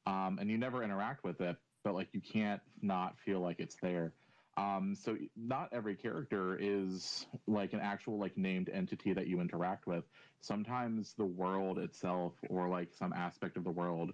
Um, 0.06 0.38
and 0.41 0.49
you 0.49 0.58
never 0.58 0.84
interact 0.84 1.24
with 1.24 1.39
it, 1.41 1.56
but 1.84 1.93
like 1.93 2.10
you 2.12 2.22
can't 2.22 2.62
not 2.82 3.18
feel 3.20 3.39
like 3.39 3.60
it's 3.60 3.78
there. 3.82 4.14
Um, 4.58 4.95
so 4.95 5.16
not 5.38 5.70
every 5.72 5.95
character 5.95 6.58
is 6.60 7.26
like 7.47 7.74
an 7.74 7.80
actual 7.80 8.20
like 8.20 8.38
named 8.38 8.70
entity 8.72 9.14
that 9.14 9.28
you 9.28 9.39
interact 9.39 9.88
with. 9.88 10.04
Sometimes 10.41 11.14
the 11.14 11.26
world 11.26 11.80
itself 11.80 12.34
or 12.49 12.68
like 12.68 12.93
some 12.93 13.14
aspect 13.14 13.56
of 13.56 13.64
the 13.64 13.72
world 13.72 14.12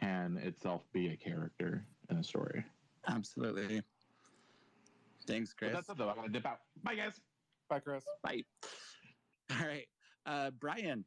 can 0.00 0.38
itself 0.38 0.82
be 0.92 1.08
a 1.08 1.16
character 1.16 1.84
in 2.08 2.16
a 2.16 2.24
story. 2.24 2.64
Absolutely. 3.08 3.82
Thanks, 5.26 5.54
But 5.58 5.58
Chris. 5.58 5.74
that's 5.74 5.88
it 5.90 5.98
though. 5.98 6.08
I'm 6.10 6.16
gonna 6.16 6.28
dip 6.28 6.46
out. 6.46 6.58
Bye 6.82 6.94
guys. 6.96 7.20
Bye, 7.68 7.80
Chris. 7.80 8.04
Bye. 8.22 8.42
All 9.52 9.66
right, 9.66 9.86
uh, 10.26 10.50
Brian. 10.58 11.04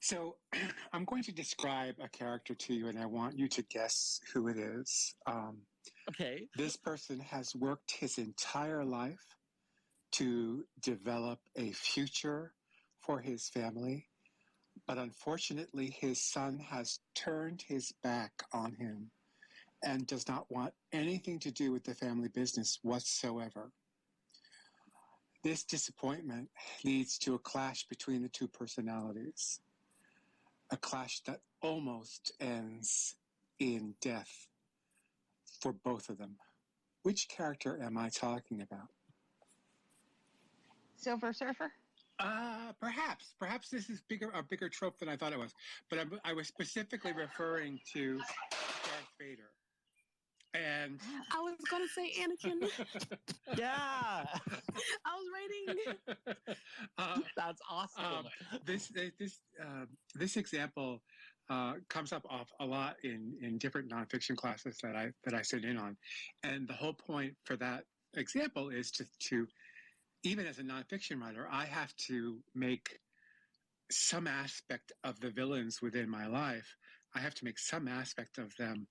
So 0.00 0.36
I'm 0.92 1.04
going 1.04 1.22
to 1.24 1.32
describe 1.32 1.96
a 2.00 2.08
character 2.08 2.54
to 2.54 2.74
you, 2.74 2.88
and 2.88 2.98
I 2.98 3.06
want 3.06 3.36
you 3.38 3.48
to 3.48 3.62
guess 3.62 4.20
who 4.32 4.48
it 4.48 4.56
is. 4.56 5.14
Um, 5.26 5.58
Okay. 6.10 6.48
this 6.56 6.76
person 6.76 7.20
has 7.20 7.54
worked 7.54 7.90
his 7.92 8.18
entire 8.18 8.84
life 8.84 9.24
to 10.12 10.64
develop 10.80 11.38
a 11.56 11.72
future 11.72 12.54
for 13.00 13.20
his 13.20 13.48
family, 13.48 14.06
but 14.86 14.98
unfortunately, 14.98 15.90
his 16.00 16.20
son 16.22 16.58
has 16.58 17.00
turned 17.14 17.62
his 17.66 17.92
back 18.02 18.32
on 18.52 18.74
him 18.74 19.10
and 19.84 20.06
does 20.06 20.26
not 20.28 20.50
want 20.50 20.72
anything 20.92 21.38
to 21.40 21.50
do 21.50 21.72
with 21.72 21.84
the 21.84 21.94
family 21.94 22.28
business 22.28 22.78
whatsoever. 22.82 23.70
This 25.44 25.62
disappointment 25.62 26.48
leads 26.84 27.18
to 27.18 27.34
a 27.34 27.38
clash 27.38 27.86
between 27.86 28.22
the 28.22 28.28
two 28.28 28.48
personalities, 28.48 29.60
a 30.70 30.76
clash 30.76 31.20
that 31.26 31.40
almost 31.62 32.32
ends 32.40 33.14
in 33.58 33.94
death 34.00 34.48
for 35.60 35.72
both 35.72 36.08
of 36.08 36.18
them. 36.18 36.36
Which 37.02 37.28
character 37.28 37.80
am 37.82 37.96
I 37.96 38.08
talking 38.08 38.62
about? 38.62 38.88
Silver 40.96 41.32
Surfer? 41.32 41.70
Uh, 42.18 42.72
perhaps, 42.80 43.34
perhaps 43.38 43.70
this 43.70 43.88
is 43.88 44.00
bigger 44.08 44.30
a 44.34 44.42
bigger 44.42 44.68
trope 44.68 44.98
than 44.98 45.08
I 45.08 45.16
thought 45.16 45.32
it 45.32 45.38
was. 45.38 45.54
But 45.88 46.00
I, 46.00 46.30
I 46.30 46.32
was 46.32 46.48
specifically 46.48 47.12
referring 47.12 47.78
to 47.92 48.18
Darth 48.18 49.12
Vader, 49.20 49.50
and 50.54 50.98
I 51.32 51.40
was 51.40 51.54
gonna 51.70 51.88
say 51.88 52.12
Anakin. 52.20 52.68
Yeah, 53.56 53.74
I 53.74 55.16
was 55.16 55.26
waiting. 55.34 55.94
uh, 56.98 57.18
that's 57.36 57.60
awesome. 57.70 58.04
Um, 58.04 58.24
this 58.64 58.92
this 59.18 59.40
uh, 59.60 59.86
this 60.14 60.36
example 60.36 61.02
uh, 61.48 61.74
comes 61.88 62.12
up 62.12 62.26
off 62.28 62.48
a 62.60 62.66
lot 62.66 62.96
in 63.04 63.34
in 63.42 63.58
different 63.58 63.90
nonfiction 63.90 64.36
classes 64.36 64.78
that 64.82 64.96
I 64.96 65.10
that 65.24 65.34
I 65.34 65.42
sit 65.42 65.64
in 65.64 65.78
on, 65.78 65.96
and 66.42 66.68
the 66.68 66.74
whole 66.74 66.94
point 66.94 67.34
for 67.44 67.56
that 67.56 67.84
example 68.14 68.68
is 68.68 68.90
to 68.92 69.06
to 69.30 69.46
even 70.24 70.46
as 70.46 70.58
a 70.58 70.62
nonfiction 70.62 71.20
writer, 71.20 71.48
I 71.50 71.64
have 71.64 71.94
to 72.08 72.38
make 72.54 72.98
some 73.90 74.26
aspect 74.26 74.92
of 75.04 75.18
the 75.20 75.30
villains 75.30 75.80
within 75.80 76.08
my 76.08 76.26
life. 76.26 76.76
I 77.14 77.20
have 77.20 77.34
to 77.36 77.44
make 77.44 77.58
some 77.58 77.88
aspect 77.88 78.38
of 78.38 78.54
them, 78.56 78.86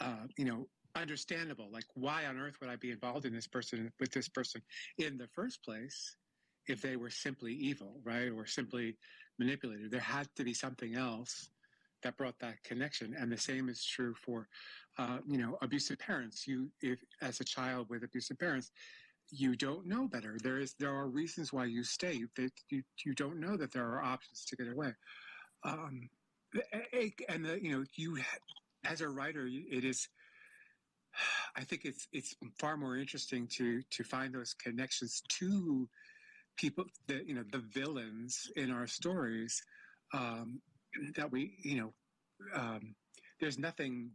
uh, 0.00 0.26
you 0.36 0.44
know, 0.44 0.68
understandable. 0.94 1.68
Like, 1.72 1.84
why 1.94 2.26
on 2.26 2.38
earth 2.38 2.56
would 2.60 2.70
I 2.70 2.76
be 2.76 2.90
involved 2.90 3.26
in 3.26 3.34
this 3.34 3.46
person 3.46 3.92
with 4.00 4.12
this 4.12 4.28
person 4.28 4.62
in 4.98 5.18
the 5.18 5.28
first 5.28 5.62
place? 5.64 6.16
if 6.68 6.80
they 6.80 6.96
were 6.96 7.10
simply 7.10 7.52
evil, 7.54 8.00
right, 8.04 8.30
or 8.30 8.46
simply 8.46 8.96
manipulated. 9.38 9.90
There 9.90 10.00
had 10.00 10.28
to 10.36 10.44
be 10.44 10.54
something 10.54 10.94
else 10.94 11.50
that 12.02 12.16
brought 12.16 12.38
that 12.40 12.62
connection, 12.64 13.14
and 13.18 13.30
the 13.30 13.36
same 13.36 13.68
is 13.68 13.84
true 13.84 14.14
for, 14.14 14.48
uh, 14.98 15.18
you 15.26 15.38
know, 15.38 15.58
abusive 15.62 15.98
parents. 15.98 16.46
You, 16.46 16.70
if 16.80 16.98
as 17.20 17.40
a 17.40 17.44
child 17.44 17.88
with 17.90 18.04
abusive 18.04 18.38
parents, 18.38 18.70
you 19.30 19.54
don't 19.56 19.86
know 19.86 20.08
better. 20.08 20.38
There 20.42 20.58
is 20.58 20.74
there 20.78 20.94
are 20.94 21.08
reasons 21.08 21.52
why 21.52 21.66
you 21.66 21.84
stay. 21.84 22.24
That 22.36 22.52
you 22.70 22.82
you 23.04 23.14
don't 23.14 23.38
know 23.38 23.56
that 23.56 23.72
there 23.72 23.86
are 23.86 24.02
options 24.02 24.44
to 24.46 24.56
get 24.56 24.72
away. 24.72 24.92
Um, 25.62 26.08
and 27.28 27.44
the, 27.44 27.62
you 27.62 27.78
know, 27.78 27.84
you 27.94 28.18
as 28.84 29.00
a 29.00 29.08
writer, 29.08 29.46
it 29.46 29.84
is. 29.84 30.08
I 31.56 31.64
think 31.64 31.84
it's 31.84 32.06
it's 32.12 32.34
far 32.58 32.76
more 32.76 32.96
interesting 32.96 33.46
to 33.48 33.82
to 33.90 34.04
find 34.04 34.34
those 34.34 34.54
connections 34.54 35.22
to 35.38 35.88
people 36.56 36.84
that 37.08 37.26
you 37.26 37.34
know 37.34 37.44
the 37.52 37.62
villains 37.72 38.50
in 38.56 38.70
our 38.70 38.86
stories 38.86 39.62
um, 40.12 40.60
that 41.16 41.30
we 41.30 41.56
you 41.62 41.80
know 41.80 41.92
um, 42.54 42.94
there's 43.40 43.58
nothing 43.58 44.10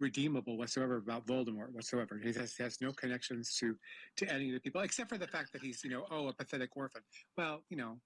redeemable 0.00 0.56
whatsoever 0.56 0.96
about 0.96 1.26
Voldemort 1.26 1.72
whatsoever. 1.72 2.18
He 2.22 2.32
has, 2.32 2.56
has 2.56 2.80
no 2.80 2.92
connections 2.92 3.54
to 3.60 3.76
to 4.16 4.32
any 4.32 4.48
of 4.48 4.54
the 4.54 4.60
people 4.60 4.80
except 4.80 5.10
for 5.10 5.18
the 5.18 5.26
fact 5.26 5.52
that 5.52 5.62
he's 5.62 5.82
you 5.84 5.90
know 5.90 6.06
oh 6.10 6.28
a 6.28 6.32
pathetic 6.32 6.76
orphan. 6.76 7.02
Well 7.36 7.62
you 7.68 7.76
know 7.76 7.96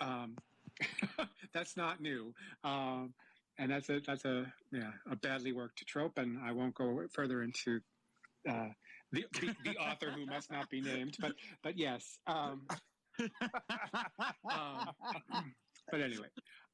um, 0.00 0.36
that's 1.54 1.76
not 1.76 2.00
new. 2.00 2.34
Um, 2.64 3.14
and 3.58 3.70
that's 3.70 3.88
a 3.88 4.00
that's 4.00 4.24
a 4.24 4.52
yeah 4.72 4.92
a 5.10 5.16
badly 5.16 5.52
worked 5.52 5.86
trope, 5.86 6.18
and 6.18 6.38
I 6.38 6.52
won't 6.52 6.74
go 6.74 7.06
further 7.12 7.42
into 7.42 7.80
uh, 8.48 8.68
the, 9.12 9.26
the 9.40 9.54
the 9.64 9.76
author 9.78 10.10
who 10.10 10.26
must 10.26 10.50
not 10.50 10.68
be 10.70 10.80
named. 10.80 11.16
But 11.20 11.32
but 11.62 11.76
yes. 11.76 12.18
Um, 12.26 12.66
um, 14.50 14.90
but 15.90 16.00
anyway, 16.00 16.28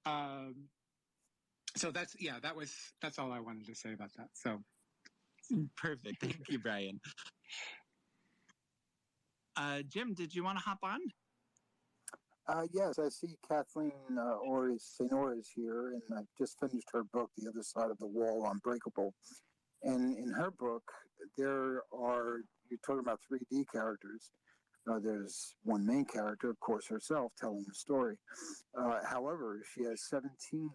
um, 0.05 0.69
so 1.77 1.91
that's 1.91 2.15
yeah 2.19 2.39
that 2.43 2.57
was 2.57 2.75
that's 3.01 3.19
all 3.19 3.33
I 3.33 3.41
wanted 3.41 3.67
to 3.67 3.75
say 3.75 3.93
about 3.93 4.11
that. 4.17 4.29
So 4.35 4.59
Perfect. 5.77 6.21
Thank 6.21 6.49
you, 6.49 6.59
Brian. 6.59 7.01
Uh, 9.57 9.83
Jim, 9.83 10.15
did 10.15 10.35
you 10.35 10.45
want 10.45 10.59
to 10.59 10.65
hop 10.65 10.79
on? 10.83 11.01
Uh, 12.49 12.63
yes, 12.73 12.99
I 12.99 13.09
see 13.09 13.37
Kathleen 13.49 13.93
uh, 14.19 14.35
Ores, 14.45 14.83
St. 14.99 15.13
Ore 15.13 15.35
is 15.35 15.49
here, 15.55 15.93
and 15.93 16.19
I've 16.19 16.27
just 16.37 16.59
finished 16.59 16.89
her 16.93 17.05
book, 17.05 17.31
The 17.39 17.49
Other 17.49 17.63
Side 17.63 17.91
of 17.91 17.99
the 17.99 18.07
Wall, 18.07 18.49
Unbreakable. 18.51 19.15
And 19.85 20.17
in 20.19 20.33
her 20.33 20.51
book, 20.51 20.83
there 21.39 21.83
are, 21.93 22.39
you're 22.69 22.81
talking 22.85 23.01
about 23.01 23.21
3D 23.33 23.65
characters. 23.73 24.33
Uh, 24.91 24.99
there's 24.99 25.55
one 25.63 25.87
main 25.87 26.05
character, 26.05 26.51
of 26.51 26.59
course, 26.59 26.89
herself, 26.89 27.31
telling 27.41 27.65
the 27.69 27.75
story. 27.75 28.17
Uh, 28.77 28.99
however, 29.09 29.63
she 29.73 29.85
has 29.85 30.03
17, 30.09 30.69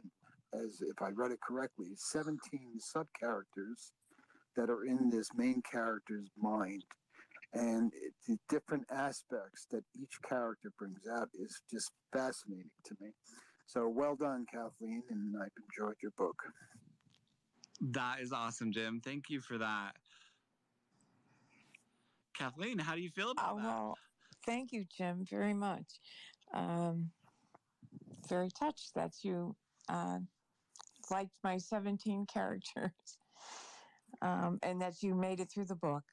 as 0.53 0.82
if 0.82 1.01
I 1.01 1.09
read 1.09 1.32
it 1.32 1.39
correctly, 1.45 1.88
17 1.95 2.39
sub 2.80 3.07
characters 3.20 3.91
that 4.55 4.70
are 4.70 4.86
in 4.86 5.09
this 5.09 5.28
main 5.36 5.61
character's 5.70 6.30
mind 6.38 6.84
and 7.58 7.91
it, 7.93 8.14
the 8.28 8.38
different 8.49 8.86
aspects 8.91 9.66
that 9.72 9.84
each 9.99 10.20
character 10.28 10.72
brings 10.78 11.01
out 11.12 11.30
is 11.34 11.62
just 11.72 11.91
fascinating 12.14 12.70
to 12.86 12.95
me. 13.01 13.10
So 13.66 13.88
well 13.88 14.16
done, 14.16 14.45
Kathleen, 14.51 15.03
and 15.10 15.36
I've 15.41 15.49
enjoyed 15.70 15.95
your 16.01 16.12
book. 16.18 16.36
That 17.82 18.22
is 18.22 18.32
awesome, 18.32 18.72
Jim. 18.72 19.01
Thank 19.03 19.30
you 19.30 19.41
for 19.41 19.58
that. 19.58 19.93
Kathleen, 22.38 22.80
how 22.80 22.95
do 22.95 23.01
you 23.01 23.10
feel 23.10 23.32
about 23.32 23.53
Oh, 23.53 23.55
that? 23.58 23.64
well, 23.66 23.97
thank 24.45 24.72
you, 24.72 24.86
Jim, 24.95 25.26
very 25.30 25.53
much. 25.53 25.99
Um, 26.53 27.10
very 28.30 28.49
touched 28.49 28.93
that 28.95 29.12
you 29.24 29.55
uh, 29.89 30.20
liked 31.12 31.34
my 31.43 31.58
17 31.58 32.26
characters 32.34 32.91
um, 34.22 34.60
and 34.64 34.82
that 34.82 35.01
you 35.01 35.16
made 35.16 35.39
it 35.39 35.51
through 35.51 35.66
the 35.66 35.76
book. 35.76 36.03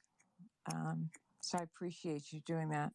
Um, 0.73 1.09
so 1.45 1.59
I 1.59 1.63
appreciate 1.63 2.31
you 2.31 2.41
doing 2.45 2.69
that. 2.69 2.91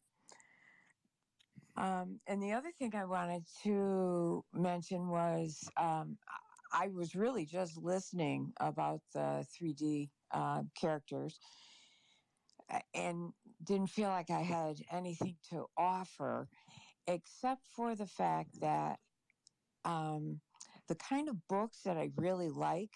Um, 1.77 2.19
and 2.27 2.41
the 2.43 2.51
other 2.53 2.71
thing 2.77 2.93
I 2.95 3.05
wanted 3.05 3.43
to 3.63 4.43
mention 4.53 5.09
was 5.09 5.69
um, 5.77 6.17
I 6.73 6.89
was 6.89 7.15
really 7.15 7.45
just 7.45 7.77
listening 7.77 8.53
about 8.59 9.01
the 9.13 9.45
3D 9.55 10.09
uh, 10.31 10.63
characters 10.79 11.39
and 12.93 13.31
didn't 13.63 13.89
feel 13.89 14.09
like 14.09 14.29
I 14.29 14.41
had 14.41 14.77
anything 14.91 15.37
to 15.49 15.65
offer 15.77 16.47
except 17.07 17.67
for 17.75 17.95
the 17.95 18.07
fact 18.07 18.59
that 18.61 18.99
um, 19.85 20.41
the 20.87 20.95
kind 20.95 21.29
of 21.29 21.47
books 21.47 21.81
that 21.83 21.97
I 21.97 22.11
really 22.17 22.49
like 22.49 22.91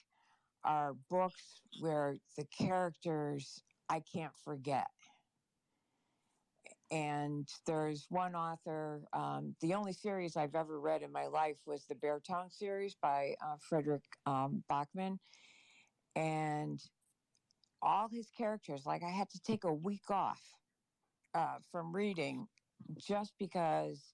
are 0.64 0.96
books 1.10 1.62
where 1.80 2.18
the 2.38 2.46
characters 2.46 3.62
I 3.90 4.02
can't 4.14 4.36
forget. 4.44 4.88
And 6.92 7.48
there's 7.66 8.06
one 8.10 8.36
author, 8.36 9.02
um, 9.12 9.56
the 9.60 9.74
only 9.74 9.94
series 9.94 10.38
I've 10.38 10.56
ever 10.56 10.80
read 10.80 11.02
in 11.02 11.12
my 11.12 11.26
life 11.26 11.58
was 11.66 11.86
the 11.86 11.96
Beartown 11.96 12.52
series 12.52 12.96
by 13.02 13.36
uh, 13.44 13.56
Frederick 13.60 14.04
um, 14.26 14.64
Backman. 14.72 15.18
And 16.16 16.80
all 17.82 18.08
his 18.08 18.30
characters, 18.38 18.86
like 18.86 19.04
I 19.04 19.10
had 19.10 19.30
to 19.32 19.40
take 19.40 19.64
a 19.64 19.74
week 19.74 20.10
off 20.10 20.42
uh, 21.34 21.58
from 21.72 21.96
reading 21.96 22.48
just 22.98 23.34
because 23.40 24.14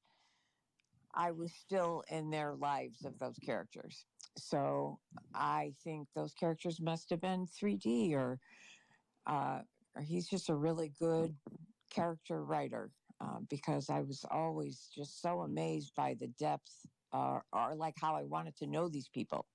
I 1.13 1.31
was 1.31 1.51
still 1.53 2.03
in 2.09 2.29
their 2.29 2.55
lives 2.55 3.03
of 3.05 3.19
those 3.19 3.37
characters. 3.37 4.05
So 4.37 4.99
I 5.35 5.73
think 5.83 6.07
those 6.15 6.33
characters 6.33 6.79
must 6.79 7.09
have 7.09 7.21
been 7.21 7.47
3D 7.47 8.13
or, 8.13 8.39
uh, 9.27 9.59
or 9.95 10.01
he's 10.01 10.27
just 10.27 10.49
a 10.49 10.55
really 10.55 10.93
good 10.99 11.35
character 11.91 12.43
writer 12.43 12.89
uh, 13.19 13.39
because 13.49 13.89
I 13.89 14.01
was 14.01 14.25
always 14.31 14.89
just 14.95 15.21
so 15.21 15.41
amazed 15.41 15.93
by 15.95 16.15
the 16.19 16.27
depth 16.39 16.71
uh, 17.13 17.39
or 17.53 17.75
like 17.75 17.95
how 18.01 18.15
I 18.15 18.23
wanted 18.23 18.55
to 18.57 18.67
know 18.67 18.87
these 18.87 19.09
people. 19.09 19.45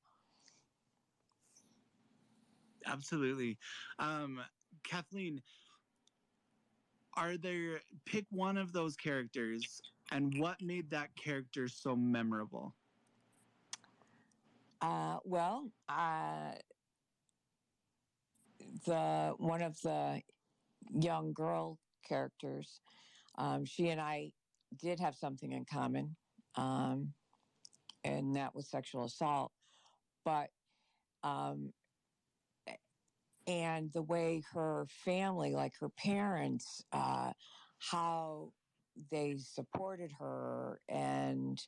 Absolutely. 2.87 3.59
Um, 3.99 4.41
Kathleen, 4.85 5.43
are 7.17 7.37
there, 7.37 7.81
pick 8.05 8.27
one 8.31 8.57
of 8.57 8.73
those 8.73 8.95
characters 8.95 9.81
and 10.13 10.39
what 10.39 10.61
made 10.63 10.91
that 10.91 11.09
character 11.17 11.67
so 11.67 11.97
memorable? 11.97 12.75
Uh, 14.81 15.17
well, 15.25 15.69
uh, 15.89 16.53
the 18.85 19.35
one 19.39 19.63
of 19.63 19.81
the 19.81 20.21
young 21.01 21.33
girl 21.33 21.79
characters, 22.09 22.81
um, 23.39 23.65
she 23.65 23.89
and 23.89 24.01
I 24.01 24.31
did 24.81 25.01
have 25.01 25.15
something 25.15 25.53
in 25.53 25.65
common, 25.65 26.17
um, 26.57 27.13
and 28.05 28.37
that 28.37 28.55
was 28.55 28.69
sexual 28.69 29.05
assault. 29.05 29.53
But 30.25 30.51
um, 31.23 31.73
and 33.47 33.93
the 33.93 34.03
way 34.03 34.43
her 34.53 34.87
family, 35.05 35.55
like 35.55 35.73
her 35.81 35.89
parents, 35.91 36.83
uh, 36.93 37.33
how 37.79 38.53
they 39.11 39.37
supported 39.39 40.11
her, 40.19 40.81
and 40.89 41.61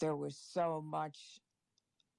there 0.00 0.16
was 0.16 0.36
so 0.36 0.82
much 0.84 1.40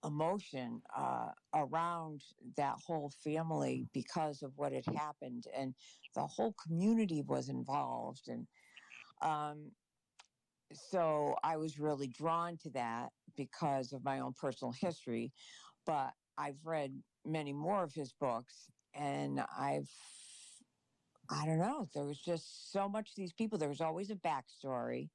emotion 0.03 0.81
uh, 0.95 1.29
around 1.53 2.23
that 2.57 2.75
whole 2.85 3.11
family 3.23 3.87
because 3.93 4.43
of 4.43 4.57
what 4.57 4.71
had 4.73 4.85
happened, 4.85 5.45
and 5.55 5.73
the 6.15 6.27
whole 6.27 6.53
community 6.53 7.21
was 7.21 7.49
involved, 7.49 8.27
and 8.27 8.47
um, 9.21 9.71
so 10.73 11.35
I 11.43 11.57
was 11.57 11.79
really 11.79 12.07
drawn 12.07 12.57
to 12.57 12.69
that 12.71 13.11
because 13.35 13.93
of 13.93 14.03
my 14.03 14.19
own 14.19 14.33
personal 14.33 14.71
history. 14.71 15.31
But 15.85 16.13
I've 16.37 16.65
read 16.65 17.01
many 17.25 17.53
more 17.53 17.83
of 17.83 17.93
his 17.93 18.13
books, 18.13 18.71
and 18.93 19.43
I've 19.57 19.89
I 21.29 21.45
don't 21.45 21.59
know. 21.59 21.87
There 21.93 22.03
was 22.03 22.19
just 22.19 22.71
so 22.71 22.89
much 22.89 23.15
these 23.15 23.33
people. 23.33 23.57
There 23.57 23.69
was 23.69 23.81
always 23.81 24.11
a 24.11 24.15
backstory. 24.15 25.09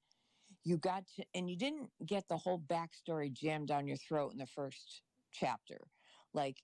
You 0.68 0.78
got 0.78 1.06
to, 1.16 1.24
and 1.34 1.50
you 1.50 1.56
didn't 1.56 1.92
get 2.06 2.28
the 2.28 2.36
whole 2.38 2.60
backstory 2.60 3.32
jammed 3.32 3.68
down 3.68 3.88
your 3.88 3.96
throat 3.96 4.32
in 4.32 4.38
the 4.38 4.46
first 4.46 5.02
chapter. 5.32 5.88
Like, 6.34 6.62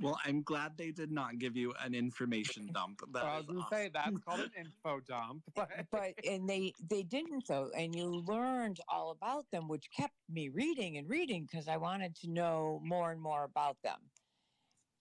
Well, 0.00 0.18
I'm 0.24 0.42
glad 0.42 0.76
they 0.78 0.92
did 0.92 1.12
not 1.12 1.38
give 1.38 1.56
you 1.56 1.72
an 1.74 1.94
information 1.94 2.70
dump. 2.74 3.02
That 3.12 3.28
I 3.28 3.38
was 3.38 3.46
gonna 3.46 3.60
awesome. 3.60 3.76
say 3.78 3.90
that's 3.90 4.18
called 4.20 4.40
an 4.40 4.52
info 4.58 5.00
dump. 5.00 5.44
but 5.92 6.14
and 6.26 6.48
they 6.50 6.74
they 6.82 7.04
didn't 7.04 7.46
though, 7.48 7.70
and 7.70 7.94
you 7.96 8.08
learned 8.08 8.80
all 8.88 9.12
about 9.12 9.50
them, 9.52 9.68
which 9.68 9.90
kept 9.92 10.16
me 10.28 10.48
reading 10.48 10.98
and 10.98 11.08
reading 11.08 11.44
because 11.46 11.68
I 11.68 11.76
wanted 11.78 12.16
to 12.16 12.30
know 12.30 12.80
more 12.84 13.12
and 13.12 13.22
more 13.22 13.44
about 13.44 13.82
them. 13.84 14.10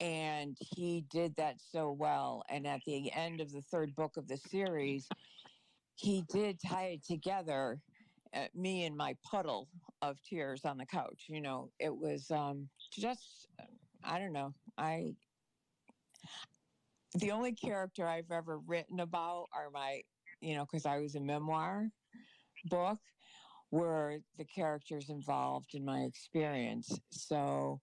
And 0.01 0.57
he 0.61 1.01
did 1.01 1.37
that 1.37 1.61
so 1.61 1.91
well. 1.91 2.43
And 2.49 2.67
at 2.67 2.83
the 2.85 3.11
end 3.11 3.41
of 3.41 3.51
the 3.51 3.61
third 3.63 3.95
book 3.95 4.17
of 4.17 4.27
the 4.27 4.37
series, 4.37 5.13
he 5.95 6.23
did 6.23 6.59
tie 6.61 6.87
it 6.89 7.03
together. 7.03 7.81
Uh, 8.33 8.45
me 8.53 8.85
and 8.85 8.95
my 8.95 9.15
puddle 9.23 9.67
of 10.01 10.21
tears 10.21 10.63
on 10.63 10.77
the 10.77 10.85
couch. 10.85 11.25
You 11.27 11.41
know, 11.41 11.71
it 11.79 11.95
was 11.95 12.29
um, 12.29 12.69
just 12.91 13.47
I 14.03 14.19
don't 14.19 14.33
know. 14.33 14.53
I 14.77 15.15
the 17.15 17.31
only 17.31 17.53
character 17.53 18.07
I've 18.07 18.31
ever 18.31 18.59
written 18.59 18.99
about 18.99 19.47
are 19.53 19.69
my, 19.71 20.01
you 20.41 20.55
know, 20.55 20.65
because 20.65 20.85
I 20.85 20.99
was 20.99 21.15
a 21.15 21.19
memoir 21.19 21.89
book, 22.65 22.99
were 23.71 24.17
the 24.37 24.45
characters 24.45 25.09
involved 25.09 25.73
in 25.73 25.83
my 25.83 26.01
experience. 26.01 26.99
So 27.09 27.81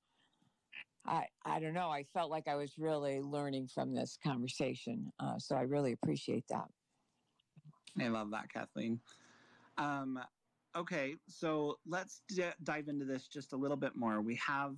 I, 1.06 1.26
I 1.44 1.60
don't 1.60 1.74
know. 1.74 1.90
I 1.90 2.04
felt 2.12 2.30
like 2.30 2.48
I 2.48 2.54
was 2.54 2.72
really 2.78 3.20
learning 3.20 3.68
from 3.72 3.94
this 3.94 4.18
conversation. 4.24 5.12
Uh, 5.20 5.38
so 5.38 5.56
I 5.56 5.62
really 5.62 5.92
appreciate 5.92 6.44
that. 6.50 6.66
I 8.00 8.08
love 8.08 8.30
that, 8.32 8.52
Kathleen. 8.52 9.00
Um, 9.78 10.18
okay, 10.76 11.16
so 11.28 11.78
let's 11.86 12.22
d- 12.28 12.44
dive 12.62 12.88
into 12.88 13.04
this 13.04 13.26
just 13.28 13.52
a 13.52 13.56
little 13.56 13.76
bit 13.76 13.96
more. 13.96 14.20
We 14.20 14.36
have 14.36 14.76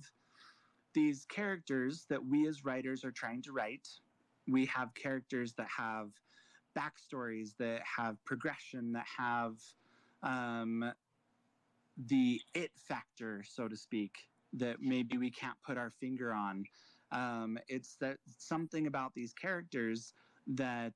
these 0.93 1.25
characters 1.25 2.05
that 2.09 2.25
we 2.25 2.47
as 2.47 2.65
writers 2.65 3.03
are 3.03 3.11
trying 3.11 3.41
to 3.43 3.51
write. 3.51 3.87
We 4.47 4.65
have 4.65 4.93
characters 4.95 5.53
that 5.53 5.67
have 5.75 6.09
backstories, 6.77 7.55
that 7.59 7.81
have 7.97 8.23
progression, 8.25 8.93
that 8.93 9.05
have 9.17 9.55
um, 10.23 10.91
the 12.07 12.41
it 12.53 12.71
factor, 12.75 13.43
so 13.47 13.67
to 13.67 13.75
speak, 13.75 14.11
that 14.53 14.77
maybe 14.81 15.17
we 15.17 15.29
can't 15.29 15.57
put 15.65 15.77
our 15.77 15.91
finger 15.99 16.33
on. 16.33 16.63
Um, 17.11 17.57
it's 17.67 17.95
that 18.01 18.17
something 18.37 18.87
about 18.87 19.13
these 19.15 19.33
characters 19.33 20.13
that 20.47 20.93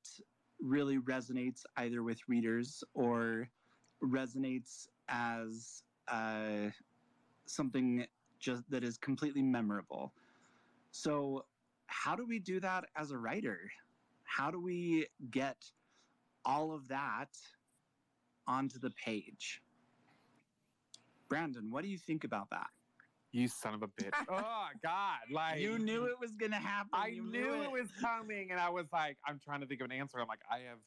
really 0.60 0.97
resonates 0.97 1.64
either 1.78 2.04
with 2.04 2.20
readers 2.28 2.84
or 2.93 3.49
resonates 4.04 4.88
as 5.10 5.84
uh, 6.08 6.70
something 7.45 8.06
just 8.39 8.70
that 8.70 8.84
is 8.84 8.97
completely 8.97 9.41
memorable. 9.41 10.12
So, 10.91 11.45
how 11.88 12.16
do 12.16 12.26
we 12.26 12.39
do 12.39 12.60
that 12.60 12.86
as 12.95 13.12
a 13.12 13.18
writer? 13.18 13.60
How 14.24 14.51
do 14.51 14.60
we 14.60 15.08
get 15.32 15.58
all 16.45 16.74
of 16.74 16.88
that 16.88 17.30
onto 18.47 18.80
the 18.80 18.91
page? 18.91 19.62
Brandon, 21.30 21.72
what 21.72 21.84
do 21.84 21.89
you 21.89 21.97
think 21.97 22.24
about 22.24 22.49
that? 22.51 22.68
You 23.32 23.47
son 23.47 23.74
of 23.74 23.82
a 23.82 23.88
bitch. 23.88 24.14
oh 24.30 24.68
God. 24.84 25.18
Like 25.32 25.60
you 25.60 25.80
knew 25.80 26.06
it 26.06 26.20
was 26.20 26.32
gonna 26.34 26.56
happen. 26.56 26.89
I 26.93 27.08
You 27.08 27.24
knew 27.24 27.64
it 27.64 27.72
was 27.72 27.89
coming, 27.99 28.51
and 28.51 28.60
I 28.60 28.70
was 28.70 28.86
like, 28.93 29.18
I'm 29.28 29.39
trying 29.43 29.62
to 29.62 29.66
think 29.66 29.82
of 29.82 29.86
an 29.86 29.91
answer. 29.91 30.20
I'm 30.20 30.28
like, 30.28 30.43
I 30.49 30.60
have. 30.70 30.78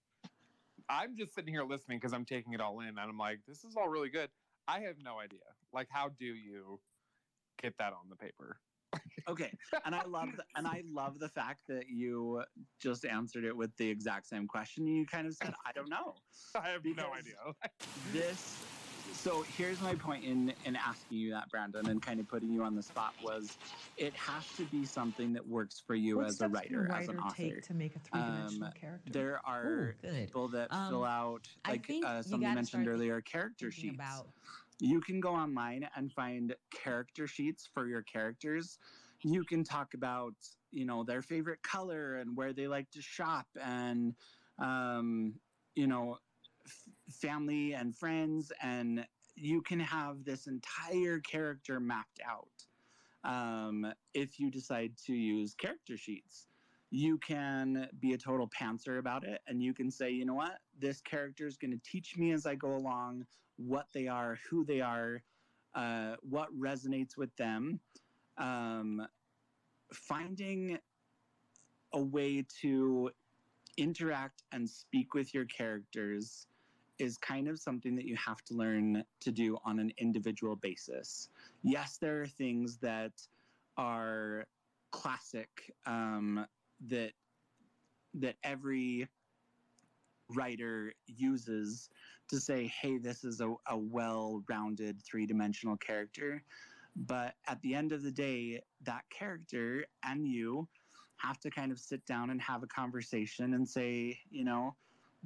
I'm 0.89 1.17
just 1.17 1.35
sitting 1.35 1.53
here 1.53 1.65
listening 1.65 1.99
because 1.99 2.13
I'm 2.13 2.25
taking 2.25 2.53
it 2.53 2.61
all 2.61 2.81
in, 2.81 2.89
and 2.89 2.99
I'm 2.99 3.19
like, 3.19 3.41
this 3.47 3.65
is 3.65 3.77
all 3.77 3.89
really 3.89 4.11
good. 4.11 4.31
I 4.69 4.81
have 4.81 4.97
no 5.03 5.19
idea. 5.19 5.41
Like, 5.73 5.89
how 5.91 6.11
do 6.19 6.27
you 6.27 6.81
get 7.61 7.75
that 7.79 7.93
on 7.93 8.09
the 8.09 8.17
paper? 8.17 8.61
okay 9.29 9.51
and 9.85 9.95
i 9.95 10.05
love 10.05 10.29
the, 10.37 10.45
and 10.55 10.67
i 10.67 10.83
love 10.87 11.19
the 11.19 11.29
fact 11.29 11.61
that 11.69 11.89
you 11.89 12.43
just 12.81 13.05
answered 13.05 13.45
it 13.45 13.55
with 13.55 13.77
the 13.77 13.89
exact 13.89 14.27
same 14.27 14.47
question 14.47 14.87
you 14.87 15.05
kind 15.05 15.27
of 15.27 15.35
said 15.35 15.53
i 15.67 15.73
don't 15.73 15.91
know 15.91 16.15
I 16.55 16.69
have 16.69 16.85
no 16.85 17.13
idea. 17.13 17.35
this 18.13 18.65
so 19.13 19.45
here's 19.49 19.81
my 19.81 19.95
point 19.95 20.25
in 20.25 20.55
in 20.65 20.77
asking 20.77 21.19
you 21.19 21.31
that, 21.33 21.51
Brandon, 21.51 21.89
and 21.89 22.03
kind 22.03 22.21
of 22.21 22.29
putting 22.29 22.51
you 22.53 22.63
on 22.63 22.75
the 22.75 22.83
spot 22.83 23.15
was, 23.21 23.59
it 23.97 24.17
has 24.17 24.53
to 24.55 24.65
be 24.65 24.85
something 24.85 25.33
that 25.35 25.47
works 25.47 25.81
for 25.81 25.95
you 25.95 26.19
what 26.19 26.27
as 26.29 26.41
a 26.41 26.45
steps 26.45 26.61
can 26.61 26.77
writer, 26.77 26.89
as 26.93 27.09
an 27.09 27.17
writer 27.17 27.19
author. 27.19 27.37
take 27.37 27.63
to 27.63 27.75
make 27.75 27.97
a 27.97 27.99
three-dimensional 28.01 28.71
Um, 28.71 28.73
character? 28.73 29.11
There 29.13 29.47
are 29.47 29.67
Ooh, 29.67 29.93
people 30.27 30.49
that 30.49 30.73
Um, 30.73 30.89
fill 30.89 31.05
out, 31.05 31.49
like 31.67 31.87
think 31.87 32.05
uh, 32.05 32.23
you 32.23 32.23
somebody 32.23 32.55
mentioned 32.55 32.89
earlier, 32.89 33.21
character 33.21 33.71
sheets. 33.71 33.95
about 33.97 34.27
You 34.81 35.01
can 35.01 35.21
go 35.21 35.31
online 35.35 35.89
and 35.97 36.13
find 36.13 36.55
character 36.71 37.27
sheets 37.27 37.67
for 37.67 37.87
your 37.87 38.03
characters. 38.03 38.79
You 39.23 39.45
can 39.45 39.65
talk 39.65 39.95
about, 39.95 40.35
you 40.71 40.85
know, 40.85 41.05
their 41.05 41.23
favorite 41.23 41.63
color 41.63 42.17
and 42.17 42.37
where 42.37 42.53
they 42.53 42.67
like 42.69 42.91
to 42.91 43.03
shop 43.03 43.47
and, 43.61 44.15
um, 44.59 45.41
you 45.75 45.87
know, 45.87 46.19
f- 46.67 46.89
family 47.11 47.73
and 47.73 47.97
friends. 47.97 48.53
And 48.63 49.07
you 49.35 49.63
can 49.63 49.81
have 49.81 50.25
this 50.25 50.47
entire 50.47 51.21
character 51.21 51.79
mapped 51.81 52.21
out 52.29 52.49
um, 53.25 53.93
if 54.15 54.39
you 54.39 54.51
decide 54.51 54.93
to 55.07 55.13
use 55.13 55.55
character 55.55 55.97
sheets. 55.97 56.47
You 56.91 57.19
can 57.19 57.89
be 58.01 58.13
a 58.13 58.19
total 58.19 58.49
pantser 58.49 58.99
about 58.99 59.25
it 59.25 59.41
and 59.49 59.63
you 59.63 59.75
can 59.75 59.91
say, 59.91 60.11
you 60.11 60.25
know 60.25 60.35
what, 60.35 60.59
this 60.79 61.01
character 61.01 61.47
is 61.47 61.57
going 61.57 61.73
to 61.73 61.81
teach 61.91 62.17
me 62.17 62.33
as 62.33 62.47
I 62.47 62.55
go 62.55 62.77
along 62.77 63.27
what 63.57 63.87
they 63.93 64.07
are, 64.07 64.39
who 64.49 64.65
they 64.65 64.81
are, 64.81 65.23
uh, 65.75 66.15
what 66.23 66.49
resonates 66.59 67.17
with 67.17 67.35
them. 67.37 67.81
Um, 68.39 69.07
finding 69.93 70.79
a 71.93 72.01
way 72.01 72.45
to 72.61 73.11
interact 73.77 74.43
and 74.53 74.69
speak 74.69 75.15
with 75.15 75.35
your 75.35 75.45
characters 75.47 76.47
is 76.99 77.19
kind 77.19 77.49
of 77.49 77.59
something 77.59 77.95
that 77.97 78.05
you 78.05 78.17
have 78.17 78.43
to 78.45 78.55
learn 78.55 79.05
to 79.21 79.31
do 79.31 79.59
on 79.65 79.79
an 79.79 79.93
individual 79.99 80.57
basis. 80.57 81.29
Yes, 81.63 81.99
there 81.99 82.23
are 82.23 82.27
things 82.27 82.79
that 82.79 83.13
are 83.77 84.47
classic 84.91 85.49
um, 85.87 86.47
that 86.89 87.13
that 88.15 88.37
every 88.43 89.07
writer 90.35 90.93
uses 91.07 91.91
to 92.29 92.41
say, 92.41 92.73
hey, 92.81 92.99
this 92.99 93.25
is 93.25 93.41
a, 93.41 93.55
a 93.69 93.77
well 93.77 94.43
rounded 94.49 95.01
three 95.03 95.27
dimensional 95.27 95.77
character. 95.77 96.43
But 96.97 97.35
at 97.47 97.61
the 97.61 97.75
end 97.75 97.93
of 97.93 98.03
the 98.03 98.11
day, 98.11 98.63
that 98.85 99.03
character 99.11 99.85
and 100.03 100.27
you 100.27 100.67
have 101.19 101.39
to 101.41 101.51
kind 101.51 101.71
of 101.71 101.79
sit 101.79 102.05
down 102.07 102.31
and 102.31 102.41
have 102.41 102.63
a 102.63 102.67
conversation 102.67 103.55
and 103.55 103.69
say, 103.69 104.19
you 104.31 104.45
know, 104.45 104.75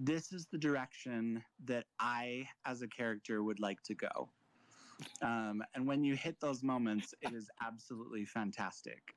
this 0.02 0.32
is 0.32 0.46
the 0.50 0.56
direction 0.56 1.44
that 1.66 1.84
I, 2.00 2.48
as 2.64 2.80
a 2.80 2.88
character, 2.88 3.42
would 3.42 3.60
like 3.60 3.82
to 3.82 3.94
go. 3.94 4.30
Um, 5.22 5.62
and 5.74 5.86
when 5.86 6.02
you 6.02 6.14
hit 6.16 6.40
those 6.40 6.62
moments, 6.62 7.14
it 7.20 7.34
is 7.34 7.50
absolutely 7.62 8.24
fantastic. 8.24 9.14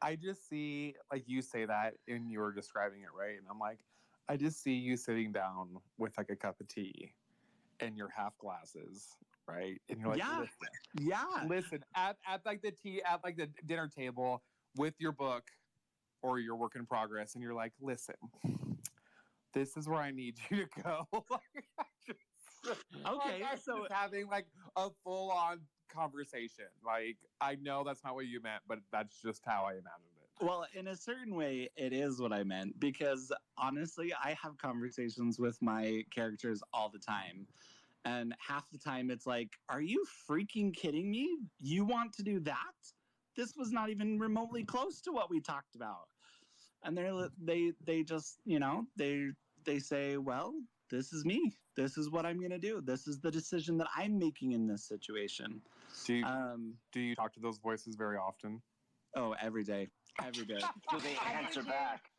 I 0.00 0.14
just 0.16 0.48
see 0.48 0.94
like 1.12 1.24
you 1.26 1.42
say 1.42 1.66
that 1.66 1.94
and 2.08 2.30
you 2.30 2.38
were 2.38 2.52
describing 2.52 3.02
it 3.02 3.08
right, 3.16 3.36
and 3.36 3.46
I'm 3.50 3.58
like, 3.58 3.80
I 4.28 4.36
just 4.36 4.62
see 4.62 4.74
you 4.74 4.96
sitting 4.96 5.32
down 5.32 5.76
with 5.98 6.16
like 6.16 6.30
a 6.30 6.36
cup 6.36 6.60
of 6.60 6.68
tea 6.68 7.12
and 7.80 7.96
your 7.96 8.08
half 8.16 8.38
glasses, 8.38 9.08
right? 9.48 9.80
And 9.88 10.00
you're 10.00 10.08
like, 10.08 10.18
Yeah. 10.18 10.38
listen, 10.38 10.68
Yeah. 10.94 11.48
listen 11.48 11.80
at 11.96 12.16
at 12.26 12.46
like 12.46 12.62
the 12.62 12.70
tea 12.70 13.02
at 13.02 13.22
like 13.24 13.36
the 13.36 13.48
dinner 13.66 13.88
table 13.88 14.42
with 14.76 14.94
your 14.98 15.12
book 15.12 15.50
or 16.22 16.38
your 16.38 16.54
work 16.56 16.76
in 16.76 16.86
progress, 16.86 17.34
and 17.34 17.42
you're 17.42 17.54
like, 17.54 17.72
listen, 17.80 18.14
this 19.52 19.76
is 19.76 19.88
where 19.88 20.00
I 20.00 20.10
need 20.10 20.36
you 20.50 20.66
to 20.66 20.82
go. 20.82 21.06
Like, 21.30 21.66
just- 22.06 22.84
Okay, 23.06 23.42
I'm 23.42 23.58
so- 23.58 23.86
having 23.90 24.28
like 24.28 24.46
a 24.76 24.90
full 25.02 25.30
on 25.30 25.60
conversation. 25.88 26.66
Like, 26.84 27.16
I 27.40 27.56
know 27.56 27.82
that's 27.84 28.04
not 28.04 28.14
what 28.14 28.26
you 28.26 28.40
meant, 28.42 28.62
but 28.68 28.80
that's 28.92 29.20
just 29.22 29.42
how 29.46 29.64
I 29.64 29.72
imagined 29.72 30.12
it. 30.22 30.44
Well, 30.44 30.66
in 30.74 30.88
a 30.88 30.96
certain 30.96 31.34
way, 31.34 31.68
it 31.76 31.92
is 31.92 32.20
what 32.20 32.32
I 32.32 32.44
meant 32.44 32.78
because 32.78 33.32
honestly, 33.58 34.12
I 34.22 34.34
have 34.42 34.56
conversations 34.58 35.38
with 35.38 35.60
my 35.62 36.04
characters 36.14 36.62
all 36.72 36.88
the 36.90 36.98
time. 36.98 37.46
And 38.06 38.34
half 38.46 38.70
the 38.70 38.78
time, 38.78 39.10
it's 39.10 39.26
like, 39.26 39.58
are 39.68 39.82
you 39.82 40.04
freaking 40.28 40.74
kidding 40.74 41.10
me? 41.10 41.38
You 41.60 41.84
want 41.84 42.12
to 42.14 42.22
do 42.22 42.40
that? 42.40 42.74
This 43.36 43.54
was 43.56 43.70
not 43.72 43.90
even 43.90 44.18
remotely 44.18 44.64
close 44.64 45.00
to 45.02 45.12
what 45.12 45.30
we 45.30 45.40
talked 45.40 45.76
about. 45.76 46.08
And 46.82 46.96
they're 46.96 47.28
they 47.38 47.72
they 47.84 48.02
just 48.02 48.40
you 48.44 48.58
know 48.58 48.86
they 48.96 49.30
they 49.64 49.78
say, 49.78 50.16
well, 50.16 50.54
this 50.90 51.12
is 51.12 51.24
me. 51.24 51.58
This 51.76 51.96
is 51.98 52.10
what 52.10 52.26
I'm 52.26 52.38
going 52.38 52.50
to 52.50 52.58
do. 52.58 52.80
This 52.80 53.06
is 53.06 53.20
the 53.20 53.30
decision 53.30 53.78
that 53.78 53.88
I'm 53.94 54.18
making 54.18 54.52
in 54.52 54.66
this 54.66 54.84
situation. 54.84 55.62
Do 56.04 56.14
you, 56.14 56.24
Um, 56.24 56.78
do 56.92 57.00
you 57.00 57.14
talk 57.14 57.32
to 57.34 57.40
those 57.40 57.58
voices 57.58 57.94
very 57.96 58.16
often? 58.16 58.62
oh, 59.16 59.32
every 59.40 59.64
day, 59.64 59.88
every 60.22 60.44
day. 60.46 60.58
Do 60.90 60.98
they 61.00 61.16
answer 61.16 61.62
back? 61.62 62.10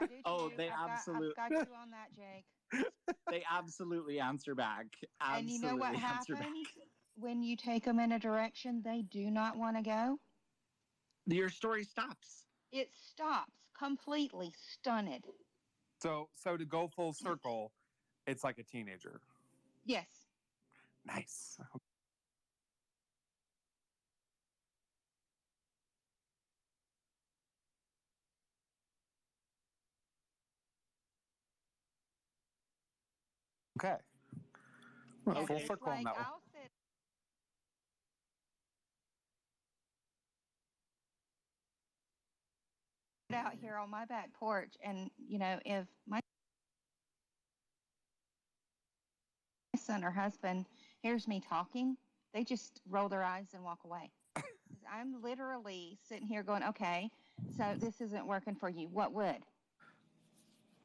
Do 0.00 0.08
Oh, 0.24 0.48
they 0.56 0.70
I've 0.70 0.76
got- 0.88 1.08
I've 1.14 1.36
got 1.36 1.50
you 1.50 1.74
on 1.74 1.90
that, 1.90 2.08
Jake. 2.16 2.46
they 3.30 3.44
absolutely 3.50 4.18
answer 4.20 4.54
back. 4.54 4.86
absolutely 5.20 5.36
And 5.38 5.50
you 5.50 5.58
know 5.60 5.76
what 5.76 5.94
Absolutely 5.94 6.16
answer 6.16 6.34
back. 6.34 6.42
happens 6.42 6.68
when 7.16 7.42
you 7.42 7.56
take 7.56 7.84
them 7.84 7.98
in 8.00 8.12
a 8.12 8.18
direction 8.18 8.82
they 8.82 9.02
do 9.02 9.30
not 9.30 9.56
want 9.56 9.76
to 9.76 9.82
go? 9.82 10.18
Your 11.26 11.48
story 11.50 11.84
stops. 11.84 12.46
It 12.72 12.94
stops 12.94 13.67
completely 13.78 14.52
stunned. 14.72 15.24
So, 16.02 16.28
so 16.34 16.56
to 16.56 16.64
go 16.64 16.88
full 16.88 17.12
circle, 17.12 17.72
it's 18.26 18.44
like 18.44 18.58
a 18.58 18.62
teenager. 18.62 19.20
Yes. 19.84 20.06
Nice. 21.06 21.58
Okay. 33.78 33.96
Well, 35.24 35.36
Yeah, 35.36 35.46
full 35.46 35.60
circle 35.60 35.88
on 35.88 36.04
like 36.04 36.16
that 36.16 36.26
out 43.34 43.52
here 43.60 43.76
on 43.76 43.90
my 43.90 44.04
back 44.06 44.32
porch 44.32 44.72
and 44.82 45.10
you 45.28 45.38
know 45.38 45.58
if 45.66 45.86
my 46.06 46.18
son 49.76 50.02
or 50.02 50.10
husband 50.10 50.66
hears 51.02 51.28
me 51.28 51.40
talking 51.40 51.96
they 52.34 52.44
just 52.44 52.80
roll 52.88 53.08
their 53.08 53.24
eyes 53.24 53.48
and 53.54 53.64
walk 53.64 53.80
away. 53.84 54.10
I'm 54.92 55.22
literally 55.22 55.98
sitting 56.08 56.26
here 56.26 56.42
going 56.42 56.62
okay 56.62 57.10
so 57.56 57.74
this 57.78 58.00
isn't 58.00 58.26
working 58.26 58.54
for 58.54 58.68
you. 58.68 58.88
What 58.88 59.12
would? 59.12 59.44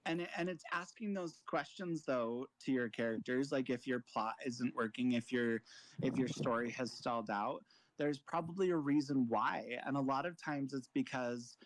And 0.06 0.28
and 0.36 0.50
it's 0.50 0.64
asking 0.74 1.14
those 1.14 1.40
questions 1.48 2.04
though 2.06 2.48
to 2.66 2.72
your 2.72 2.90
characters, 2.90 3.52
like 3.52 3.70
if 3.70 3.88
your 3.88 4.04
plot 4.12 4.34
isn't 4.46 4.76
working, 4.76 5.14
if 5.14 5.32
your 5.32 5.62
if 6.02 6.18
your 6.18 6.28
story 6.28 6.72
has 6.72 6.92
stalled 6.92 7.30
out, 7.30 7.64
there's 7.98 8.20
probably 8.20 8.72
a 8.72 8.78
reason 8.78 9.26
why. 9.30 9.80
And 9.86 9.96
a 9.96 10.02
lot 10.02 10.26
of 10.26 10.42
times 10.42 10.74
it's 10.74 10.90
because 10.94 11.58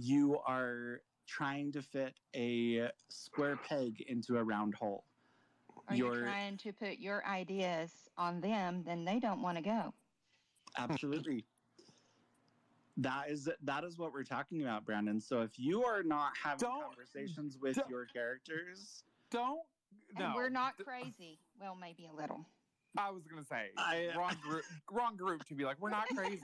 you 0.00 0.38
are 0.46 1.00
trying 1.26 1.72
to 1.72 1.82
fit 1.82 2.14
a 2.34 2.88
square 3.08 3.56
peg 3.68 4.00
into 4.08 4.36
a 4.38 4.42
round 4.44 4.74
hole. 4.74 5.04
or 5.90 5.94
you're 5.96 6.20
trying 6.22 6.56
to 6.58 6.72
put 6.72 6.98
your 6.98 7.24
ideas 7.26 7.90
on 8.16 8.40
them 8.40 8.82
then 8.86 9.04
they 9.04 9.18
don't 9.18 9.42
want 9.42 9.56
to 9.56 9.62
go 9.62 9.92
Absolutely. 10.78 11.44
That 13.00 13.30
is 13.30 13.48
that 13.62 13.84
is 13.84 13.96
what 13.96 14.12
we're 14.12 14.24
talking 14.24 14.60
about, 14.62 14.84
Brandon. 14.84 15.20
So 15.20 15.42
if 15.42 15.52
you 15.56 15.84
are 15.84 16.02
not 16.02 16.32
having 16.42 16.58
Don't- 16.68 16.82
conversations 16.82 17.56
with 17.56 17.76
don't- 17.76 17.88
your 17.88 18.06
characters, 18.06 19.04
Don't. 19.30 19.60
and 20.16 20.18
No. 20.18 20.32
we're 20.34 20.48
not 20.48 20.76
crazy 20.78 21.38
well 21.60 21.76
maybe 21.76 22.06
a 22.06 22.12
little 22.12 22.44
I 22.96 23.10
was 23.10 23.22
gonna 23.26 23.44
say 23.44 23.68
I- 23.76 24.08
wrong 24.16 24.34
group. 24.42 24.64
Wrong 24.90 25.16
group 25.16 25.44
to 25.46 25.54
be 25.54 25.64
like 25.64 25.76
we're 25.80 25.90
not 25.90 26.08
crazy. 26.08 26.40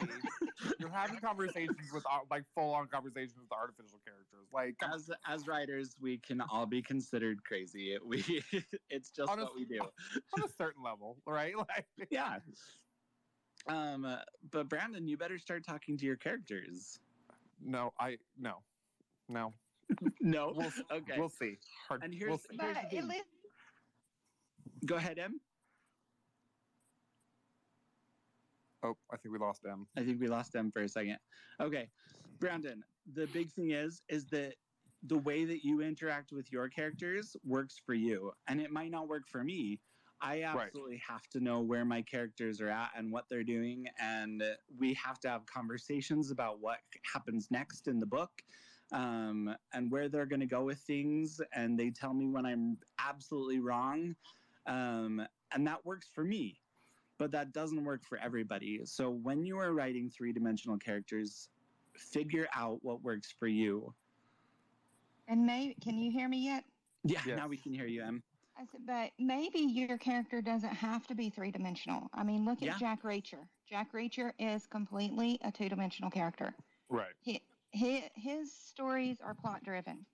You're 0.79 0.91
having 0.91 1.19
conversations 1.19 1.77
with 1.93 2.05
like 2.31 2.45
full 2.55 2.73
on 2.75 2.87
conversations 2.89 3.35
with 3.41 3.51
artificial 3.53 3.99
characters. 4.05 4.47
Like 4.53 4.77
come 4.79 4.93
as 4.93 5.11
as 5.27 5.47
writers, 5.49 5.97
we 6.01 6.19
can 6.19 6.41
all 6.41 6.67
be 6.67 6.83
considered 6.83 7.43
crazy. 7.45 7.97
We 8.05 8.43
it's 8.91 9.11
just 9.11 9.31
On 9.31 9.39
a- 9.39 9.45
what 9.45 9.55
we 9.57 9.65
do. 9.65 9.81
on 9.81 10.45
a 10.45 10.49
certain 10.59 10.83
level, 10.83 11.17
right? 11.27 11.55
Like 11.59 11.87
Yeah. 12.11 12.39
Um, 13.67 14.05
uh, 14.05 14.19
but 14.51 14.69
Brandon, 14.69 15.09
you 15.09 15.17
better 15.17 15.39
start 15.39 15.65
talking 15.67 15.97
to 15.97 16.05
your 16.05 16.17
characters. 16.17 16.99
no, 17.65 17.93
I 17.99 18.19
no, 18.39 18.59
no. 19.29 19.55
no. 20.21 20.53
We'll 20.55 20.73
okay. 20.93 21.15
we'll 21.19 21.31
see. 21.31 21.57
Hard, 21.89 22.03
and 22.03 22.13
we'll 22.13 22.29
here's, 22.29 22.41
see. 22.43 22.59
here's 22.61 22.77
the 22.77 22.89
thing. 22.91 23.09
least 23.09 23.25
Go 24.85 24.97
ahead, 24.97 25.19
Em. 25.19 25.41
Oh, 28.85 28.97
I 29.11 29.17
think 29.17 29.33
we 29.33 29.39
lost 29.39 29.63
them. 29.63 29.87
I 29.97 30.03
think 30.03 30.21
we 30.21 30.29
lost 30.29 30.53
them 30.53 30.71
for 30.71 30.83
a 30.83 30.89
second. 30.89 31.17
Okay, 31.61 31.89
Brandon. 32.39 32.85
The 33.15 33.27
big 33.29 33.51
thing 33.51 33.71
is, 33.71 34.03
is 34.09 34.27
that 34.27 34.55
the 35.07 35.19
way 35.19 35.45
that 35.45 35.65
you 35.65 35.81
interact 35.81 36.33
with 36.33 36.53
your 36.53 36.69
characters 36.69 37.35
works 37.45 37.81
for 37.85 37.95
you, 37.95 38.33
and 38.47 38.61
it 38.61 38.71
might 38.71 38.91
not 38.91 39.09
work 39.09 39.23
for 39.27 39.43
me. 39.43 39.81
I 40.21 40.43
absolutely 40.43 41.03
have 41.07 41.27
to 41.33 41.41
know 41.41 41.61
where 41.61 41.85
my 41.85 42.01
characters 42.03 42.61
are 42.61 42.71
at 42.71 42.91
and 42.97 43.11
what 43.11 43.25
they're 43.29 43.45
doing, 43.45 43.87
and 44.01 44.43
we 44.79 44.95
have 44.95 45.19
to 45.21 45.29
have 45.29 45.45
conversations 45.47 46.31
about 46.31 46.61
what 46.61 46.79
happens 47.13 47.49
next 47.51 47.89
in 47.89 47.99
the 48.01 48.07
book 48.07 48.31
um, 48.93 49.55
and 49.73 49.91
where 49.91 50.09
they're 50.09 50.27
going 50.27 50.41
to 50.41 50.47
go 50.47 50.65
with 50.65 50.79
things. 50.79 51.41
And 51.55 51.79
they 51.79 51.91
tell 51.91 52.15
me 52.15 52.27
when 52.27 52.47
I'm 52.47 52.79
absolutely 52.99 53.61
wrong, 53.61 54.15
um, 54.67 55.27
and 55.53 55.67
that 55.67 55.85
works 55.85 56.09
for 56.15 56.25
me, 56.25 56.61
but 57.19 57.31
that 57.33 57.53
doesn't 57.53 57.85
work 57.85 58.05
for 58.05 58.19
everybody. 58.19 58.81
So 58.85 59.11
when 59.11 59.45
you 59.45 59.59
are 59.59 59.73
writing 59.73 60.11
three 60.11 60.33
dimensional 60.33 60.79
characters, 60.79 61.49
figure 61.97 62.49
out 62.55 62.79
what 62.83 63.03
works 63.03 63.33
for 63.39 63.47
you. 63.47 63.95
And 65.29 65.47
may 65.47 65.75
can 65.81 65.97
you 65.99 66.11
hear 66.11 66.29
me 66.29 66.45
yet? 66.45 66.65
Yeah, 67.05 67.21
Yes. 67.27 67.37
now 67.37 67.49
we 67.49 67.57
can 67.57 67.73
hear 67.73 67.87
you, 67.87 68.03
Em. 68.03 68.23
I 68.57 68.65
said, 68.71 68.83
but 68.87 69.11
maybe 69.19 69.59
your 69.59 69.99
character 69.99 70.41
doesn't 70.41 70.73
have 70.75 71.07
to 71.09 71.15
be 71.15 71.29
three 71.29 71.51
dimensional. 71.51 72.09
I 72.15 72.23
mean, 72.23 72.45
look 72.45 72.59
at 72.63 72.67
Yeah. 72.67 72.79
Jack 72.79 73.03
Reacher. 73.03 73.49
Jack 73.69 73.93
Reacher 73.93 74.33
is 74.39 74.67
completely 74.67 75.39
a 75.43 75.51
two 75.51 75.69
dimensional 75.69 76.11
character. 76.11 76.55
Right. 76.89 77.13
He, 77.23 77.43
he, 77.73 78.05
his 78.15 78.53
stories 78.53 79.19
are 79.21 79.35
plot 79.35 79.65
driven. 79.65 80.07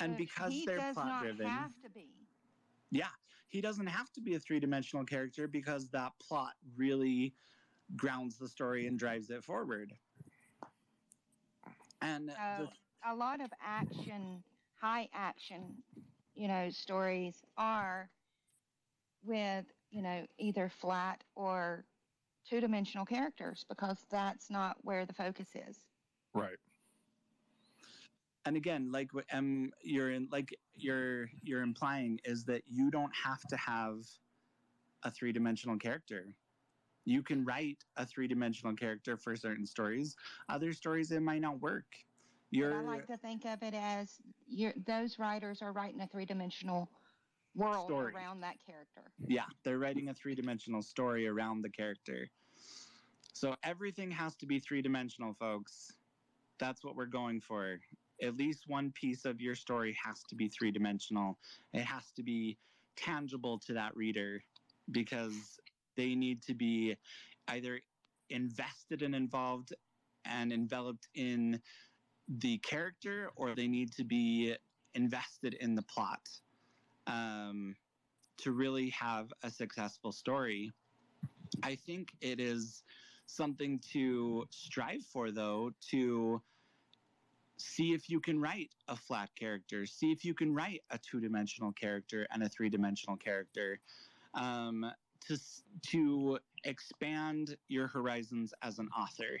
And 0.00 0.16
because 0.16 0.52
he 0.52 0.66
they're 0.66 0.76
does 0.76 0.94
plot 0.94 1.06
not 1.06 1.22
driven, 1.22 1.46
have 1.46 1.72
to 1.82 1.90
be. 1.90 2.08
yeah, 2.90 3.06
he 3.48 3.60
doesn't 3.60 3.86
have 3.86 4.12
to 4.12 4.20
be 4.20 4.34
a 4.34 4.38
three 4.38 4.60
dimensional 4.60 5.04
character 5.04 5.48
because 5.48 5.88
that 5.90 6.12
plot 6.20 6.52
really 6.76 7.34
grounds 7.96 8.38
the 8.38 8.48
story 8.48 8.86
and 8.86 8.98
drives 8.98 9.30
it 9.30 9.42
forward. 9.42 9.92
And 12.02 12.28
the, 12.28 12.34
So 12.36 12.68
a 13.10 13.14
lot 13.14 13.40
of 13.40 13.50
action, 13.60 14.42
high 14.80 15.08
action, 15.12 15.82
you 16.34 16.48
know, 16.48 16.68
stories 16.70 17.42
are 17.56 18.10
with, 19.24 19.64
you 19.90 20.02
know, 20.02 20.26
either 20.38 20.68
flat 20.68 21.24
or 21.34 21.84
two 22.48 22.60
dimensional 22.60 23.06
characters 23.06 23.64
because 23.68 24.04
that's 24.10 24.50
not 24.50 24.76
where 24.82 25.06
the 25.06 25.14
focus 25.14 25.48
is. 25.54 25.86
Right. 26.34 26.58
And 28.48 28.56
again, 28.56 28.90
like 28.90 29.12
what 29.12 29.26
um, 29.30 29.70
you're 29.82 30.10
in, 30.10 30.26
like 30.32 30.58
you're 30.74 31.28
you're 31.42 31.60
implying 31.60 32.18
is 32.24 32.44
that 32.44 32.62
you 32.66 32.90
don't 32.90 33.12
have 33.14 33.42
to 33.42 33.56
have 33.58 34.06
a 35.04 35.10
three 35.10 35.32
dimensional 35.32 35.76
character. 35.76 36.34
You 37.04 37.22
can 37.22 37.44
write 37.44 37.84
a 37.98 38.06
three 38.06 38.26
dimensional 38.26 38.74
character 38.74 39.18
for 39.18 39.36
certain 39.36 39.66
stories. 39.66 40.16
Other 40.48 40.72
stories 40.72 41.12
it 41.12 41.20
might 41.20 41.42
not 41.42 41.60
work. 41.60 41.84
You're 42.50 42.74
I 42.74 42.80
like 42.80 43.06
to 43.08 43.18
think 43.18 43.44
of 43.44 43.62
it 43.62 43.74
as 43.74 44.14
you're, 44.48 44.72
those 44.86 45.18
writers 45.18 45.60
are 45.60 45.72
writing 45.72 46.00
a 46.00 46.06
three 46.06 46.24
dimensional 46.24 46.88
world 47.54 47.88
Story. 47.88 48.14
around 48.14 48.40
that 48.40 48.56
character. 48.64 49.12
yeah, 49.26 49.44
they're 49.62 49.78
writing 49.78 50.08
a 50.08 50.14
three 50.14 50.34
dimensional 50.34 50.80
story 50.80 51.28
around 51.28 51.60
the 51.60 51.68
character. 51.68 52.30
So 53.34 53.54
everything 53.62 54.10
has 54.12 54.34
to 54.36 54.46
be 54.46 54.58
three 54.58 54.80
dimensional, 54.80 55.34
folks. 55.34 55.92
That's 56.58 56.82
what 56.82 56.96
we're 56.96 57.06
going 57.06 57.42
for. 57.42 57.78
At 58.22 58.36
least 58.36 58.64
one 58.66 58.92
piece 58.92 59.24
of 59.24 59.40
your 59.40 59.54
story 59.54 59.96
has 60.04 60.22
to 60.24 60.34
be 60.34 60.48
three 60.48 60.70
dimensional. 60.70 61.38
It 61.72 61.82
has 61.82 62.10
to 62.16 62.22
be 62.22 62.58
tangible 62.96 63.58
to 63.60 63.72
that 63.74 63.96
reader 63.96 64.42
because 64.90 65.60
they 65.96 66.14
need 66.14 66.42
to 66.42 66.54
be 66.54 66.96
either 67.48 67.80
invested 68.30 69.02
and 69.02 69.14
involved 69.14 69.72
and 70.24 70.52
enveloped 70.52 71.08
in 71.14 71.60
the 72.28 72.58
character 72.58 73.30
or 73.36 73.54
they 73.54 73.68
need 73.68 73.92
to 73.92 74.04
be 74.04 74.54
invested 74.94 75.54
in 75.54 75.74
the 75.74 75.82
plot 75.82 76.28
um, 77.06 77.74
to 78.36 78.52
really 78.52 78.90
have 78.90 79.32
a 79.42 79.50
successful 79.50 80.12
story. 80.12 80.70
I 81.62 81.74
think 81.74 82.10
it 82.20 82.40
is 82.40 82.82
something 83.26 83.80
to 83.92 84.46
strive 84.50 85.04
for, 85.04 85.30
though, 85.30 85.70
to 85.90 86.42
see 87.58 87.92
if 87.92 88.08
you 88.08 88.20
can 88.20 88.40
write 88.40 88.70
a 88.88 88.96
flat 88.96 89.30
character, 89.34 89.86
see 89.86 90.12
if 90.12 90.24
you 90.24 90.34
can 90.34 90.54
write 90.54 90.82
a 90.90 90.98
two 90.98 91.20
dimensional 91.20 91.72
character 91.72 92.26
and 92.32 92.42
a 92.42 92.48
three 92.48 92.68
dimensional 92.68 93.16
character. 93.16 93.80
Um, 94.34 94.90
to, 95.26 95.36
to 95.88 96.38
expand 96.64 97.56
your 97.68 97.88
horizons 97.88 98.54
as 98.62 98.78
an 98.78 98.88
author. 98.96 99.40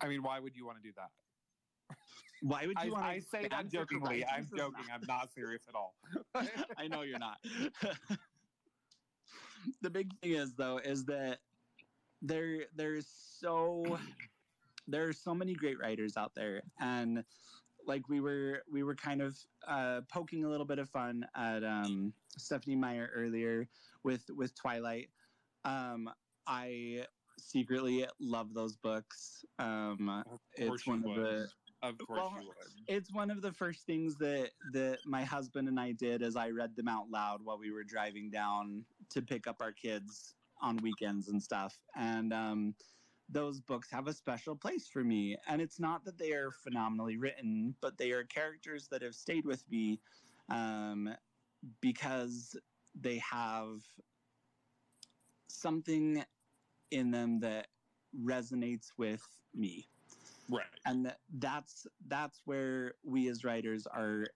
I 0.00 0.08
mean, 0.08 0.22
why 0.22 0.40
would 0.40 0.56
you 0.56 0.66
want 0.66 0.78
to 0.78 0.82
do 0.82 0.92
that? 0.96 1.10
Why 2.42 2.66
would 2.66 2.76
I, 2.76 2.84
you 2.84 2.92
want 2.92 3.04
I 3.04 3.18
say 3.18 3.48
that 3.48 3.72
jokingly. 3.72 4.22
I'm 4.26 4.46
joking. 4.54 4.84
I'm 4.92 5.00
not 5.08 5.32
serious 5.34 5.62
at 5.68 5.74
all. 5.74 5.94
I 6.78 6.86
know 6.86 7.00
you're 7.00 7.18
not. 7.18 7.38
the 9.80 9.88
big 9.88 10.12
thing 10.20 10.32
is 10.32 10.52
though 10.54 10.76
is 10.78 11.06
that 11.06 11.38
there 12.22 12.64
there's 12.74 13.06
so 13.06 13.98
there 14.88 15.08
are 15.08 15.12
so 15.12 15.34
many 15.34 15.54
great 15.54 15.78
writers 15.78 16.16
out 16.16 16.34
there 16.34 16.62
and 16.80 17.24
like 17.86 18.08
we 18.08 18.20
were 18.20 18.62
we 18.70 18.82
were 18.82 18.94
kind 18.94 19.22
of 19.22 19.38
uh, 19.66 20.00
poking 20.12 20.44
a 20.44 20.48
little 20.48 20.66
bit 20.66 20.78
of 20.78 20.88
fun 20.90 21.26
at 21.36 21.64
um, 21.64 22.12
Stephenie 22.36 22.76
Meyer 22.76 23.10
earlier 23.14 23.68
with 24.02 24.24
with 24.30 24.54
Twilight. 24.54 25.08
Um, 25.64 26.10
I 26.46 27.06
secretly 27.38 28.06
love 28.18 28.54
those 28.54 28.76
books. 28.76 29.44
Um, 29.58 30.08
Of 30.30 30.40
course 30.66 30.80
it's 30.80 30.86
one 30.86 31.04
of 31.04 31.14
the 31.14 31.48
Of 31.82 31.98
course 31.98 32.20
Well, 32.20 32.38
you 32.40 32.48
would. 32.48 32.56
it's 32.88 33.12
one 33.12 33.30
of 33.30 33.42
the 33.42 33.52
first 33.52 33.86
things 33.86 34.16
that 34.18 34.50
that 34.72 34.98
my 35.04 35.24
husband 35.24 35.68
and 35.68 35.78
I 35.78 35.92
did 35.92 36.22
as 36.22 36.36
I 36.36 36.50
read 36.50 36.74
them 36.76 36.88
out 36.88 37.10
loud 37.10 37.40
while 37.44 37.58
we 37.58 37.70
were 37.70 37.84
driving 37.84 38.30
down 38.30 38.84
to 39.10 39.22
pick 39.22 39.46
up 39.46 39.56
our 39.60 39.72
kids 39.72 40.34
on 40.60 40.76
weekends 40.78 41.28
and 41.28 41.42
stuff. 41.42 41.78
And 41.94 42.32
um, 42.32 42.76
those 43.28 43.60
books 43.60 43.90
have 43.90 44.08
a 44.08 44.14
special 44.14 44.56
place 44.56 44.88
for 44.88 45.04
me. 45.04 45.36
And 45.46 45.60
it's 45.60 45.80
not 45.80 46.04
that 46.04 46.18
they 46.18 46.32
are 46.32 46.50
phenomenally 46.50 47.16
written, 47.16 47.76
but 47.80 47.98
they 47.98 48.12
are 48.12 48.24
characters 48.24 48.88
that 48.88 49.02
have 49.02 49.14
stayed 49.14 49.46
with 49.46 49.68
me 49.70 50.00
um, 50.50 51.14
because 51.80 52.56
they 52.94 53.18
have 53.18 53.82
something 55.48 56.24
in 56.90 57.10
them 57.10 57.40
that 57.40 57.68
resonates 58.18 58.92
with 58.96 59.22
me 59.54 59.88
Right. 60.48 60.66
and 60.84 61.06
th- 61.06 61.16
that's 61.38 61.86
that's 62.06 62.42
where 62.44 62.94
we 63.04 63.28
as 63.28 63.44
writers 63.44 63.86
are 63.86 64.28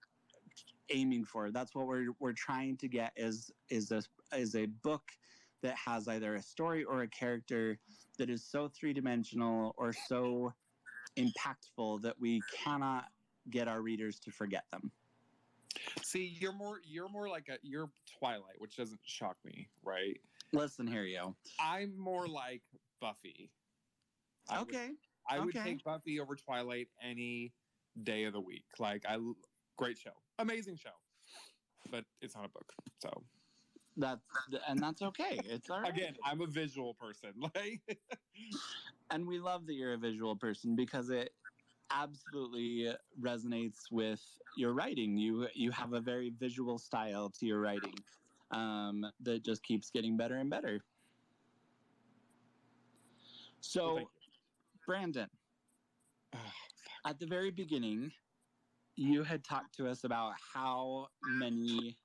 aiming 0.90 1.24
for 1.24 1.50
that's 1.52 1.74
what 1.74 1.86
we're 1.86 2.12
we're 2.18 2.32
trying 2.32 2.76
to 2.78 2.88
get 2.88 3.12
is 3.16 3.52
is 3.68 3.92
a 3.92 4.02
is 4.36 4.56
a 4.56 4.66
book 4.66 5.12
that 5.62 5.76
has 5.76 6.08
either 6.08 6.34
a 6.34 6.42
story 6.42 6.84
or 6.84 7.02
a 7.02 7.08
character 7.08 7.78
that 8.18 8.30
is 8.30 8.44
so 8.44 8.68
three-dimensional 8.68 9.74
or 9.76 9.92
so 9.92 10.52
impactful 11.18 12.00
that 12.02 12.14
we 12.20 12.40
cannot 12.64 13.06
get 13.50 13.68
our 13.68 13.82
readers 13.82 14.18
to 14.20 14.30
forget 14.30 14.64
them 14.72 14.90
See, 16.02 16.36
you're 16.38 16.52
more 16.52 16.80
you're 16.84 17.08
more 17.08 17.28
like 17.28 17.48
a 17.48 17.56
you're 17.62 17.90
Twilight, 18.18 18.56
which 18.58 18.76
doesn't 18.76 18.98
shock 19.04 19.36
me, 19.44 19.68
right? 19.84 20.18
listen 20.52 20.84
here 20.86 21.04
yo 21.04 21.36
I'm 21.60 21.96
more 21.96 22.26
like 22.26 22.62
Buffy. 23.00 23.50
I 24.48 24.58
would- 24.58 24.68
okay 24.68 24.90
I 25.28 25.38
would 25.38 25.56
okay. 25.56 25.64
take 25.64 25.84
Buffy 25.84 26.18
over 26.18 26.34
Twilight 26.34 26.88
any 27.02 27.52
day 28.02 28.24
of 28.24 28.32
the 28.32 28.40
week. 28.40 28.64
Like 28.78 29.04
I 29.08 29.18
great 29.76 29.96
show. 29.96 30.10
Amazing 30.38 30.76
show. 30.76 30.90
But 31.90 32.04
it's 32.20 32.34
not 32.34 32.44
a 32.44 32.48
book. 32.48 32.72
So 33.00 33.22
that's 34.00 34.26
and 34.66 34.82
that's 34.82 35.02
okay 35.02 35.38
it's 35.44 35.70
all 35.70 35.80
right 35.80 35.92
again, 35.92 36.16
I'm 36.24 36.40
a 36.40 36.46
visual 36.46 36.94
person. 36.94 37.34
Like 37.54 38.00
and 39.10 39.26
we 39.26 39.38
love 39.38 39.66
that 39.66 39.74
you're 39.74 39.94
a 39.94 39.98
visual 39.98 40.36
person 40.36 40.76
because 40.76 41.10
it 41.10 41.34
absolutely 41.90 42.94
resonates 43.20 43.90
with 43.90 44.40
your 44.56 44.72
writing. 44.72 45.16
You 45.18 45.48
you 45.54 45.70
have 45.72 45.92
a 45.92 46.00
very 46.00 46.30
visual 46.30 46.78
style 46.78 47.30
to 47.30 47.46
your 47.46 47.60
writing 47.60 47.94
um, 48.50 49.12
that 49.20 49.44
just 49.44 49.62
keeps 49.62 49.90
getting 49.90 50.16
better 50.16 50.36
and 50.36 50.48
better. 50.50 50.84
So, 53.60 53.94
Well, 53.94 54.10
Brandon, 54.86 55.30
Oh, 56.34 56.52
at 57.04 57.18
the 57.18 57.26
very 57.26 57.50
beginning, 57.50 58.12
you 58.96 59.24
had 59.24 59.42
talked 59.42 59.74
to 59.76 59.88
us 59.88 60.04
about 60.04 60.34
how 60.40 61.08
many 61.24 61.98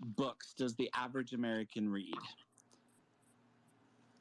books 0.00 0.54
does 0.54 0.74
the 0.76 0.90
average 0.94 1.32
American 1.32 1.88
read. 1.88 2.14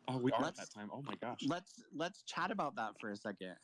oh, 0.07 0.17
we 0.17 0.31
are 0.31 0.45
at 0.45 0.55
that 0.55 0.71
time. 0.71 0.89
Oh 0.93 1.01
my 1.01 1.15
gosh. 1.21 1.39
Let's 1.47 1.81
let's 1.95 2.23
chat 2.23 2.51
about 2.51 2.75
that 2.75 2.91
for 2.99 3.11
a 3.11 3.15
second. 3.15 3.55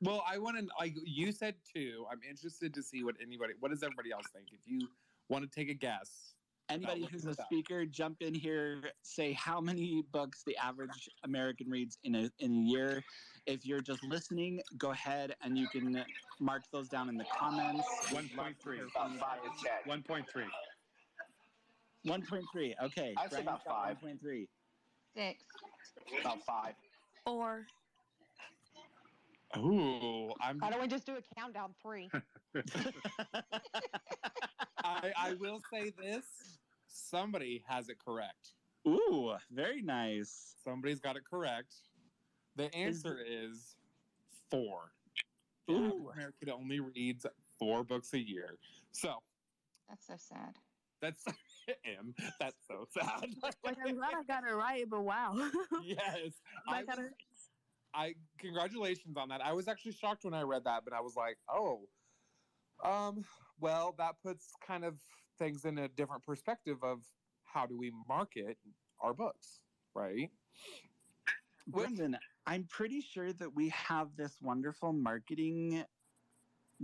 Well, 0.00 0.24
I 0.28 0.38
want 0.38 0.58
to 0.58 0.66
like 0.78 0.94
you 1.04 1.32
said 1.32 1.54
two. 1.74 2.04
I'm 2.10 2.20
interested 2.28 2.74
to 2.74 2.82
see 2.82 3.04
what 3.04 3.16
anybody 3.22 3.54
what 3.60 3.70
does 3.70 3.82
everybody 3.82 4.12
else 4.12 4.26
think? 4.34 4.48
If 4.52 4.60
you 4.66 4.88
want 5.28 5.50
to 5.50 5.50
take 5.50 5.70
a 5.70 5.74
guess, 5.74 6.33
Anybody 6.70 7.06
who's 7.10 7.24
it 7.24 7.28
a 7.28 7.40
up. 7.40 7.46
speaker, 7.46 7.84
jump 7.84 8.22
in 8.22 8.34
here. 8.34 8.80
Say 9.02 9.32
how 9.32 9.60
many 9.60 10.02
books 10.12 10.42
the 10.46 10.56
average 10.56 11.10
American 11.24 11.68
reads 11.68 11.98
in 12.04 12.14
a 12.14 12.30
in 12.38 12.52
a 12.52 12.70
year. 12.70 13.04
If 13.46 13.66
you're 13.66 13.82
just 13.82 14.02
listening, 14.02 14.60
go 14.78 14.90
ahead 14.90 15.34
and 15.42 15.58
you 15.58 15.68
can 15.68 16.04
mark 16.40 16.62
those 16.72 16.88
down 16.88 17.10
in 17.10 17.16
the 17.16 17.26
comments. 17.36 17.86
One 18.10 18.30
point 18.34 18.56
three. 18.62 18.80
About 18.80 19.16
five 19.18 19.42
to 19.42 19.48
ten. 19.62 19.72
One 19.84 20.02
point 20.02 20.26
three. 20.32 20.46
One 22.04 22.22
point 22.22 22.44
three. 22.50 22.74
Okay. 22.82 23.14
I'd 23.18 23.30
say 23.30 23.42
about 23.42 23.62
five. 23.64 23.96
One 24.00 24.10
point 24.10 24.20
three. 24.20 24.48
Six. 25.14 25.44
About 26.20 26.42
five. 26.46 26.74
Or 27.26 27.66
Ooh, 29.56 30.30
I'm. 30.40 30.58
Why 30.58 30.70
don't 30.70 30.80
we 30.80 30.88
just 30.88 31.06
do 31.06 31.16
a 31.16 31.38
countdown 31.38 31.74
three? 31.82 32.10
I, 34.84 35.12
I 35.16 35.34
will 35.34 35.60
say 35.72 35.92
this: 35.98 36.24
somebody 36.94 37.62
has 37.66 37.88
it 37.88 37.98
correct. 38.04 38.54
Ooh, 38.86 39.34
very 39.50 39.82
nice. 39.82 40.54
Somebody's 40.62 41.00
got 41.00 41.16
it 41.16 41.22
correct. 41.28 41.74
The 42.56 42.74
answer 42.74 43.18
is 43.26 43.76
four. 44.50 44.92
The 45.66 45.74
Ooh. 45.74 46.10
average 46.10 46.14
American 46.14 46.50
only 46.50 46.80
reads 46.80 47.26
four 47.58 47.82
books 47.84 48.12
a 48.14 48.18
year. 48.18 48.58
So 48.92 49.22
That's 49.88 50.06
so 50.06 50.14
sad. 50.16 50.54
that's 51.00 51.24
M. 51.84 52.14
That's 52.38 52.56
so 52.68 52.86
sad. 52.90 53.34
like 53.42 53.76
I'm 53.84 53.96
glad 53.96 54.14
I 54.14 54.22
got 54.22 54.44
it 54.44 54.54
right, 54.54 54.88
but 54.88 55.00
wow. 55.02 55.34
yes, 55.82 56.32
I 56.68 56.78
I, 56.78 56.82
got 56.84 56.98
was- 56.98 57.06
it. 57.06 57.12
I 57.94 58.14
congratulations 58.38 59.16
on 59.16 59.28
that. 59.30 59.40
I 59.40 59.52
was 59.52 59.68
actually 59.68 59.92
shocked 59.92 60.24
when 60.24 60.34
I 60.34 60.42
read 60.42 60.64
that, 60.64 60.84
but 60.84 60.92
I 60.92 61.00
was 61.00 61.14
like, 61.16 61.38
oh, 61.48 61.88
um, 62.84 63.24
well, 63.60 63.94
that 63.98 64.16
puts 64.22 64.52
kind 64.66 64.84
of 64.84 64.94
things 65.36 65.64
in 65.64 65.78
a 65.78 65.88
different 65.88 66.22
perspective 66.24 66.82
of 66.82 67.12
how 67.44 67.66
do 67.66 67.76
we 67.76 67.90
market 67.90 68.58
our 69.00 69.14
books, 69.14 69.60
right? 69.94 70.30
Brandon, 71.66 72.18
I'm 72.46 72.66
pretty 72.66 73.00
sure 73.00 73.32
that 73.32 73.54
we 73.54 73.70
have 73.70 74.16
this 74.16 74.40
wonderful 74.40 74.92
marketing 74.92 75.86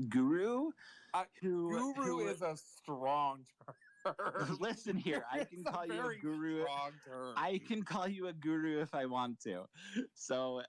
guru 0.09 0.73
Uh, 1.13 1.25
who, 1.41 1.69
Guru 1.69 1.93
who- 1.95 2.29
is 2.29 2.43
a 2.43 2.57
strong 2.57 3.47
term. 3.47 3.77
Listen 4.61 4.97
here, 4.97 5.25
I 5.31 5.45
can 5.45 5.67
a 5.67 5.71
call 5.71 5.87
you 5.87 6.07
a 6.07 6.17
guru. 6.17 6.63
Strong 6.63 7.01
term. 7.05 7.35
I 7.37 7.59
can 7.59 7.83
call 7.83 8.09
you 8.09 8.29
a 8.29 8.33
guru 8.33 8.81
if 8.81 8.95
I 8.95 9.07
want 9.07 9.41
to. 9.41 9.69
So, 10.15 10.63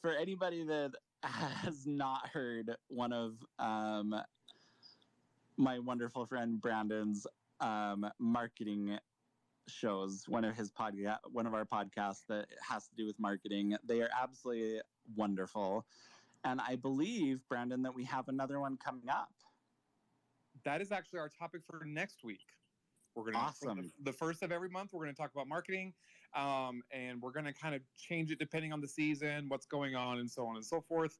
for 0.00 0.12
anybody 0.12 0.64
that 0.64 0.92
has 1.24 1.86
not 1.86 2.28
heard 2.28 2.76
one 2.86 3.12
of 3.12 3.44
um, 3.58 4.14
my 5.58 5.78
wonderful 5.78 6.24
friend 6.24 6.60
Brandon's 6.60 7.26
um, 7.60 8.08
marketing 8.18 8.98
shows, 9.66 10.24
one 10.28 10.44
of 10.44 10.56
his 10.56 10.70
podcast, 10.70 11.18
one 11.30 11.46
of 11.46 11.52
our 11.52 11.64
podcasts 11.64 12.22
that 12.28 12.46
has 12.66 12.86
to 12.88 12.94
do 12.96 13.04
with 13.04 13.18
marketing, 13.18 13.76
they 13.84 14.00
are 14.00 14.08
absolutely 14.18 14.80
wonderful. 15.16 15.84
And 16.44 16.60
I 16.60 16.76
believe, 16.76 17.40
Brandon, 17.48 17.82
that 17.82 17.94
we 17.94 18.04
have 18.04 18.28
another 18.28 18.60
one 18.60 18.76
coming 18.76 19.08
up. 19.10 19.30
that 20.64 20.80
is 20.80 20.90
actually 20.90 21.20
our 21.20 21.28
topic 21.28 21.60
for 21.64 21.84
next 21.84 22.24
week. 22.24 22.46
We're 23.14 23.24
gonna 23.30 23.38
Awesome. 23.38 23.92
the, 24.02 24.12
first 24.12 24.42
of 24.42 24.50
every 24.50 24.68
month. 24.68 24.92
We're 24.92 25.04
gonna 25.04 25.14
talk 25.14 25.32
about 25.32 25.46
marketing, 25.48 25.94
um, 26.34 26.82
and 26.90 27.20
we're 27.22 27.30
gonna 27.32 27.52
kind 27.52 27.74
of 27.74 27.82
change 27.96 28.30
it 28.32 28.38
depending 28.38 28.72
on 28.72 28.80
the 28.80 28.88
season, 28.88 29.48
what's 29.48 29.66
going 29.66 29.94
on, 29.94 30.18
and 30.18 30.30
so 30.30 30.46
on 30.46 30.56
and 30.56 30.64
so 30.64 30.80
forth. 30.80 31.18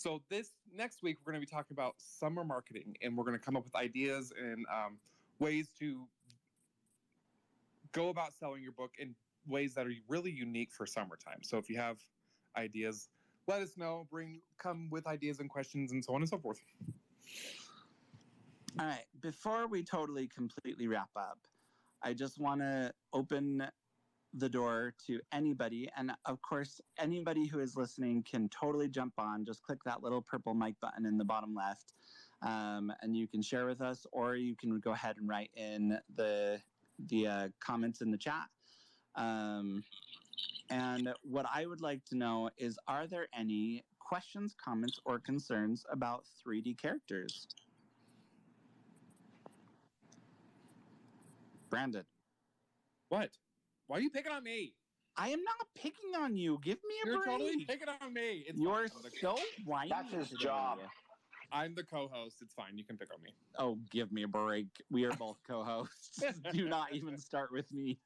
So 0.00 0.22
this 0.30 0.52
next 0.74 1.02
week 1.02 1.18
we're 1.22 1.32
gonna 1.32 1.40
be 1.40 1.46
talking 1.46 1.74
about 1.74 1.92
summer 1.98 2.42
marketing, 2.42 2.96
and 3.02 3.14
we're 3.14 3.24
gonna 3.24 3.38
come 3.38 3.54
up 3.54 3.64
with 3.64 3.76
ideas 3.76 4.32
and 4.34 4.64
um, 4.72 4.96
ways 5.40 5.68
to 5.78 6.08
go 7.92 8.08
about 8.08 8.32
selling 8.32 8.62
your 8.62 8.72
book 8.72 8.92
in 8.98 9.14
ways 9.46 9.74
that 9.74 9.86
are 9.86 9.92
really 10.08 10.30
unique 10.30 10.72
for 10.72 10.86
summertime. 10.86 11.40
So 11.42 11.58
if 11.58 11.68
you 11.68 11.76
have 11.76 11.98
ideas, 12.56 13.10
let 13.46 13.60
us 13.60 13.76
know. 13.76 14.06
Bring 14.10 14.40
come 14.56 14.88
with 14.88 15.06
ideas 15.06 15.38
and 15.38 15.50
questions 15.50 15.92
and 15.92 16.02
so 16.02 16.14
on 16.14 16.22
and 16.22 16.30
so 16.30 16.38
forth. 16.38 16.62
All 18.78 18.86
right. 18.86 19.04
Before 19.20 19.66
we 19.66 19.82
totally 19.82 20.28
completely 20.28 20.86
wrap 20.88 21.10
up, 21.14 21.40
I 22.02 22.14
just 22.14 22.40
want 22.40 22.62
to 22.62 22.94
open 23.12 23.66
the 24.34 24.48
door 24.48 24.94
to 25.06 25.20
anybody. 25.32 25.88
And 25.96 26.12
of 26.24 26.40
course, 26.42 26.80
anybody 26.98 27.46
who 27.46 27.60
is 27.60 27.76
listening 27.76 28.22
can 28.22 28.48
totally 28.48 28.88
jump 28.88 29.14
on. 29.18 29.44
Just 29.44 29.62
click 29.62 29.78
that 29.84 30.02
little 30.02 30.22
purple 30.22 30.54
mic 30.54 30.78
button 30.80 31.06
in 31.06 31.18
the 31.18 31.24
bottom 31.24 31.54
left. 31.54 31.94
Um, 32.42 32.92
and 33.02 33.16
you 33.16 33.28
can 33.28 33.42
share 33.42 33.66
with 33.66 33.80
us, 33.80 34.06
or 34.12 34.36
you 34.36 34.56
can 34.56 34.78
go 34.80 34.92
ahead 34.92 35.16
and 35.18 35.28
write 35.28 35.50
in 35.56 35.98
the 36.14 36.62
the 37.08 37.26
uh, 37.26 37.48
comments 37.60 38.00
in 38.00 38.10
the 38.10 38.18
chat. 38.18 38.48
Um, 39.16 39.84
and 40.70 41.12
what 41.22 41.46
I 41.52 41.66
would 41.66 41.80
like 41.80 42.04
to 42.06 42.16
know 42.16 42.50
is, 42.56 42.78
are 42.86 43.06
there 43.06 43.26
any 43.36 43.84
questions, 43.98 44.54
comments, 44.62 45.00
or 45.04 45.18
concerns 45.18 45.84
about 45.90 46.24
3D 46.46 46.78
characters? 46.78 47.48
Brandon, 51.68 52.04
What? 53.08 53.30
Why 53.90 53.98
are 53.98 54.02
you 54.02 54.10
picking 54.10 54.30
on 54.30 54.44
me? 54.44 54.72
I 55.16 55.30
am 55.30 55.42
not 55.42 55.66
picking 55.74 56.14
on 56.16 56.36
you. 56.36 56.60
Give 56.62 56.78
me 56.86 56.94
a 57.02 57.06
break. 57.06 57.16
You're 57.16 57.24
break. 57.24 57.38
totally 57.38 57.64
picking 57.66 57.88
on 58.00 58.14
me. 58.14 58.44
It's 58.46 58.56
You're 58.56 58.86
fine. 58.88 59.02
I'm 59.04 59.10
so 59.20 59.36
whiny. 59.64 59.90
That's 59.90 60.12
his 60.12 60.30
job. 60.38 60.78
I'm 61.50 61.74
the 61.74 61.82
co-host. 61.82 62.36
It's 62.40 62.54
fine. 62.54 62.78
You 62.78 62.84
can 62.84 62.96
pick 62.96 63.12
on 63.12 63.20
me. 63.20 63.30
Oh, 63.58 63.80
give 63.90 64.12
me 64.12 64.22
a 64.22 64.28
break. 64.28 64.68
We 64.92 65.06
are 65.06 65.10
both 65.10 65.38
co-hosts. 65.44 66.22
Do 66.52 66.68
not 66.68 66.92
even 66.92 67.18
start 67.18 67.50
with 67.50 67.72
me. 67.72 67.98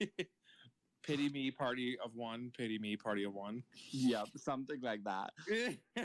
pity 1.02 1.30
me, 1.30 1.50
party 1.50 1.96
of 2.04 2.14
one. 2.14 2.52
Pity 2.54 2.78
me, 2.78 2.98
party 2.98 3.24
of 3.24 3.32
one. 3.32 3.62
Yep, 3.92 4.28
something 4.36 4.82
like 4.82 5.02
that. 5.04 5.30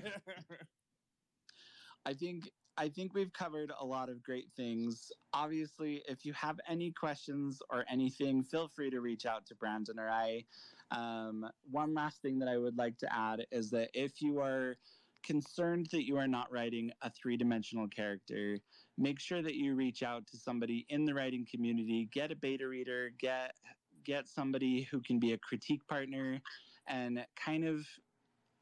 I 2.05 2.13
think 2.13 2.49
I 2.81 2.89
think 2.89 3.13
we've 3.13 3.31
covered 3.31 3.71
a 3.79 3.85
lot 3.85 4.09
of 4.09 4.23
great 4.23 4.47
things. 4.57 5.11
Obviously, 5.33 6.01
if 6.07 6.25
you 6.25 6.33
have 6.33 6.59
any 6.67 6.91
questions 6.91 7.61
or 7.69 7.85
anything, 7.87 8.41
feel 8.43 8.71
free 8.75 8.89
to 8.89 9.01
reach 9.01 9.27
out 9.27 9.45
to 9.45 9.55
Brandon 9.55 9.99
or 9.99 10.09
I. 10.09 10.43
Um, 10.89 11.47
one 11.69 11.93
last 11.93 12.23
thing 12.23 12.39
that 12.39 12.49
I 12.49 12.57
would 12.57 12.79
like 12.79 12.97
to 12.97 13.15
add 13.15 13.45
is 13.51 13.69
that 13.69 13.89
if 13.93 14.19
you 14.19 14.39
are 14.39 14.77
concerned 15.21 15.89
that 15.91 16.07
you 16.07 16.17
are 16.17 16.27
not 16.27 16.51
writing 16.51 16.89
a 17.03 17.11
three-dimensional 17.11 17.87
character, 17.89 18.57
make 18.97 19.19
sure 19.19 19.43
that 19.43 19.53
you 19.53 19.75
reach 19.75 20.01
out 20.01 20.25
to 20.31 20.37
somebody 20.37 20.87
in 20.89 21.05
the 21.05 21.13
writing 21.13 21.45
community. 21.49 22.09
Get 22.11 22.31
a 22.31 22.35
beta 22.35 22.67
reader. 22.67 23.11
Get 23.19 23.53
get 24.03 24.27
somebody 24.27 24.87
who 24.89 24.99
can 25.01 25.19
be 25.19 25.33
a 25.33 25.37
critique 25.37 25.85
partner, 25.87 26.41
and 26.87 27.23
kind 27.35 27.63
of 27.63 27.85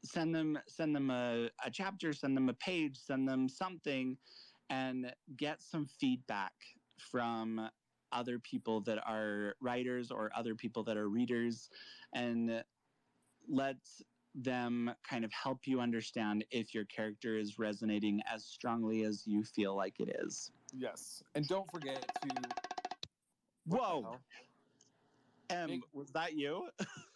send 0.02 0.34
them 0.34 0.58
send 0.66 0.94
them 0.94 1.10
a, 1.10 1.48
a 1.64 1.70
chapter 1.70 2.12
send 2.12 2.36
them 2.36 2.48
a 2.48 2.54
page 2.54 2.96
send 2.96 3.28
them 3.28 3.48
something 3.48 4.16
and 4.70 5.12
get 5.36 5.62
some 5.62 5.86
feedback 5.86 6.52
from 6.98 7.68
other 8.12 8.38
people 8.38 8.80
that 8.80 8.98
are 9.06 9.54
writers 9.60 10.10
or 10.10 10.30
other 10.34 10.54
people 10.54 10.82
that 10.84 10.96
are 10.96 11.08
readers 11.08 11.68
and 12.14 12.62
let 13.48 13.76
them 14.34 14.90
kind 15.08 15.24
of 15.24 15.32
help 15.32 15.60
you 15.64 15.80
understand 15.80 16.44
if 16.50 16.74
your 16.74 16.84
character 16.84 17.36
is 17.36 17.58
resonating 17.58 18.20
as 18.32 18.44
strongly 18.44 19.02
as 19.04 19.26
you 19.26 19.42
feel 19.42 19.76
like 19.76 19.98
it 19.98 20.16
is. 20.24 20.52
Yes, 20.72 21.22
and 21.34 21.46
don't 21.48 21.68
forget 21.70 22.06
to. 22.22 22.54
whoa. 23.66 24.18
em 25.50 25.82
was 25.92 26.10
that 26.12 26.34
you 26.34 26.68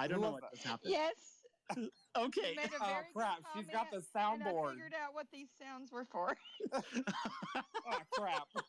i 0.00 0.08
don't 0.08 0.20
know 0.20 0.32
was 0.32 0.42
what 0.42 0.52
just 0.52 0.66
happened 0.66 0.90
Yes. 0.92 1.14
okay 2.18 2.50
You 2.50 2.56
made 2.56 2.72
a 2.72 2.82
Oh 2.82 2.86
very 2.86 3.04
good 3.04 3.14
crap! 3.14 3.38
She's 3.54 3.68
got 3.68 3.90
the 3.92 4.02
comment, 4.12 4.42
and 4.42 4.48
I 4.48 4.52
soundboard. 4.52 4.70
figured 4.72 4.94
out 5.00 5.14
what 5.14 5.26
these 5.32 5.46
sounds 5.62 5.92
were 5.92 6.04
for. 6.10 6.36
Oh 6.74 8.00
crap! 8.12 8.48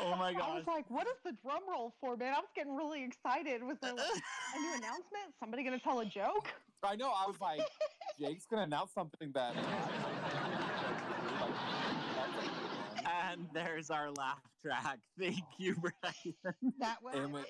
oh 0.00 0.14
my 0.16 0.32
god! 0.32 0.48
I 0.48 0.54
was 0.54 0.66
like, 0.68 0.88
what 0.88 1.08
is 1.08 1.16
the 1.24 1.32
drum 1.42 1.62
roll 1.68 1.92
for, 2.00 2.16
man? 2.16 2.34
I 2.34 2.38
was 2.38 2.50
getting 2.54 2.76
really 2.76 3.02
excited. 3.02 3.64
Was 3.64 3.78
there 3.82 3.94
like 3.94 4.06
a 4.54 4.60
new 4.60 4.74
announcement? 4.76 5.34
Somebody 5.40 5.64
gonna 5.64 5.80
tell 5.80 5.98
a 5.98 6.06
joke? 6.06 6.46
I 6.84 6.94
know. 6.94 7.10
I 7.10 7.26
was 7.26 7.40
like, 7.40 7.62
Jake's 8.20 8.46
gonna 8.46 8.62
announce 8.62 8.92
something 8.94 9.32
bad." 9.32 9.56
Uh, 9.56 9.60
and 13.32 13.48
there's 13.52 13.90
our 13.90 14.12
laugh 14.12 14.40
track. 14.62 15.00
Thank 15.18 15.42
you, 15.58 15.74
Brian. 15.74 16.36
That 16.78 17.02
was 17.02 17.14
Damn 17.14 17.34
it. 17.34 17.42
me. 17.42 17.44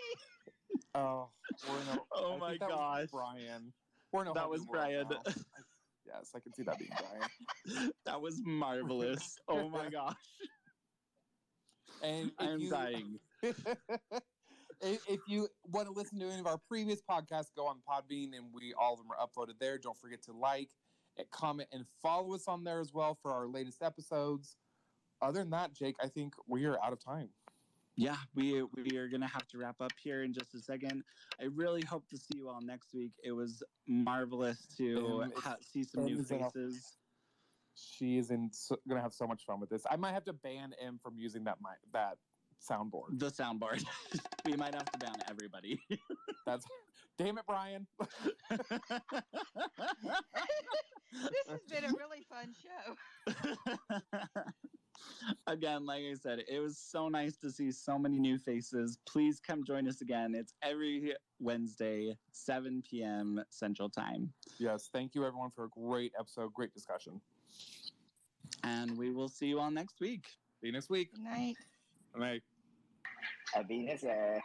Oh, 0.95 1.29
we're 1.69 1.81
in 1.81 1.99
a, 1.99 2.01
Oh 2.15 2.35
I 2.35 2.39
my 2.39 2.49
think 2.51 2.61
that 2.61 2.71
was 2.71 2.79
gosh. 2.79 3.09
Brian. 3.13 3.73
We're 4.13 4.23
in 4.23 4.29
a 4.29 4.35
That 4.35 4.51
was 4.51 4.65
Brian. 4.65 5.07
now. 5.11 5.21
I- 5.27 5.33
yes, 6.07 6.31
I 6.35 6.41
can 6.41 6.53
see 6.53 6.63
that 6.65 6.79
being 6.79 6.91
Brian. 6.99 7.93
that 8.07 8.21
was 8.21 8.41
marvelous. 8.45 9.37
Oh 9.49 9.69
my 9.69 9.89
gosh. 9.89 10.15
And 12.03 12.33
I'm 12.39 12.61
you, 12.61 12.71
dying. 12.71 13.19
if, 13.43 13.63
if 14.83 15.21
you 15.29 15.49
want 15.67 15.87
to 15.87 15.93
listen 15.93 16.19
to 16.21 16.27
any 16.27 16.41
of 16.41 16.47
our 16.47 16.59
previous 16.59 17.01
podcasts, 17.03 17.55
go 17.57 17.67
on 17.67 17.81
Podbean, 17.89 18.35
and 18.37 18.47
we 18.53 18.73
all 18.79 18.95
of 18.95 18.99
them 19.01 19.09
are 19.11 19.27
uploaded 19.27 19.59
there. 19.61 19.79
Don't 19.79 19.99
forget 19.99 20.23
to 20.23 20.33
like, 20.33 20.71
and 21.19 21.29
comment, 21.31 21.69
and 21.73 21.85
follow 22.03 22.35
us 22.35 22.49
on 22.49 22.65
there 22.65 22.81
as 22.81 22.93
well 22.95 23.15
for 23.21 23.33
our 23.33 23.47
latest 23.47 23.83
episodes. 23.83 24.57
other 25.21 25.41
than 25.41 25.51
that, 25.51 25.75
Jake, 25.75 25.97
I 26.03 26.09
think 26.09 26.35
we 26.49 26.65
are 26.65 26.83
out 26.83 26.93
of 26.95 27.05
time. 27.05 27.29
Yeah, 27.97 28.17
we 28.35 28.63
we 28.63 28.97
are 28.97 29.09
gonna 29.09 29.27
have 29.29 29.47
to 29.49 29.59
wrap 29.59 29.81
up 29.81 29.93
here 30.03 30.23
in 30.23 30.33
just 30.33 30.55
a 30.55 30.61
second. 30.61 31.05
I 31.41 31.45
really 31.45 31.83
hope 31.83 32.09
to 32.09 32.17
see 32.19 32.39
you 32.39 32.49
all 32.49 32.61
next 32.61 32.95
week. 32.95 33.13
It 33.23 33.33
was 33.33 33.63
marvelous 33.87 34.67
to 34.77 35.23
Um, 35.23 35.33
ha- 35.37 35.57
see 35.61 35.85
some 35.85 36.05
new 36.05 36.23
faces. 36.23 36.99
She 37.75 38.19
is 38.19 38.31
in 38.31 38.53
so, 38.53 38.77
gonna 38.89 39.01
have 39.01 39.15
so 39.15 39.27
much 39.27 39.45
fun 39.45 39.61
with 39.61 39.71
this. 39.71 39.87
I 39.91 39.97
might 39.97 40.13
have 40.13 40.25
to 40.25 40.33
ban 40.33 40.75
M 40.75 40.99
from 40.99 41.19
using 41.19 41.45
that 41.45 41.59
that 41.93 42.19
soundboard. 42.61 43.19
The 43.19 43.31
soundboard. 43.31 43.85
we 44.45 44.55
might 44.55 44.75
have 44.75 44.91
to 44.91 44.99
ban 44.99 45.15
everybody. 45.29 45.81
That's 46.47 46.65
damn 47.19 47.39
it, 47.39 47.45
Brian. 47.47 47.87
this 48.01 48.61
has 51.49 51.61
been 51.69 51.85
a 51.85 51.93
really 51.97 52.25
fun 52.29 52.55
show. 52.63 52.97
again, 55.47 55.87
like 55.87 56.03
I 56.03 56.15
said, 56.15 56.45
it 56.49 56.61
was 56.61 56.79
so 56.79 57.09
nice 57.09 57.37
to 57.39 57.51
see 57.51 57.71
so 57.71 57.99
many 57.99 58.19
new 58.19 58.39
faces. 58.39 58.99
Please 59.07 59.41
come 59.41 59.65
join 59.65 59.89
us 59.89 60.01
again. 60.01 60.35
It's 60.35 60.55
every 60.63 61.15
Wednesday, 61.39 62.17
7 62.33 62.83
p.m. 62.89 63.43
Central 63.51 63.89
Time. 63.89 64.33
yes, 64.59 64.89
thank 64.93 65.15
you 65.15 65.25
everyone 65.25 65.51
for 65.51 65.65
a 65.65 65.69
great 65.69 66.13
episode, 66.19 66.53
great 66.53 66.73
discussion. 66.75 67.21
And 68.65 68.97
we 68.97 69.13
will 69.13 69.29
see 69.29 69.47
you 69.47 69.59
all 69.61 69.71
next 69.71 70.01
week. 70.01 70.27
See 70.61 70.67
you 70.67 70.73
next 70.73 70.91
week. 70.91 71.13
Good 71.13 71.25
night. 71.25 71.57
Good 72.13 72.21
night. 72.21 72.43
Happiness. 73.55 74.05
Uh, 74.05 74.41